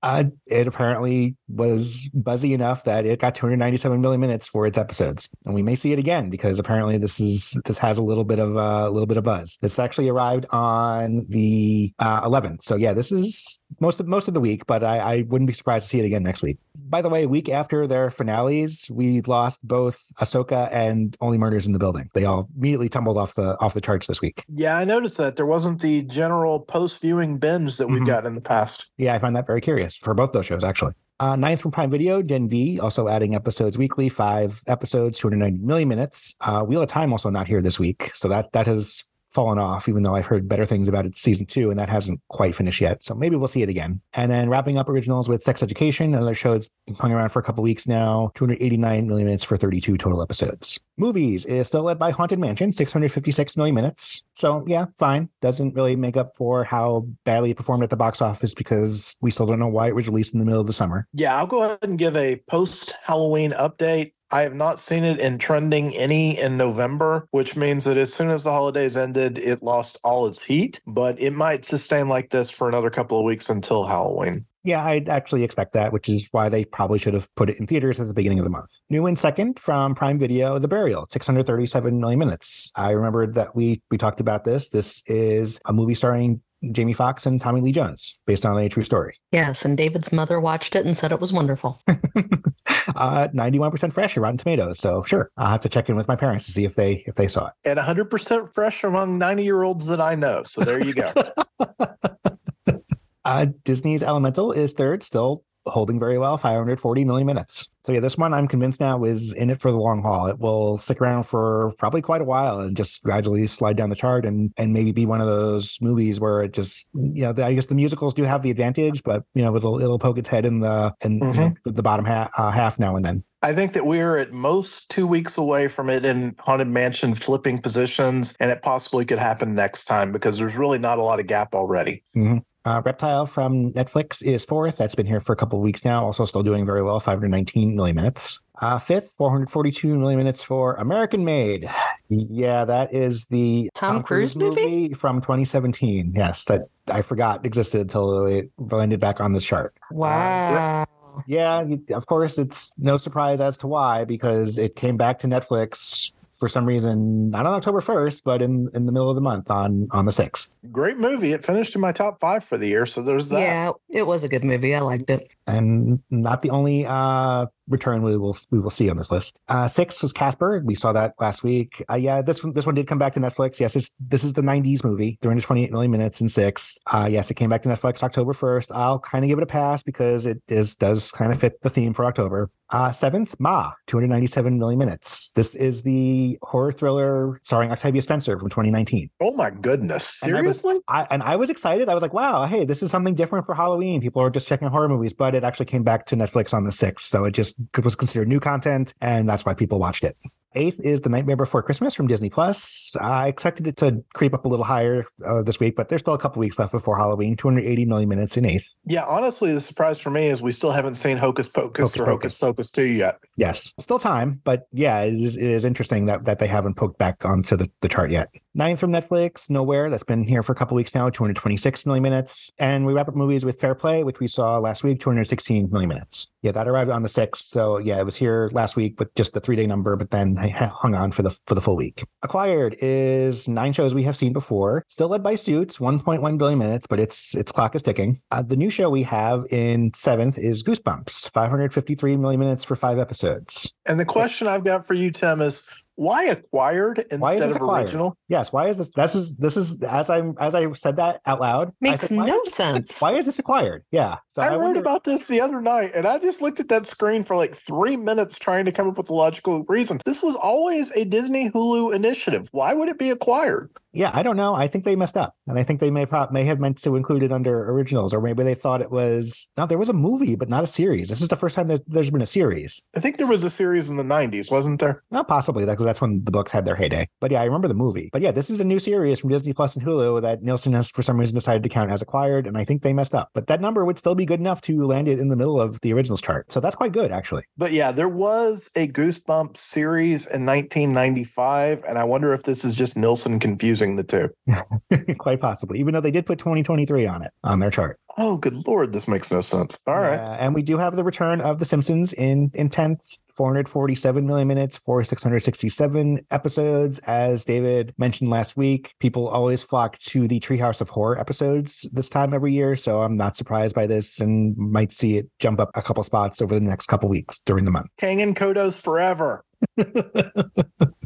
Uh, 0.00 0.24
it 0.46 0.68
apparently 0.68 1.34
was 1.48 2.08
buzzy 2.14 2.54
enough 2.54 2.84
that 2.84 3.04
it 3.04 3.18
got 3.18 3.34
297 3.34 4.00
million 4.00 4.20
minutes 4.20 4.46
for 4.46 4.64
its 4.64 4.78
episodes, 4.78 5.28
and 5.44 5.54
we 5.54 5.62
may 5.62 5.74
see 5.74 5.92
it 5.92 5.98
again 5.98 6.30
because 6.30 6.60
apparently 6.60 6.98
this 6.98 7.18
is 7.18 7.60
this 7.64 7.78
has 7.78 7.98
a 7.98 8.02
little 8.02 8.22
bit 8.22 8.38
of 8.38 8.56
uh, 8.56 8.86
a 8.86 8.90
little 8.90 9.06
bit 9.06 9.16
of 9.16 9.24
buzz. 9.24 9.58
This 9.60 9.76
actually 9.78 10.08
arrived 10.08 10.46
on 10.50 11.26
the 11.28 11.92
uh, 11.98 12.22
11th, 12.22 12.62
so 12.62 12.76
yeah, 12.76 12.92
this 12.92 13.10
is 13.10 13.57
most 13.80 14.00
of 14.00 14.06
most 14.06 14.28
of 14.28 14.34
the 14.34 14.40
week, 14.40 14.66
but 14.66 14.82
I, 14.84 14.98
I 14.98 15.22
wouldn't 15.22 15.46
be 15.46 15.52
surprised 15.52 15.84
to 15.84 15.88
see 15.88 16.00
it 16.00 16.04
again 16.04 16.22
next 16.22 16.42
week. 16.42 16.58
By 16.74 17.02
the 17.02 17.08
way, 17.08 17.26
week 17.26 17.48
after 17.48 17.86
their 17.86 18.10
finales, 18.10 18.88
we 18.90 19.20
lost 19.22 19.66
both 19.66 20.02
Ahsoka 20.20 20.68
and 20.72 21.16
Only 21.20 21.38
Murders 21.38 21.66
in 21.66 21.72
the 21.72 21.78
Building. 21.78 22.08
They 22.14 22.24
all 22.24 22.48
immediately 22.56 22.88
tumbled 22.88 23.16
off 23.16 23.34
the 23.34 23.58
off 23.60 23.74
the 23.74 23.80
charts 23.80 24.06
this 24.06 24.20
week. 24.20 24.44
Yeah, 24.54 24.76
I 24.76 24.84
noticed 24.84 25.16
that 25.18 25.36
there 25.36 25.46
wasn't 25.46 25.80
the 25.80 26.02
general 26.02 26.60
post 26.60 27.00
viewing 27.00 27.38
binge 27.38 27.76
that 27.76 27.88
we 27.88 27.96
mm-hmm. 27.96 28.06
got 28.06 28.26
in 28.26 28.34
the 28.34 28.40
past. 28.40 28.90
Yeah, 28.96 29.14
I 29.14 29.18
find 29.18 29.36
that 29.36 29.46
very 29.46 29.60
curious 29.60 29.96
for 29.96 30.14
both 30.14 30.32
those 30.32 30.46
shows, 30.46 30.64
actually. 30.64 30.94
Uh, 31.20 31.34
ninth 31.34 31.60
from 31.60 31.72
Prime 31.72 31.90
Video, 31.90 32.22
Gen 32.22 32.48
V, 32.48 32.78
also 32.78 33.08
adding 33.08 33.34
episodes 33.34 33.76
weekly, 33.76 34.08
five 34.08 34.62
episodes, 34.68 35.18
290 35.18 35.66
million 35.66 35.88
minutes. 35.88 36.36
Uh, 36.40 36.62
Wheel 36.62 36.82
of 36.82 36.88
Time 36.88 37.10
also 37.10 37.28
not 37.28 37.48
here 37.48 37.60
this 37.60 37.78
week, 37.78 38.12
so 38.14 38.28
that 38.28 38.52
that 38.52 38.68
has 38.68 39.02
fallen 39.28 39.58
off, 39.58 39.88
even 39.88 40.02
though 40.02 40.14
I've 40.14 40.26
heard 40.26 40.48
better 40.48 40.66
things 40.66 40.88
about 40.88 41.06
it 41.06 41.16
season 41.16 41.46
two, 41.46 41.70
and 41.70 41.78
that 41.78 41.88
hasn't 41.88 42.20
quite 42.28 42.54
finished 42.54 42.80
yet. 42.80 43.04
So 43.04 43.14
maybe 43.14 43.36
we'll 43.36 43.48
see 43.48 43.62
it 43.62 43.68
again. 43.68 44.00
And 44.14 44.30
then 44.30 44.48
wrapping 44.48 44.78
up 44.78 44.88
originals 44.88 45.28
with 45.28 45.42
Sex 45.42 45.62
Education, 45.62 46.14
another 46.14 46.34
show 46.34 46.52
that's 46.52 46.70
hung 46.98 47.12
around 47.12 47.30
for 47.30 47.38
a 47.38 47.42
couple 47.42 47.62
weeks 47.62 47.86
now, 47.86 48.30
289 48.34 49.06
million 49.06 49.26
minutes 49.26 49.44
for 49.44 49.56
32 49.56 49.98
total 49.98 50.22
episodes. 50.22 50.80
Movies 50.96 51.44
is 51.46 51.66
still 51.66 51.82
led 51.82 51.98
by 51.98 52.10
Haunted 52.10 52.38
Mansion, 52.38 52.72
656 52.72 53.56
million 53.56 53.74
minutes. 53.74 54.22
So 54.36 54.64
yeah, 54.66 54.86
fine. 54.96 55.28
Doesn't 55.40 55.74
really 55.74 55.96
make 55.96 56.16
up 56.16 56.34
for 56.36 56.64
how 56.64 57.06
badly 57.24 57.50
it 57.50 57.56
performed 57.56 57.82
at 57.82 57.90
the 57.90 57.96
box 57.96 58.22
office 58.22 58.54
because 58.54 59.16
we 59.20 59.30
still 59.30 59.46
don't 59.46 59.58
know 59.58 59.68
why 59.68 59.88
it 59.88 59.94
was 59.94 60.08
released 60.08 60.32
in 60.34 60.40
the 60.40 60.46
middle 60.46 60.60
of 60.60 60.66
the 60.66 60.72
summer. 60.72 61.06
Yeah, 61.12 61.36
I'll 61.36 61.46
go 61.46 61.62
ahead 61.62 61.78
and 61.82 61.98
give 61.98 62.16
a 62.16 62.36
post 62.48 62.94
Halloween 63.02 63.52
update 63.52 64.12
I 64.30 64.42
have 64.42 64.54
not 64.54 64.78
seen 64.78 65.04
it 65.04 65.20
in 65.20 65.38
trending 65.38 65.96
any 65.96 66.38
in 66.38 66.56
November, 66.56 67.26
which 67.30 67.56
means 67.56 67.84
that 67.84 67.96
as 67.96 68.12
soon 68.12 68.30
as 68.30 68.42
the 68.42 68.52
holidays 68.52 68.96
ended, 68.96 69.38
it 69.38 69.62
lost 69.62 69.98
all 70.04 70.26
its 70.26 70.42
heat, 70.42 70.80
but 70.86 71.18
it 71.18 71.32
might 71.32 71.64
sustain 71.64 72.08
like 72.08 72.30
this 72.30 72.50
for 72.50 72.68
another 72.68 72.90
couple 72.90 73.18
of 73.18 73.24
weeks 73.24 73.48
until 73.48 73.86
Halloween. 73.86 74.44
Yeah, 74.64 74.84
I'd 74.84 75.08
actually 75.08 75.44
expect 75.44 75.72
that, 75.72 75.94
which 75.94 76.10
is 76.10 76.28
why 76.32 76.50
they 76.50 76.64
probably 76.64 76.98
should 76.98 77.14
have 77.14 77.34
put 77.36 77.48
it 77.48 77.58
in 77.58 77.66
theaters 77.66 78.00
at 78.00 78.06
the 78.06 78.12
beginning 78.12 78.38
of 78.38 78.44
the 78.44 78.50
month. 78.50 78.70
New 78.90 79.06
in 79.06 79.16
second 79.16 79.58
from 79.58 79.94
Prime 79.94 80.18
Video, 80.18 80.58
The 80.58 80.68
Burial, 80.68 81.06
637 81.08 81.98
million 81.98 82.18
minutes. 82.18 82.70
I 82.74 82.90
remembered 82.90 83.34
that 83.34 83.56
we 83.56 83.80
we 83.90 83.96
talked 83.96 84.20
about 84.20 84.44
this. 84.44 84.68
This 84.68 85.02
is 85.06 85.58
a 85.64 85.72
movie 85.72 85.94
starring 85.94 86.42
Jamie 86.72 86.92
Foxx 86.92 87.26
and 87.26 87.40
Tommy 87.40 87.60
Lee 87.60 87.72
Jones, 87.72 88.18
based 88.26 88.44
on 88.44 88.58
a 88.58 88.68
true 88.68 88.82
story. 88.82 89.16
Yes, 89.32 89.64
and 89.64 89.76
David's 89.76 90.12
mother 90.12 90.40
watched 90.40 90.74
it 90.74 90.84
and 90.84 90.96
said 90.96 91.12
it 91.12 91.20
was 91.20 91.32
wonderful. 91.32 91.80
uh, 91.88 93.28
91% 93.28 93.92
fresh 93.92 94.16
at 94.16 94.20
Rotten 94.20 94.38
Tomatoes. 94.38 94.78
So 94.80 95.02
sure, 95.02 95.30
I'll 95.36 95.50
have 95.50 95.60
to 95.62 95.68
check 95.68 95.88
in 95.88 95.96
with 95.96 96.08
my 96.08 96.16
parents 96.16 96.46
to 96.46 96.52
see 96.52 96.64
if 96.64 96.74
they 96.74 97.04
if 97.06 97.14
they 97.14 97.28
saw 97.28 97.48
it. 97.48 97.52
And 97.64 97.78
100% 97.78 98.52
fresh 98.52 98.84
among 98.84 99.18
90 99.18 99.44
year 99.44 99.62
olds 99.62 99.86
that 99.86 100.00
I 100.00 100.14
know. 100.14 100.42
So 100.44 100.62
there 100.62 100.84
you 100.84 100.94
go. 100.94 101.12
uh, 103.24 103.46
Disney's 103.64 104.02
Elemental 104.02 104.52
is 104.52 104.72
third, 104.72 105.02
still 105.02 105.44
holding 105.68 105.98
very 105.98 106.18
well 106.18 106.36
540 106.36 107.04
million 107.04 107.26
minutes 107.26 107.68
so 107.84 107.92
yeah 107.92 108.00
this 108.00 108.16
one 108.16 108.34
i'm 108.34 108.48
convinced 108.48 108.80
now 108.80 109.04
is 109.04 109.32
in 109.32 109.50
it 109.50 109.60
for 109.60 109.70
the 109.70 109.78
long 109.78 110.02
haul 110.02 110.26
it 110.26 110.38
will 110.38 110.78
stick 110.78 111.00
around 111.00 111.24
for 111.24 111.72
probably 111.78 112.02
quite 112.02 112.20
a 112.20 112.24
while 112.24 112.60
and 112.60 112.76
just 112.76 113.02
gradually 113.02 113.46
slide 113.46 113.76
down 113.76 113.88
the 113.88 113.96
chart 113.96 114.24
and 114.24 114.52
and 114.56 114.72
maybe 114.72 114.92
be 114.92 115.06
one 115.06 115.20
of 115.20 115.26
those 115.26 115.78
movies 115.80 116.20
where 116.20 116.42
it 116.42 116.52
just 116.52 116.88
you 116.94 117.22
know 117.22 117.32
the, 117.32 117.44
i 117.44 117.54
guess 117.54 117.66
the 117.66 117.74
musicals 117.74 118.14
do 118.14 118.24
have 118.24 118.42
the 118.42 118.50
advantage 118.50 119.02
but 119.02 119.24
you 119.34 119.42
know 119.42 119.54
it'll 119.56 119.80
it'll 119.80 119.98
poke 119.98 120.18
its 120.18 120.28
head 120.28 120.44
in 120.44 120.60
the 120.60 120.94
in 121.02 121.20
mm-hmm. 121.20 121.34
you 121.34 121.46
know, 121.46 121.52
the, 121.64 121.72
the 121.72 121.82
bottom 121.82 122.04
half 122.04 122.30
uh, 122.38 122.50
half 122.50 122.78
now 122.78 122.96
and 122.96 123.04
then 123.04 123.24
I 123.40 123.54
think 123.54 123.72
that 123.74 123.86
we're 123.86 124.16
at 124.16 124.32
most 124.32 124.90
two 124.90 125.06
weeks 125.06 125.38
away 125.38 125.68
from 125.68 125.88
it 125.90 126.04
in 126.04 126.34
Haunted 126.40 126.66
Mansion 126.66 127.14
flipping 127.14 127.60
positions, 127.60 128.34
and 128.40 128.50
it 128.50 128.62
possibly 128.62 129.04
could 129.04 129.20
happen 129.20 129.54
next 129.54 129.84
time 129.84 130.10
because 130.10 130.38
there's 130.38 130.56
really 130.56 130.78
not 130.78 130.98
a 130.98 131.02
lot 131.02 131.20
of 131.20 131.28
gap 131.28 131.54
already. 131.54 132.02
Mm-hmm. 132.16 132.38
Uh, 132.68 132.82
Reptile 132.84 133.24
from 133.24 133.72
Netflix 133.72 134.22
is 134.22 134.44
fourth. 134.44 134.76
That's 134.76 134.94
been 134.94 135.06
here 135.06 135.20
for 135.20 135.32
a 135.32 135.36
couple 135.36 135.58
weeks 135.58 135.86
now. 135.86 136.04
Also, 136.04 136.26
still 136.26 136.42
doing 136.42 136.66
very 136.66 136.82
well. 136.82 137.00
519 137.00 137.74
million 137.74 137.96
minutes. 137.96 138.40
Uh, 138.60 138.78
fifth, 138.78 139.14
442 139.16 139.98
million 139.98 140.18
minutes 140.18 140.42
for 140.42 140.74
American 140.74 141.24
Made. 141.24 141.70
Yeah, 142.10 142.66
that 142.66 142.92
is 142.92 143.24
the 143.28 143.70
Tom, 143.74 143.94
Tom 143.94 144.02
Cruise, 144.02 144.34
Cruise 144.34 144.36
movie? 144.36 144.66
movie 144.66 144.94
from 144.94 145.22
2017. 145.22 146.12
Yes, 146.14 146.44
that 146.44 146.68
I 146.88 147.00
forgot 147.00 147.46
existed 147.46 147.80
until 147.80 148.26
it 148.26 148.50
landed 148.58 149.00
back 149.00 149.18
on 149.18 149.32
this 149.32 149.46
chart. 149.46 149.74
Wow. 149.90 150.82
Uh, 150.82 151.22
yeah, 151.26 151.64
of 151.92 152.04
course, 152.04 152.38
it's 152.38 152.74
no 152.76 152.98
surprise 152.98 153.40
as 153.40 153.56
to 153.58 153.66
why, 153.66 154.04
because 154.04 154.58
it 154.58 154.76
came 154.76 154.98
back 154.98 155.20
to 155.20 155.26
Netflix 155.26 156.12
for 156.38 156.48
some 156.48 156.64
reason, 156.64 157.30
not 157.30 157.46
on 157.46 157.54
October 157.54 157.80
1st, 157.80 158.22
but 158.24 158.40
in, 158.40 158.68
in 158.72 158.86
the 158.86 158.92
middle 158.92 159.10
of 159.10 159.16
the 159.16 159.20
month 159.20 159.50
on 159.50 159.88
on 159.90 160.06
the 160.06 160.12
6th. 160.12 160.54
Great 160.70 160.98
movie. 160.98 161.32
It 161.32 161.44
finished 161.44 161.74
in 161.74 161.80
my 161.80 161.92
top 161.92 162.20
five 162.20 162.44
for 162.44 162.56
the 162.56 162.68
year. 162.68 162.86
So 162.86 163.02
there's 163.02 163.28
that. 163.30 163.40
Yeah, 163.40 163.72
it 163.88 164.06
was 164.06 164.22
a 164.22 164.28
good 164.28 164.44
movie. 164.44 164.74
I 164.74 164.80
liked 164.80 165.10
it. 165.10 165.30
And 165.46 166.00
not 166.10 166.42
the 166.42 166.50
only 166.50 166.86
uh, 166.86 167.46
return 167.68 168.02
we 168.02 168.16
will 168.16 168.36
we 168.50 168.58
will 168.58 168.70
see 168.70 168.90
on 168.90 168.96
this 168.96 169.10
list. 169.10 169.38
Uh, 169.48 169.68
six 169.68 170.02
was 170.02 170.12
Casper. 170.12 170.62
We 170.64 170.74
saw 170.74 170.92
that 170.92 171.14
last 171.20 171.42
week. 171.42 171.82
Uh, 171.90 171.94
yeah, 171.94 172.22
this 172.22 172.42
one 172.42 172.52
this 172.52 172.66
one 172.66 172.74
did 172.74 172.86
come 172.86 172.98
back 172.98 173.12
to 173.14 173.20
Netflix. 173.20 173.60
Yes, 173.60 173.76
it's 173.76 173.94
this 174.00 174.24
is 174.24 174.32
the 174.34 174.42
'90s 174.42 174.84
movie, 174.84 175.18
328 175.22 175.70
million 175.70 175.90
minutes 175.90 176.20
and 176.20 176.30
six. 176.30 176.78
Uh, 176.86 177.08
yes, 177.10 177.30
it 177.30 177.34
came 177.34 177.50
back 177.50 177.62
to 177.62 177.68
Netflix 177.68 178.02
October 178.02 178.32
1st. 178.32 178.68
I'll 178.74 178.98
kind 178.98 179.24
of 179.24 179.28
give 179.28 179.38
it 179.38 179.42
a 179.42 179.46
pass 179.46 179.82
because 179.82 180.26
it 180.26 180.42
is 180.48 180.74
does 180.74 181.10
kind 181.10 181.32
of 181.32 181.38
fit 181.38 181.60
the 181.62 181.70
theme 181.70 181.94
for 181.94 182.04
October. 182.04 182.50
Uh, 182.70 182.92
seventh, 182.92 183.34
Ma, 183.38 183.72
297 183.86 184.58
million 184.58 184.78
minutes. 184.78 185.32
This 185.32 185.54
is 185.54 185.84
the 185.84 186.38
horror 186.42 186.70
thriller 186.70 187.40
starring 187.42 187.72
Octavia 187.72 188.02
Spencer 188.02 188.38
from 188.38 188.50
2019. 188.50 189.08
Oh 189.20 189.32
my 189.32 189.48
goodness! 189.48 190.18
Seriously? 190.18 190.72
And 190.72 190.82
I, 190.86 190.98
was, 190.98 191.06
I, 191.08 191.14
and 191.14 191.22
I 191.22 191.36
was 191.36 191.48
excited. 191.48 191.88
I 191.88 191.94
was 191.94 192.02
like, 192.02 192.12
wow, 192.12 192.44
hey, 192.44 192.66
this 192.66 192.82
is 192.82 192.90
something 192.90 193.14
different 193.14 193.46
for 193.46 193.54
Halloween. 193.54 194.02
People 194.02 194.20
are 194.20 194.28
just 194.28 194.46
checking 194.46 194.68
horror 194.68 194.88
movies, 194.88 195.14
but 195.14 195.34
it 195.34 195.44
actually 195.44 195.64
came 195.64 195.82
back 195.82 196.04
to 196.06 196.16
Netflix 196.16 196.52
on 196.52 196.64
the 196.64 196.72
sixth, 196.72 197.06
so 197.06 197.24
it 197.24 197.30
just 197.30 197.57
was 197.82 197.94
considered 197.94 198.28
new 198.28 198.40
content, 198.40 198.94
and 199.00 199.28
that's 199.28 199.44
why 199.44 199.54
people 199.54 199.78
watched 199.78 200.04
it. 200.04 200.16
Eighth 200.54 200.80
is 200.80 201.02
The 201.02 201.10
Nightmare 201.10 201.36
Before 201.36 201.62
Christmas 201.62 201.94
from 201.94 202.06
Disney 202.06 202.30
Plus. 202.30 202.92
I 202.98 203.28
expected 203.28 203.66
it 203.66 203.76
to 203.78 204.02
creep 204.14 204.32
up 204.32 204.46
a 204.46 204.48
little 204.48 204.64
higher 204.64 205.04
uh, 205.24 205.42
this 205.42 205.60
week, 205.60 205.76
but 205.76 205.88
there's 205.88 206.00
still 206.00 206.14
a 206.14 206.18
couple 206.18 206.40
weeks 206.40 206.58
left 206.58 206.72
before 206.72 206.96
Halloween. 206.96 207.36
280 207.36 207.84
million 207.84 208.08
minutes 208.08 208.36
in 208.36 208.46
eighth. 208.46 208.74
Yeah, 208.86 209.04
honestly, 209.04 209.52
the 209.52 209.60
surprise 209.60 209.98
for 209.98 210.10
me 210.10 210.26
is 210.28 210.40
we 210.40 210.52
still 210.52 210.72
haven't 210.72 210.94
seen 210.94 211.18
Hocus 211.18 211.46
Pocus 211.46 211.88
Hocus 211.88 212.00
or 212.00 212.06
Hocus 212.06 212.40
Pocus 212.40 212.70
2 212.70 212.82
yet. 212.84 213.18
Yes, 213.36 213.74
still 213.78 213.98
time, 213.98 214.40
but 214.44 214.68
yeah, 214.72 215.00
it 215.02 215.14
is, 215.14 215.36
it 215.36 215.46
is 215.46 215.66
interesting 215.66 216.06
that, 216.06 216.24
that 216.24 216.38
they 216.38 216.46
haven't 216.46 216.74
poked 216.74 216.98
back 216.98 217.24
onto 217.26 217.54
the, 217.54 217.70
the 217.82 217.88
chart 217.88 218.10
yet. 218.10 218.28
Ninth 218.58 218.80
from 218.80 218.90
Netflix, 218.90 219.48
Nowhere. 219.48 219.88
That's 219.88 220.02
been 220.02 220.26
here 220.26 220.42
for 220.42 220.50
a 220.50 220.56
couple 220.56 220.74
weeks 220.74 220.92
now, 220.92 221.08
226 221.10 221.86
million 221.86 222.02
minutes. 222.02 222.50
And 222.58 222.84
we 222.84 222.92
wrap 222.92 223.06
up 223.06 223.14
movies 223.14 223.44
with 223.44 223.60
Fair 223.60 223.76
Play, 223.76 224.02
which 224.02 224.18
we 224.18 224.26
saw 224.26 224.58
last 224.58 224.82
week, 224.82 224.98
216 224.98 225.70
million 225.70 225.88
minutes. 225.88 226.26
Yeah, 226.42 226.50
that 226.50 226.66
arrived 226.66 226.90
on 226.90 227.02
the 227.02 227.08
6th. 227.08 227.36
So 227.36 227.78
yeah, 227.78 228.00
it 228.00 228.04
was 228.04 228.16
here 228.16 228.50
last 228.52 228.74
week 228.74 228.98
with 228.98 229.14
just 229.14 229.32
the 229.32 229.38
three 229.38 229.54
day 229.54 229.64
number, 229.64 229.94
but 229.94 230.10
then 230.10 230.36
I 230.38 230.48
hung 230.48 230.96
on 230.96 231.12
for 231.12 231.22
the 231.22 231.30
for 231.46 231.54
the 231.54 231.60
full 231.60 231.76
week. 231.76 232.02
Acquired 232.22 232.74
is 232.80 233.46
nine 233.46 233.72
shows 233.72 233.94
we 233.94 234.02
have 234.02 234.16
seen 234.16 234.32
before, 234.32 234.84
still 234.88 235.06
led 235.06 235.22
by 235.22 235.36
Suits, 235.36 235.78
1.1 235.78 236.36
billion 236.36 236.58
minutes, 236.58 236.88
but 236.88 236.98
its 236.98 237.36
its 237.36 237.52
clock 237.52 237.76
is 237.76 237.82
ticking. 237.84 238.20
Uh, 238.32 238.42
the 238.42 238.56
new 238.56 238.70
show 238.70 238.90
we 238.90 239.04
have 239.04 239.44
in 239.52 239.94
seventh 239.94 240.36
is 240.36 240.64
Goosebumps, 240.64 241.30
553 241.30 242.16
million 242.16 242.40
minutes 242.40 242.64
for 242.64 242.74
five 242.74 242.98
episodes. 242.98 243.72
And 243.86 244.00
the 244.00 244.04
question 244.04 244.48
I've 244.48 244.64
got 244.64 244.88
for 244.88 244.94
you, 244.94 245.12
Tim, 245.12 245.42
is 245.42 245.87
why 245.98 246.26
acquired 246.26 246.98
instead 246.98 247.20
why 247.20 247.34
is 247.34 247.44
this 247.44 247.56
of 247.56 247.62
acquired? 247.62 247.86
original? 247.86 248.16
Yes, 248.28 248.52
why 248.52 248.68
is 248.68 248.78
this? 248.78 248.90
This 248.90 249.16
is 249.16 249.36
this 249.36 249.56
is 249.56 249.82
as 249.82 250.08
I 250.10 250.22
as 250.38 250.54
I 250.54 250.70
said 250.72 250.94
that 250.96 251.20
out 251.26 251.40
loud. 251.40 251.72
Makes 251.80 252.02
said, 252.02 252.12
no 252.12 252.26
this, 252.26 252.54
sense. 252.54 253.00
Why 253.00 253.14
is 253.14 253.26
this 253.26 253.40
acquired? 253.40 253.84
Yeah. 253.90 254.18
So 254.28 254.40
I, 254.40 254.46
I 254.46 254.50
wrote 254.52 254.60
wonder... 254.60 254.80
about 254.80 255.02
this 255.02 255.26
the 255.26 255.40
other 255.40 255.60
night, 255.60 255.90
and 255.96 256.06
I 256.06 256.20
just 256.20 256.40
looked 256.40 256.60
at 256.60 256.68
that 256.68 256.86
screen 256.86 257.24
for 257.24 257.36
like 257.36 257.52
three 257.52 257.96
minutes 257.96 258.38
trying 258.38 258.64
to 258.66 258.72
come 258.72 258.88
up 258.88 258.96
with 258.96 259.10
a 259.10 259.14
logical 259.14 259.64
reason. 259.68 260.00
This 260.04 260.22
was 260.22 260.36
always 260.36 260.92
a 260.92 261.04
Disney 261.04 261.50
Hulu 261.50 261.92
initiative. 261.92 262.48
Why 262.52 262.74
would 262.74 262.88
it 262.88 262.98
be 262.98 263.10
acquired? 263.10 263.70
Yeah, 263.92 264.10
I 264.14 264.22
don't 264.22 264.36
know. 264.36 264.54
I 264.54 264.68
think 264.68 264.84
they 264.84 264.94
messed 264.94 265.16
up, 265.16 265.34
and 265.46 265.58
I 265.58 265.62
think 265.62 265.80
they 265.80 265.90
may 265.90 266.06
pro- 266.06 266.28
may 266.30 266.44
have 266.44 266.60
meant 266.60 266.80
to 266.82 266.94
include 266.94 267.22
it 267.24 267.32
under 267.32 267.70
originals, 267.70 268.14
or 268.14 268.20
maybe 268.20 268.44
they 268.44 268.54
thought 268.54 268.82
it 268.82 268.92
was 268.92 269.48
no. 269.56 269.66
There 269.66 269.78
was 269.78 269.88
a 269.88 269.94
movie, 269.94 270.36
but 270.36 270.48
not 270.48 270.62
a 270.62 270.68
series. 270.68 271.08
This 271.08 271.20
is 271.20 271.28
the 271.28 271.36
first 271.36 271.56
time 271.56 271.66
there's, 271.66 271.80
there's 271.86 272.10
been 272.10 272.22
a 272.22 272.26
series. 272.26 272.86
I 272.94 273.00
think 273.00 273.16
there 273.16 273.26
was 273.26 273.42
a 273.42 273.50
series 273.50 273.88
in 273.88 273.96
the 273.96 274.04
'90s, 274.04 274.50
wasn't 274.50 274.78
there? 274.78 275.02
No, 275.10 275.24
possibly 275.24 275.64
because 275.64 275.87
that's 275.88 276.00
when 276.00 276.24
the 276.24 276.30
books 276.30 276.52
had 276.52 276.64
their 276.64 276.76
heyday. 276.76 277.08
But 277.20 277.30
yeah, 277.30 277.40
I 277.40 277.44
remember 277.44 277.68
the 277.68 277.74
movie. 277.74 278.10
But 278.12 278.22
yeah, 278.22 278.30
this 278.30 278.50
is 278.50 278.60
a 278.60 278.64
new 278.64 278.78
series 278.78 279.20
from 279.20 279.30
Disney 279.30 279.52
Plus 279.52 279.74
and 279.74 279.84
Hulu 279.84 280.22
that 280.22 280.42
Nielsen 280.42 280.72
has 280.74 280.90
for 280.90 281.02
some 281.02 281.18
reason 281.18 281.34
decided 281.34 281.62
to 281.62 281.68
count 281.68 281.90
as 281.90 282.02
acquired, 282.02 282.46
and 282.46 282.56
I 282.56 282.64
think 282.64 282.82
they 282.82 282.92
messed 282.92 283.14
up. 283.14 283.30
But 283.34 283.46
that 283.46 283.60
number 283.60 283.84
would 283.84 283.98
still 283.98 284.14
be 284.14 284.24
good 284.24 284.40
enough 284.40 284.60
to 284.62 284.86
land 284.86 285.08
it 285.08 285.18
in 285.18 285.28
the 285.28 285.36
middle 285.36 285.60
of 285.60 285.80
the 285.80 285.92
originals 285.92 286.20
chart, 286.20 286.52
so 286.52 286.60
that's 286.60 286.76
quite 286.76 286.92
good 286.92 287.10
actually. 287.10 287.44
But 287.56 287.72
yeah, 287.72 287.92
there 287.92 288.08
was 288.08 288.70
a 288.76 288.88
Goosebumps 288.88 289.56
series 289.56 290.26
in 290.26 290.44
1995, 290.44 291.84
and 291.88 291.98
I 291.98 292.04
wonder 292.04 292.32
if 292.32 292.42
this 292.42 292.64
is 292.64 292.76
just 292.76 292.96
Nielsen 292.96 293.40
confusing 293.40 293.96
the 293.96 294.04
two. 294.04 294.30
Quite 295.18 295.40
possibly, 295.40 295.78
even 295.78 295.94
though 295.94 296.00
they 296.00 296.10
did 296.10 296.26
put 296.26 296.38
2023 296.38 297.06
on 297.06 297.22
it 297.22 297.32
on 297.44 297.60
their 297.60 297.70
chart. 297.70 297.98
Oh, 298.20 298.36
good 298.36 298.66
lord, 298.66 298.92
this 298.92 299.06
makes 299.06 299.30
no 299.30 299.40
sense. 299.40 299.78
All 299.86 300.00
right, 300.00 300.18
uh, 300.18 300.36
and 300.40 300.52
we 300.52 300.62
do 300.62 300.76
have 300.76 300.96
the 300.96 301.04
return 301.04 301.40
of 301.40 301.60
The 301.60 301.64
Simpsons 301.64 302.12
in 302.12 302.50
in 302.52 302.68
tenth, 302.68 303.00
447 303.32 304.26
million 304.26 304.48
minutes 304.48 304.76
for 304.76 305.04
667 305.04 306.26
episodes. 306.32 306.98
As 307.00 307.44
David 307.44 307.94
mentioned 307.96 308.28
last 308.28 308.56
week, 308.56 308.94
people 308.98 309.28
always 309.28 309.62
flock 309.62 309.98
to 310.00 310.26
the 310.26 310.40
Treehouse 310.40 310.80
of 310.80 310.88
Horror 310.88 311.18
episodes 311.20 311.88
this 311.92 312.08
time 312.08 312.34
every 312.34 312.52
year, 312.52 312.74
so 312.74 313.02
I'm 313.02 313.16
not 313.16 313.36
surprised 313.36 313.76
by 313.76 313.86
this, 313.86 314.20
and 314.20 314.56
might 314.56 314.92
see 314.92 315.16
it 315.16 315.30
jump 315.38 315.60
up 315.60 315.70
a 315.76 315.82
couple 315.82 316.02
spots 316.02 316.42
over 316.42 316.54
the 316.54 316.60
next 316.60 316.86
couple 316.86 317.08
weeks 317.08 317.38
during 317.46 317.64
the 317.64 317.70
month. 317.70 317.86
Kang 317.98 318.20
and 318.20 318.34
Kodos 318.34 318.74
forever. 318.74 319.44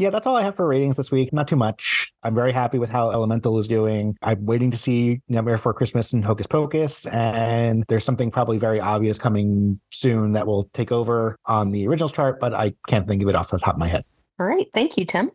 yeah, 0.00 0.08
that's 0.10 0.26
all 0.26 0.34
I 0.34 0.42
have 0.42 0.56
for 0.56 0.66
ratings 0.66 0.96
this 0.96 1.10
week. 1.10 1.32
Not 1.32 1.46
too 1.46 1.56
much. 1.56 2.10
I'm 2.22 2.34
very 2.34 2.52
happy 2.52 2.78
with 2.78 2.90
how 2.90 3.10
Elemental 3.10 3.58
is 3.58 3.68
doing. 3.68 4.16
I'm 4.22 4.46
waiting 4.46 4.70
to 4.70 4.78
see 4.78 5.20
Nightmare 5.28 5.58
for 5.58 5.74
Christmas 5.74 6.12
and 6.12 6.24
Hocus 6.24 6.46
Pocus, 6.46 7.06
and 7.06 7.84
there's 7.88 8.04
something 8.04 8.30
probably 8.30 8.58
very 8.58 8.80
obvious 8.80 9.18
coming 9.18 9.78
soon 9.92 10.32
that 10.32 10.46
will 10.46 10.64
take 10.72 10.90
over 10.90 11.36
on 11.44 11.70
the 11.70 11.86
originals 11.86 12.12
chart, 12.12 12.40
but 12.40 12.54
I 12.54 12.72
can't 12.88 13.06
think 13.06 13.22
of 13.22 13.28
it 13.28 13.34
off 13.34 13.50
the 13.50 13.58
top 13.58 13.74
of 13.74 13.78
my 13.78 13.88
head. 13.88 14.04
All 14.38 14.46
right. 14.46 14.66
Thank 14.72 14.96
you, 14.96 15.04
Tim. 15.04 15.30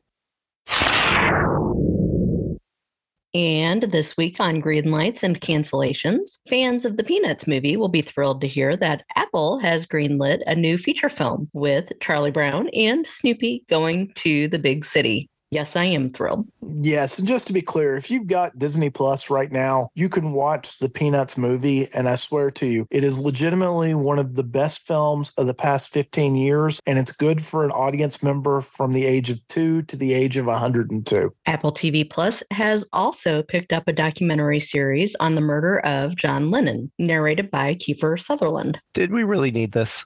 And 3.36 3.84
this 3.84 4.16
week 4.16 4.40
on 4.40 4.62
Green 4.62 4.92
Lights 4.92 5.22
and 5.22 5.42
Cancellations, 5.42 6.40
fans 6.48 6.86
of 6.86 6.96
the 6.96 7.04
Peanuts 7.04 7.46
movie 7.46 7.76
will 7.76 7.90
be 7.90 8.02
thrilled 8.02 8.40
to 8.40 8.48
hear 8.48 8.78
that 8.78 9.04
Apple 9.18 9.60
has 9.60 9.86
greenlit 9.86 10.42
a 10.48 10.56
new 10.56 10.78
feature 10.78 11.10
film 11.10 11.50
with 11.52 11.92
Charlie 12.00 12.32
Brown 12.32 12.70
and 12.70 13.06
Snoopy 13.06 13.66
going 13.68 14.14
to 14.16 14.48
the 14.48 14.58
big 14.58 14.86
city. 14.86 15.30
Yes, 15.52 15.76
I 15.76 15.86
am 15.86 16.12
thrilled. 16.12 16.48
Yes, 16.82 17.18
and 17.18 17.28
just 17.28 17.48
to 17.48 17.54
be 17.54 17.62
clear, 17.62 17.96
if 17.96 18.10
you've 18.10 18.28
got 18.28 18.58
Disney 18.58 18.90
Plus 18.90 19.30
right 19.30 19.52
now, 19.52 19.90
you 19.94 20.10
can 20.10 20.34
watch 20.34 20.80
the 20.80 20.90
Peanuts 20.90 21.38
movie, 21.38 21.88
and 21.94 22.10
I 22.10 22.16
swear 22.16 22.52
to 22.52 22.66
you, 22.66 22.88
it 22.92 23.04
is 23.04 23.20
legitimately 23.20 23.94
one 23.94 24.20
of 24.20 24.36
the 24.36 24.44
best 24.44 24.82
films 24.82 25.32
of 25.38 25.48
the 25.48 25.54
past 25.54 25.92
15 25.94 26.36
years, 26.36 26.82
and 26.86 26.98
it's 26.98 27.12
good 27.12 27.44
for 27.44 27.64
an 27.64 27.72
audience 27.72 28.24
member 28.24 28.62
from 28.62 28.94
the 28.94 29.06
age 29.06 29.30
of 29.30 29.48
two 29.48 29.84
to 29.84 29.96
the 29.96 30.14
age 30.14 30.36
of 30.36 30.48
102. 30.48 31.34
Apple 31.46 31.72
TV 31.72 32.10
Plus 32.10 32.44
has 32.52 32.88
also 32.92 33.44
picked 33.44 33.72
up 33.72 33.88
a 33.88 33.94
documentary 33.94 34.60
series 34.60 35.16
on 35.20 35.36
the 35.36 35.42
murder 35.42 35.80
of 35.82 36.16
John 36.16 36.52
Lennon, 36.52 36.92
narrated 36.98 37.52
by 37.52 37.76
Kiefer 37.76 38.20
Sutherland. 38.20 38.80
Did 38.94 39.12
we 39.12 39.24
really 39.24 39.52
need 39.52 39.72
this? 39.72 40.06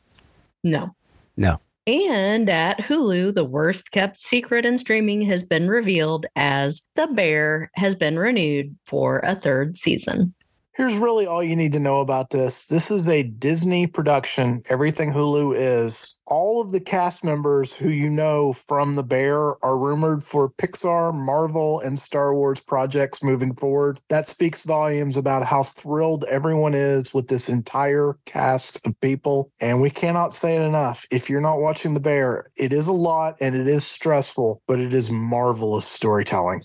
No. 0.64 0.94
No. 1.38 1.60
And 1.88 2.50
at 2.50 2.80
Hulu, 2.80 3.34
the 3.34 3.46
worst 3.46 3.92
kept 3.92 4.20
secret 4.20 4.66
in 4.66 4.78
streaming 4.78 5.22
has 5.22 5.44
been 5.44 5.70
revealed 5.70 6.28
as 6.36 6.88
The 6.96 7.08
Bear 7.08 7.72
has 7.76 7.96
been 7.96 8.20
renewed 8.20 8.78
for 8.86 9.20
a 9.20 9.36
third 9.36 9.76
season. 9.76 10.36
Here's 10.80 10.96
really 10.96 11.28
all 11.28 11.44
you 11.44 11.58
need 11.58 11.74
to 11.74 11.80
know 11.82 12.00
about 12.00 12.30
this. 12.30 12.68
This 12.68 12.90
is 12.90 13.06
a 13.06 13.24
Disney 13.24 13.86
production, 13.86 14.64
everything 14.70 15.12
Hulu 15.12 15.54
is. 15.54 16.22
All 16.26 16.62
of 16.62 16.72
the 16.72 16.80
cast 16.80 17.22
members 17.22 17.74
who 17.74 17.90
you 17.90 18.10
know 18.10 18.54
from 18.54 18.96
The 18.96 19.04
Bear 19.04 19.62
are 19.62 19.78
rumored 19.78 20.24
for 20.24 20.50
Pixar, 20.50 21.14
Marvel, 21.14 21.82
and 21.82 22.00
Star 22.00 22.34
Wars 22.34 22.62
projects 22.62 23.22
moving 23.22 23.56
forward. 23.56 24.00
That 24.08 24.30
speaks 24.30 24.64
volumes 24.64 25.18
about 25.18 25.46
how 25.46 25.64
thrilled 25.64 26.24
everyone 26.30 26.76
is 26.76 27.14
with 27.14 27.28
this 27.28 27.50
entire 27.50 28.18
cast 28.26 28.88
of 28.88 28.98
people. 29.02 29.52
And 29.60 29.82
we 29.82 29.90
cannot 29.90 30.34
say 30.34 30.56
it 30.56 30.62
enough. 30.62 31.06
If 31.12 31.30
you're 31.30 31.42
not 31.42 31.60
watching 31.60 31.94
The 31.94 32.00
Bear, 32.00 32.46
it 32.56 32.72
is 32.72 32.88
a 32.88 32.94
lot 32.94 33.36
and 33.42 33.54
it 33.54 33.68
is 33.68 33.86
stressful, 33.86 34.62
but 34.66 34.80
it 34.80 34.94
is 34.94 35.12
marvelous 35.12 35.86
storytelling. 35.86 36.62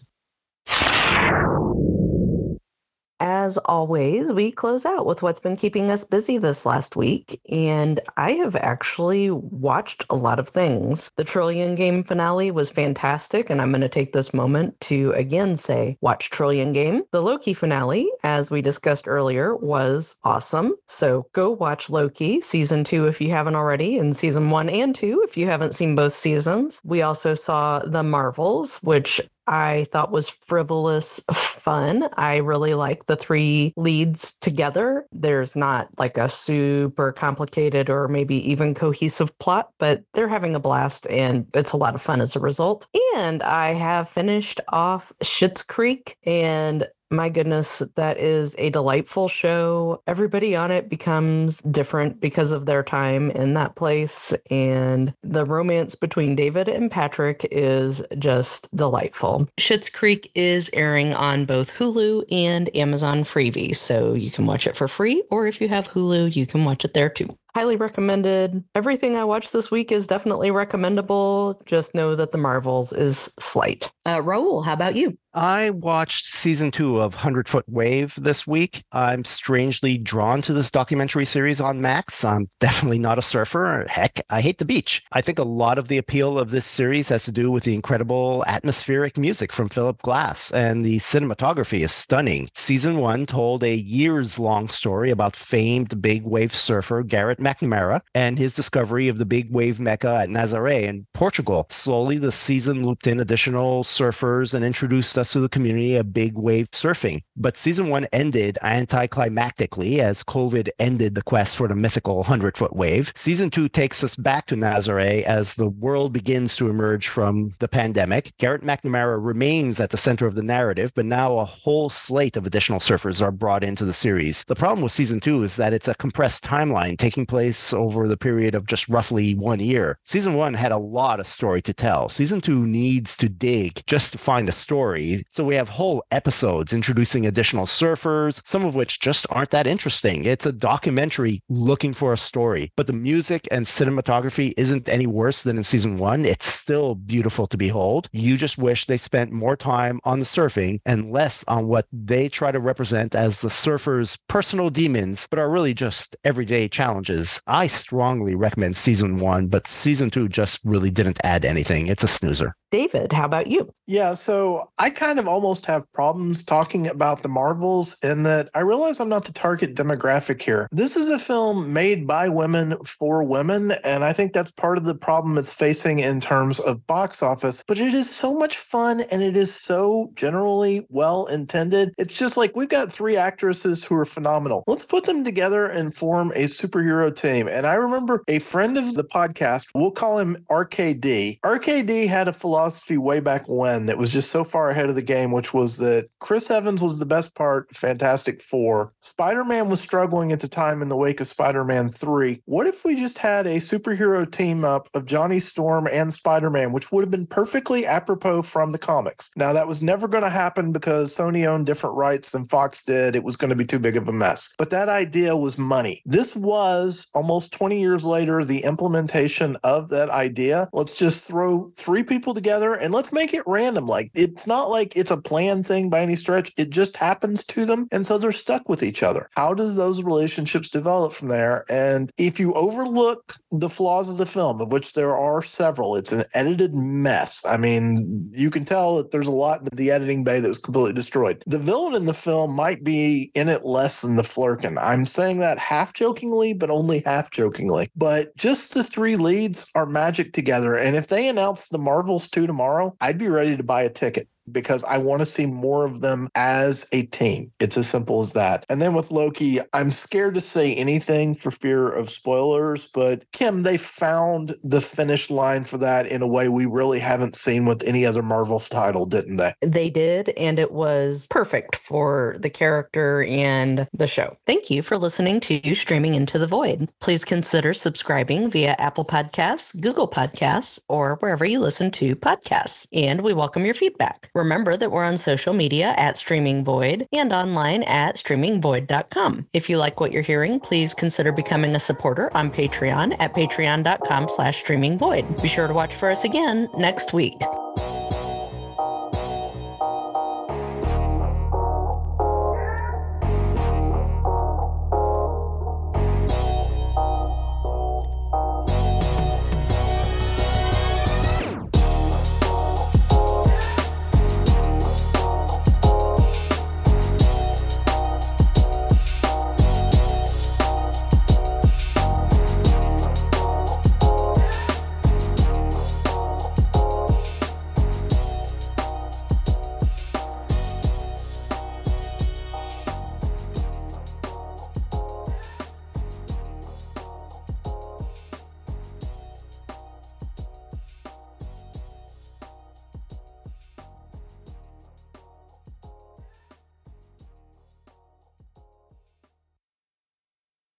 As 3.44 3.58
always, 3.66 4.32
we 4.32 4.50
close 4.50 4.86
out 4.86 5.04
with 5.04 5.20
what's 5.20 5.38
been 5.38 5.54
keeping 5.54 5.90
us 5.90 6.02
busy 6.02 6.38
this 6.38 6.64
last 6.64 6.96
week. 6.96 7.42
And 7.50 8.00
I 8.16 8.30
have 8.32 8.56
actually 8.56 9.30
watched 9.30 10.02
a 10.08 10.14
lot 10.14 10.38
of 10.38 10.48
things. 10.48 11.10
The 11.16 11.24
Trillion 11.24 11.74
Game 11.74 12.04
finale 12.04 12.50
was 12.50 12.70
fantastic. 12.70 13.50
And 13.50 13.60
I'm 13.60 13.70
going 13.70 13.82
to 13.82 13.88
take 13.90 14.14
this 14.14 14.32
moment 14.32 14.80
to 14.88 15.12
again 15.12 15.56
say, 15.56 15.98
watch 16.00 16.30
Trillion 16.30 16.72
Game. 16.72 17.02
The 17.10 17.20
Loki 17.20 17.52
finale, 17.52 18.10
as 18.22 18.50
we 18.50 18.62
discussed 18.62 19.06
earlier, 19.06 19.54
was 19.54 20.16
awesome. 20.24 20.74
So 20.88 21.26
go 21.32 21.50
watch 21.50 21.90
Loki 21.90 22.40
season 22.40 22.82
two 22.82 23.04
if 23.08 23.20
you 23.20 23.28
haven't 23.28 23.56
already, 23.56 23.98
and 23.98 24.16
season 24.16 24.48
one 24.48 24.70
and 24.70 24.94
two 24.94 25.20
if 25.22 25.36
you 25.36 25.48
haven't 25.48 25.74
seen 25.74 25.94
both 25.94 26.14
seasons. 26.14 26.80
We 26.82 27.02
also 27.02 27.34
saw 27.34 27.80
The 27.80 28.02
Marvels, 28.02 28.78
which 28.78 29.20
I 29.46 29.86
thought 29.92 30.10
was 30.10 30.28
frivolous 30.28 31.24
fun. 31.64 32.08
I 32.16 32.36
really 32.36 32.74
like 32.74 33.06
the 33.06 33.16
three 33.16 33.72
leads 33.76 34.38
together. 34.38 35.06
There's 35.12 35.56
not 35.56 35.88
like 35.98 36.18
a 36.18 36.28
super 36.28 37.12
complicated 37.12 37.88
or 37.88 38.06
maybe 38.06 38.36
even 38.50 38.74
cohesive 38.74 39.36
plot, 39.38 39.70
but 39.78 40.04
they're 40.12 40.28
having 40.28 40.54
a 40.54 40.60
blast 40.60 41.06
and 41.08 41.46
it's 41.54 41.72
a 41.72 41.78
lot 41.78 41.94
of 41.94 42.02
fun 42.02 42.20
as 42.20 42.36
a 42.36 42.40
result. 42.40 42.86
And 43.16 43.42
I 43.42 43.72
have 43.72 44.08
finished 44.08 44.60
off 44.68 45.12
Schitt's 45.22 45.62
Creek 45.62 46.18
and 46.24 46.86
my 47.16 47.28
goodness, 47.28 47.82
that 47.96 48.18
is 48.18 48.54
a 48.58 48.70
delightful 48.70 49.28
show. 49.28 50.02
Everybody 50.06 50.56
on 50.56 50.70
it 50.70 50.88
becomes 50.88 51.58
different 51.62 52.20
because 52.20 52.52
of 52.52 52.66
their 52.66 52.82
time 52.82 53.30
in 53.30 53.54
that 53.54 53.76
place. 53.76 54.32
And 54.50 55.14
the 55.22 55.44
romance 55.44 55.94
between 55.94 56.36
David 56.36 56.68
and 56.68 56.90
Patrick 56.90 57.46
is 57.50 58.02
just 58.18 58.74
delightful. 58.76 59.48
Schitt's 59.58 59.88
Creek 59.88 60.30
is 60.34 60.70
airing 60.72 61.14
on 61.14 61.46
both 61.46 61.72
Hulu 61.72 62.24
and 62.30 62.74
Amazon 62.76 63.24
Freevee. 63.24 63.76
So 63.76 64.14
you 64.14 64.30
can 64.30 64.46
watch 64.46 64.66
it 64.66 64.76
for 64.76 64.88
free, 64.88 65.22
or 65.30 65.46
if 65.46 65.60
you 65.60 65.68
have 65.68 65.88
Hulu, 65.90 66.34
you 66.34 66.46
can 66.46 66.64
watch 66.64 66.84
it 66.84 66.94
there 66.94 67.10
too 67.10 67.36
highly 67.54 67.76
recommended. 67.76 68.64
Everything 68.74 69.16
I 69.16 69.24
watched 69.24 69.52
this 69.52 69.70
week 69.70 69.92
is 69.92 70.06
definitely 70.06 70.50
recommendable. 70.50 71.62
Just 71.66 71.94
know 71.94 72.16
that 72.16 72.32
the 72.32 72.38
Marvels 72.38 72.92
is 72.92 73.32
slight. 73.38 73.90
Uh, 74.04 74.18
Raul, 74.18 74.64
how 74.64 74.72
about 74.72 74.96
you? 74.96 75.16
I 75.36 75.70
watched 75.70 76.26
season 76.26 76.70
two 76.70 77.00
of 77.00 77.14
100 77.14 77.48
Foot 77.48 77.64
Wave 77.68 78.14
this 78.16 78.46
week. 78.46 78.84
I'm 78.92 79.24
strangely 79.24 79.98
drawn 79.98 80.42
to 80.42 80.52
this 80.52 80.70
documentary 80.70 81.24
series 81.24 81.60
on 81.60 81.80
Max. 81.80 82.24
I'm 82.24 82.48
definitely 82.60 83.00
not 83.00 83.18
a 83.18 83.22
surfer. 83.22 83.84
Heck, 83.88 84.20
I 84.30 84.40
hate 84.40 84.58
the 84.58 84.64
beach. 84.64 85.02
I 85.10 85.22
think 85.22 85.40
a 85.40 85.44
lot 85.44 85.78
of 85.78 85.88
the 85.88 85.98
appeal 85.98 86.38
of 86.38 86.50
this 86.50 86.66
series 86.66 87.08
has 87.08 87.24
to 87.24 87.32
do 87.32 87.50
with 87.50 87.64
the 87.64 87.74
incredible 87.74 88.44
atmospheric 88.46 89.18
music 89.18 89.52
from 89.52 89.68
Philip 89.68 90.00
Glass, 90.02 90.52
and 90.52 90.84
the 90.84 90.98
cinematography 90.98 91.80
is 91.80 91.90
stunning. 91.90 92.48
Season 92.54 92.98
one 92.98 93.26
told 93.26 93.64
a 93.64 93.74
years 93.74 94.38
long 94.38 94.68
story 94.68 95.10
about 95.10 95.34
famed 95.34 96.00
big 96.00 96.22
wave 96.24 96.54
surfer 96.54 97.02
Garrett 97.02 97.40
McNamara 97.44 98.00
and 98.14 98.38
his 98.38 98.56
discovery 98.56 99.08
of 99.08 99.18
the 99.18 99.26
big 99.26 99.52
wave 99.52 99.78
mecca 99.78 100.20
at 100.22 100.28
Nazaré 100.28 100.84
in 100.84 101.06
Portugal. 101.12 101.66
Slowly, 101.68 102.18
the 102.18 102.32
season 102.32 102.84
looped 102.84 103.06
in 103.06 103.20
additional 103.20 103.84
surfers 103.84 104.54
and 104.54 104.64
introduced 104.64 105.18
us 105.18 105.32
to 105.32 105.40
the 105.40 105.48
community 105.48 105.96
of 105.96 106.12
big 106.12 106.36
wave 106.36 106.70
surfing. 106.70 107.22
But 107.36 107.56
season 107.56 107.88
one 107.88 108.06
ended 108.12 108.58
anticlimactically 108.62 109.98
as 109.98 110.24
COVID 110.24 110.70
ended 110.78 111.14
the 111.14 111.22
quest 111.22 111.56
for 111.56 111.68
the 111.68 111.74
mythical 111.74 112.16
100 112.16 112.56
foot 112.56 112.74
wave. 112.74 113.12
Season 113.14 113.50
two 113.50 113.68
takes 113.68 114.02
us 114.02 114.16
back 114.16 114.46
to 114.46 114.56
Nazaré 114.56 115.22
as 115.24 115.54
the 115.54 115.68
world 115.68 116.12
begins 116.12 116.56
to 116.56 116.70
emerge 116.70 117.08
from 117.08 117.54
the 117.58 117.68
pandemic. 117.68 118.32
Garrett 118.38 118.62
McNamara 118.62 119.24
remains 119.24 119.80
at 119.80 119.90
the 119.90 119.96
center 119.96 120.26
of 120.26 120.34
the 120.34 120.42
narrative, 120.42 120.92
but 120.94 121.04
now 121.04 121.38
a 121.38 121.44
whole 121.44 121.88
slate 121.88 122.36
of 122.36 122.46
additional 122.46 122.80
surfers 122.80 123.20
are 123.20 123.32
brought 123.32 123.64
into 123.64 123.84
the 123.84 123.92
series. 123.92 124.44
The 124.44 124.54
problem 124.54 124.82
with 124.82 124.92
season 124.92 125.20
two 125.20 125.42
is 125.42 125.56
that 125.56 125.72
it's 125.72 125.88
a 125.88 125.94
compressed 125.94 126.44
timeline 126.44 126.96
taking 126.98 127.26
place 127.26 127.33
over 127.72 128.08
the 128.08 128.16
period 128.16 128.54
of 128.54 128.66
just 128.66 128.88
roughly 128.88 129.34
one 129.34 129.60
year. 129.60 129.98
Season 130.04 130.34
one 130.34 130.54
had 130.54 130.72
a 130.72 130.78
lot 130.78 131.20
of 131.20 131.26
story 131.26 131.60
to 131.62 131.72
tell. 131.72 132.08
Season 132.08 132.40
two 132.40 132.66
needs 132.66 133.16
to 133.16 133.28
dig 133.28 133.82
just 133.86 134.12
to 134.12 134.18
find 134.18 134.48
a 134.48 134.52
story. 134.52 135.24
So 135.28 135.44
we 135.44 135.54
have 135.56 135.68
whole 135.68 136.04
episodes 136.10 136.72
introducing 136.72 137.26
additional 137.26 137.66
surfers, 137.66 138.40
some 138.44 138.64
of 138.64 138.74
which 138.74 139.00
just 139.00 139.26
aren't 139.30 139.50
that 139.50 139.66
interesting. 139.66 140.24
It's 140.24 140.46
a 140.46 140.52
documentary 140.52 141.42
looking 141.48 141.94
for 141.94 142.12
a 142.12 142.18
story, 142.18 142.72
but 142.76 142.86
the 142.86 142.92
music 142.92 143.48
and 143.50 143.66
cinematography 143.66 144.54
isn't 144.56 144.88
any 144.88 145.06
worse 145.06 145.42
than 145.42 145.56
in 145.56 145.64
season 145.64 145.98
one. 145.98 146.24
It's 146.24 146.46
still 146.46 146.94
beautiful 146.94 147.46
to 147.48 147.56
behold. 147.56 148.08
You 148.12 148.36
just 148.36 148.58
wish 148.58 148.86
they 148.86 148.96
spent 148.96 149.32
more 149.32 149.56
time 149.56 150.00
on 150.04 150.18
the 150.18 150.24
surfing 150.24 150.80
and 150.86 151.10
less 151.10 151.44
on 151.48 151.66
what 151.66 151.86
they 151.92 152.28
try 152.28 152.52
to 152.52 152.60
represent 152.60 153.14
as 153.14 153.40
the 153.40 153.48
surfers' 153.48 154.18
personal 154.28 154.70
demons, 154.70 155.26
but 155.30 155.38
are 155.38 155.50
really 155.50 155.74
just 155.74 156.16
everyday 156.24 156.68
challenges. 156.68 157.23
I 157.46 157.66
strongly 157.66 158.34
recommend 158.34 158.76
season 158.76 159.18
one, 159.18 159.48
but 159.48 159.66
season 159.66 160.10
two 160.10 160.28
just 160.28 160.60
really 160.64 160.90
didn't 160.90 161.20
add 161.24 161.44
anything. 161.44 161.86
It's 161.86 162.04
a 162.04 162.08
snoozer. 162.08 162.56
David, 162.74 163.12
how 163.12 163.26
about 163.26 163.46
you? 163.46 163.72
Yeah, 163.86 164.14
so 164.14 164.70
I 164.78 164.90
kind 164.90 165.20
of 165.20 165.28
almost 165.28 165.66
have 165.66 165.84
problems 165.92 166.44
talking 166.44 166.88
about 166.88 167.22
the 167.22 167.28
Marvels 167.28 167.96
in 168.02 168.24
that 168.24 168.48
I 168.54 168.60
realize 168.60 168.98
I'm 168.98 169.08
not 169.08 169.26
the 169.26 169.32
target 169.32 169.76
demographic 169.76 170.42
here. 170.42 170.68
This 170.72 170.96
is 170.96 171.06
a 171.08 171.18
film 171.18 171.72
made 171.72 172.04
by 172.06 172.28
women 172.28 172.76
for 172.84 173.22
women, 173.22 173.72
and 173.84 174.02
I 174.02 174.12
think 174.12 174.32
that's 174.32 174.50
part 174.50 174.78
of 174.78 174.84
the 174.84 174.94
problem 174.94 175.38
it's 175.38 175.52
facing 175.52 176.00
in 176.00 176.20
terms 176.20 176.58
of 176.60 176.84
box 176.86 177.22
office. 177.22 177.62
But 177.68 177.78
it 177.78 177.94
is 177.94 178.10
so 178.10 178.34
much 178.34 178.56
fun 178.56 179.02
and 179.02 179.22
it 179.22 179.36
is 179.36 179.54
so 179.54 180.10
generally 180.14 180.84
well 180.88 181.26
intended. 181.26 181.92
It's 181.96 182.14
just 182.14 182.36
like 182.36 182.56
we've 182.56 182.68
got 182.68 182.92
three 182.92 183.16
actresses 183.16 183.84
who 183.84 183.94
are 183.94 184.06
phenomenal. 184.06 184.64
Let's 184.66 184.84
put 184.84 185.04
them 185.04 185.22
together 185.22 185.66
and 185.66 185.94
form 185.94 186.32
a 186.34 186.44
superhero 186.44 187.14
team. 187.14 187.46
And 187.46 187.66
I 187.66 187.74
remember 187.74 188.24
a 188.26 188.40
friend 188.40 188.78
of 188.78 188.94
the 188.94 189.04
podcast, 189.04 189.66
we'll 189.74 189.92
call 189.92 190.18
him 190.18 190.44
RKD. 190.50 191.40
RKD 191.40 192.08
had 192.08 192.26
a 192.26 192.32
philosophy 192.32 192.63
philosophy 192.64 192.96
way 192.96 193.20
back 193.20 193.44
when 193.46 193.84
that 193.84 193.98
was 193.98 194.10
just 194.10 194.30
so 194.30 194.42
far 194.42 194.70
ahead 194.70 194.88
of 194.88 194.94
the 194.94 195.02
game, 195.02 195.30
which 195.30 195.52
was 195.52 195.76
that 195.76 196.08
Chris 196.20 196.50
Evans 196.50 196.82
was 196.82 196.98
the 196.98 197.04
best 197.04 197.34
part 197.34 197.68
Fantastic 197.76 198.40
Four. 198.40 198.94
Spider 199.02 199.44
Man 199.44 199.68
was 199.68 199.82
struggling 199.82 200.32
at 200.32 200.40
the 200.40 200.48
time 200.48 200.80
in 200.80 200.88
the 200.88 200.96
wake 200.96 201.20
of 201.20 201.28
Spider 201.28 201.62
Man 201.62 201.90
3. 201.90 202.40
What 202.46 202.66
if 202.66 202.82
we 202.82 202.94
just 202.94 203.18
had 203.18 203.46
a 203.46 203.56
superhero 203.56 204.30
team 204.30 204.64
up 204.64 204.88
of 204.94 205.04
Johnny 205.04 205.40
Storm 205.40 205.86
and 205.92 206.12
Spider 206.12 206.48
Man, 206.48 206.72
which 206.72 206.90
would 206.90 207.02
have 207.02 207.10
been 207.10 207.26
perfectly 207.26 207.84
apropos 207.84 208.40
from 208.40 208.72
the 208.72 208.78
comics? 208.78 209.30
Now, 209.36 209.52
that 209.52 209.68
was 209.68 209.82
never 209.82 210.08
going 210.08 210.24
to 210.24 210.30
happen 210.30 210.72
because 210.72 211.14
Sony 211.14 211.46
owned 211.46 211.66
different 211.66 211.96
rights 211.96 212.30
than 212.30 212.46
Fox 212.46 212.82
did. 212.82 213.14
It 213.14 213.24
was 213.24 213.36
going 213.36 213.50
to 213.50 213.56
be 213.56 213.66
too 213.66 213.78
big 213.78 213.98
of 213.98 214.08
a 214.08 214.12
mess. 214.12 214.54
But 214.56 214.70
that 214.70 214.88
idea 214.88 215.36
was 215.36 215.58
money. 215.58 216.02
This 216.06 216.34
was 216.34 217.08
almost 217.14 217.52
20 217.52 217.78
years 217.78 218.04
later 218.04 218.42
the 218.42 218.64
implementation 218.64 219.58
of 219.64 219.90
that 219.90 220.08
idea. 220.08 220.70
Let's 220.72 220.96
just 220.96 221.24
throw 221.26 221.70
three 221.76 222.02
people 222.02 222.32
together 222.32 222.43
and 222.46 222.92
let's 222.92 223.12
make 223.12 223.34
it 223.34 223.42
random. 223.46 223.86
Like 223.86 224.10
it's 224.14 224.46
not 224.46 224.70
like 224.70 224.96
it's 224.96 225.10
a 225.10 225.20
planned 225.20 225.66
thing 225.66 225.90
by 225.90 226.00
any 226.00 226.16
stretch. 226.16 226.52
It 226.56 226.70
just 226.70 226.96
happens 226.96 227.44
to 227.46 227.64
them. 227.64 227.88
And 227.90 228.06
so 228.06 228.18
they're 228.18 228.32
stuck 228.32 228.68
with 228.68 228.82
each 228.82 229.02
other. 229.02 229.30
How 229.36 229.54
does 229.54 229.76
those 229.76 230.02
relationships 230.02 230.68
develop 230.68 231.12
from 231.12 231.28
there? 231.28 231.64
And 231.68 232.10
if 232.18 232.38
you 232.38 232.52
overlook 232.54 233.36
the 233.50 233.70
flaws 233.70 234.08
of 234.08 234.16
the 234.16 234.26
film, 234.26 234.60
of 234.60 234.72
which 234.72 234.92
there 234.92 235.16
are 235.16 235.42
several, 235.42 235.96
it's 235.96 236.12
an 236.12 236.24
edited 236.34 236.74
mess. 236.74 237.44
I 237.46 237.56
mean, 237.56 238.30
you 238.32 238.50
can 238.50 238.64
tell 238.64 238.96
that 238.96 239.10
there's 239.10 239.26
a 239.26 239.32
lot 239.32 239.60
in 239.60 239.68
the 239.72 239.90
editing 239.90 240.24
bay 240.24 240.40
that 240.40 240.48
was 240.48 240.58
completely 240.58 240.92
destroyed. 240.92 241.42
The 241.46 241.58
villain 241.58 241.94
in 241.94 242.06
the 242.06 242.14
film 242.14 242.52
might 242.52 242.84
be 242.84 243.30
in 243.34 243.48
it 243.48 243.64
less 243.64 244.02
than 244.02 244.16
the 244.16 244.22
Flerken. 244.22 244.82
I'm 244.82 245.06
saying 245.06 245.38
that 245.38 245.58
half 245.58 245.92
jokingly, 245.92 246.52
but 246.52 246.70
only 246.70 247.00
half 247.00 247.30
jokingly. 247.30 247.90
But 247.96 248.36
just 248.36 248.74
the 248.74 248.84
three 248.84 249.16
leads 249.16 249.70
are 249.74 249.86
magic 249.86 250.32
together. 250.32 250.76
And 250.76 250.96
if 250.96 251.08
they 251.08 251.28
announce 251.28 251.68
the 251.68 251.78
Marvels 251.78 252.28
2 252.34 252.48
tomorrow, 252.48 252.96
I'd 253.00 253.16
be 253.16 253.28
ready 253.28 253.56
to 253.56 253.62
buy 253.62 253.82
a 253.82 253.88
ticket 253.90 254.28
because 254.50 254.84
I 254.84 254.98
want 254.98 255.20
to 255.20 255.26
see 255.26 255.46
more 255.46 255.84
of 255.84 256.00
them 256.00 256.28
as 256.34 256.86
a 256.92 257.06
team. 257.06 257.52
It's 257.60 257.76
as 257.76 257.88
simple 257.88 258.20
as 258.20 258.32
that. 258.32 258.64
And 258.68 258.80
then 258.80 258.94
with 258.94 259.10
Loki, 259.10 259.60
I'm 259.72 259.90
scared 259.90 260.34
to 260.34 260.40
say 260.40 260.74
anything 260.74 261.34
for 261.34 261.50
fear 261.50 261.90
of 261.90 262.10
spoilers, 262.10 262.86
but 262.86 263.24
Kim, 263.32 263.62
they 263.62 263.76
found 263.76 264.56
the 264.62 264.80
finish 264.80 265.30
line 265.30 265.64
for 265.64 265.78
that 265.78 266.06
in 266.06 266.22
a 266.22 266.26
way 266.26 266.48
we 266.48 266.66
really 266.66 267.00
haven't 267.00 267.36
seen 267.36 267.66
with 267.66 267.82
any 267.84 268.04
other 268.06 268.22
Marvel 268.22 268.60
title, 268.60 269.06
didn't 269.06 269.36
they? 269.36 269.54
They 269.62 269.90
did, 269.90 270.30
and 270.30 270.58
it 270.58 270.72
was 270.72 271.26
perfect 271.28 271.76
for 271.76 272.36
the 272.38 272.50
character 272.50 273.24
and 273.24 273.88
the 273.92 274.06
show. 274.06 274.36
Thank 274.46 274.70
you 274.70 274.82
for 274.82 274.98
listening 274.98 275.40
to 275.40 275.74
Streaming 275.74 276.14
Into 276.14 276.38
the 276.38 276.46
Void. 276.46 276.88
Please 277.00 277.24
consider 277.24 277.74
subscribing 277.74 278.50
via 278.50 278.76
Apple 278.78 279.04
Podcasts, 279.04 279.78
Google 279.80 280.08
Podcasts, 280.08 280.78
or 280.88 281.16
wherever 281.16 281.44
you 281.44 281.58
listen 281.60 281.90
to 281.92 282.16
podcasts. 282.16 282.86
And 282.92 283.22
we 283.22 283.32
welcome 283.32 283.64
your 283.64 283.74
feedback. 283.74 284.30
Remember 284.34 284.76
that 284.76 284.90
we're 284.90 285.04
on 285.04 285.16
social 285.16 285.52
media 285.52 285.94
at 285.96 286.16
Streaming 286.16 286.64
Void 286.64 287.06
and 287.12 287.32
online 287.32 287.84
at 287.84 288.16
streamingvoid.com. 288.16 289.46
If 289.52 289.70
you 289.70 289.78
like 289.78 290.00
what 290.00 290.10
you're 290.10 290.22
hearing, 290.22 290.58
please 290.58 290.92
consider 290.92 291.30
becoming 291.30 291.76
a 291.76 291.80
supporter 291.80 292.34
on 292.36 292.50
Patreon 292.50 293.16
at 293.20 293.32
patreon.com 293.32 294.28
slash 294.28 294.64
streamingvoid. 294.64 295.40
Be 295.40 295.48
sure 295.48 295.68
to 295.68 295.74
watch 295.74 295.94
for 295.94 296.10
us 296.10 296.24
again 296.24 296.68
next 296.76 297.12
week. 297.12 297.40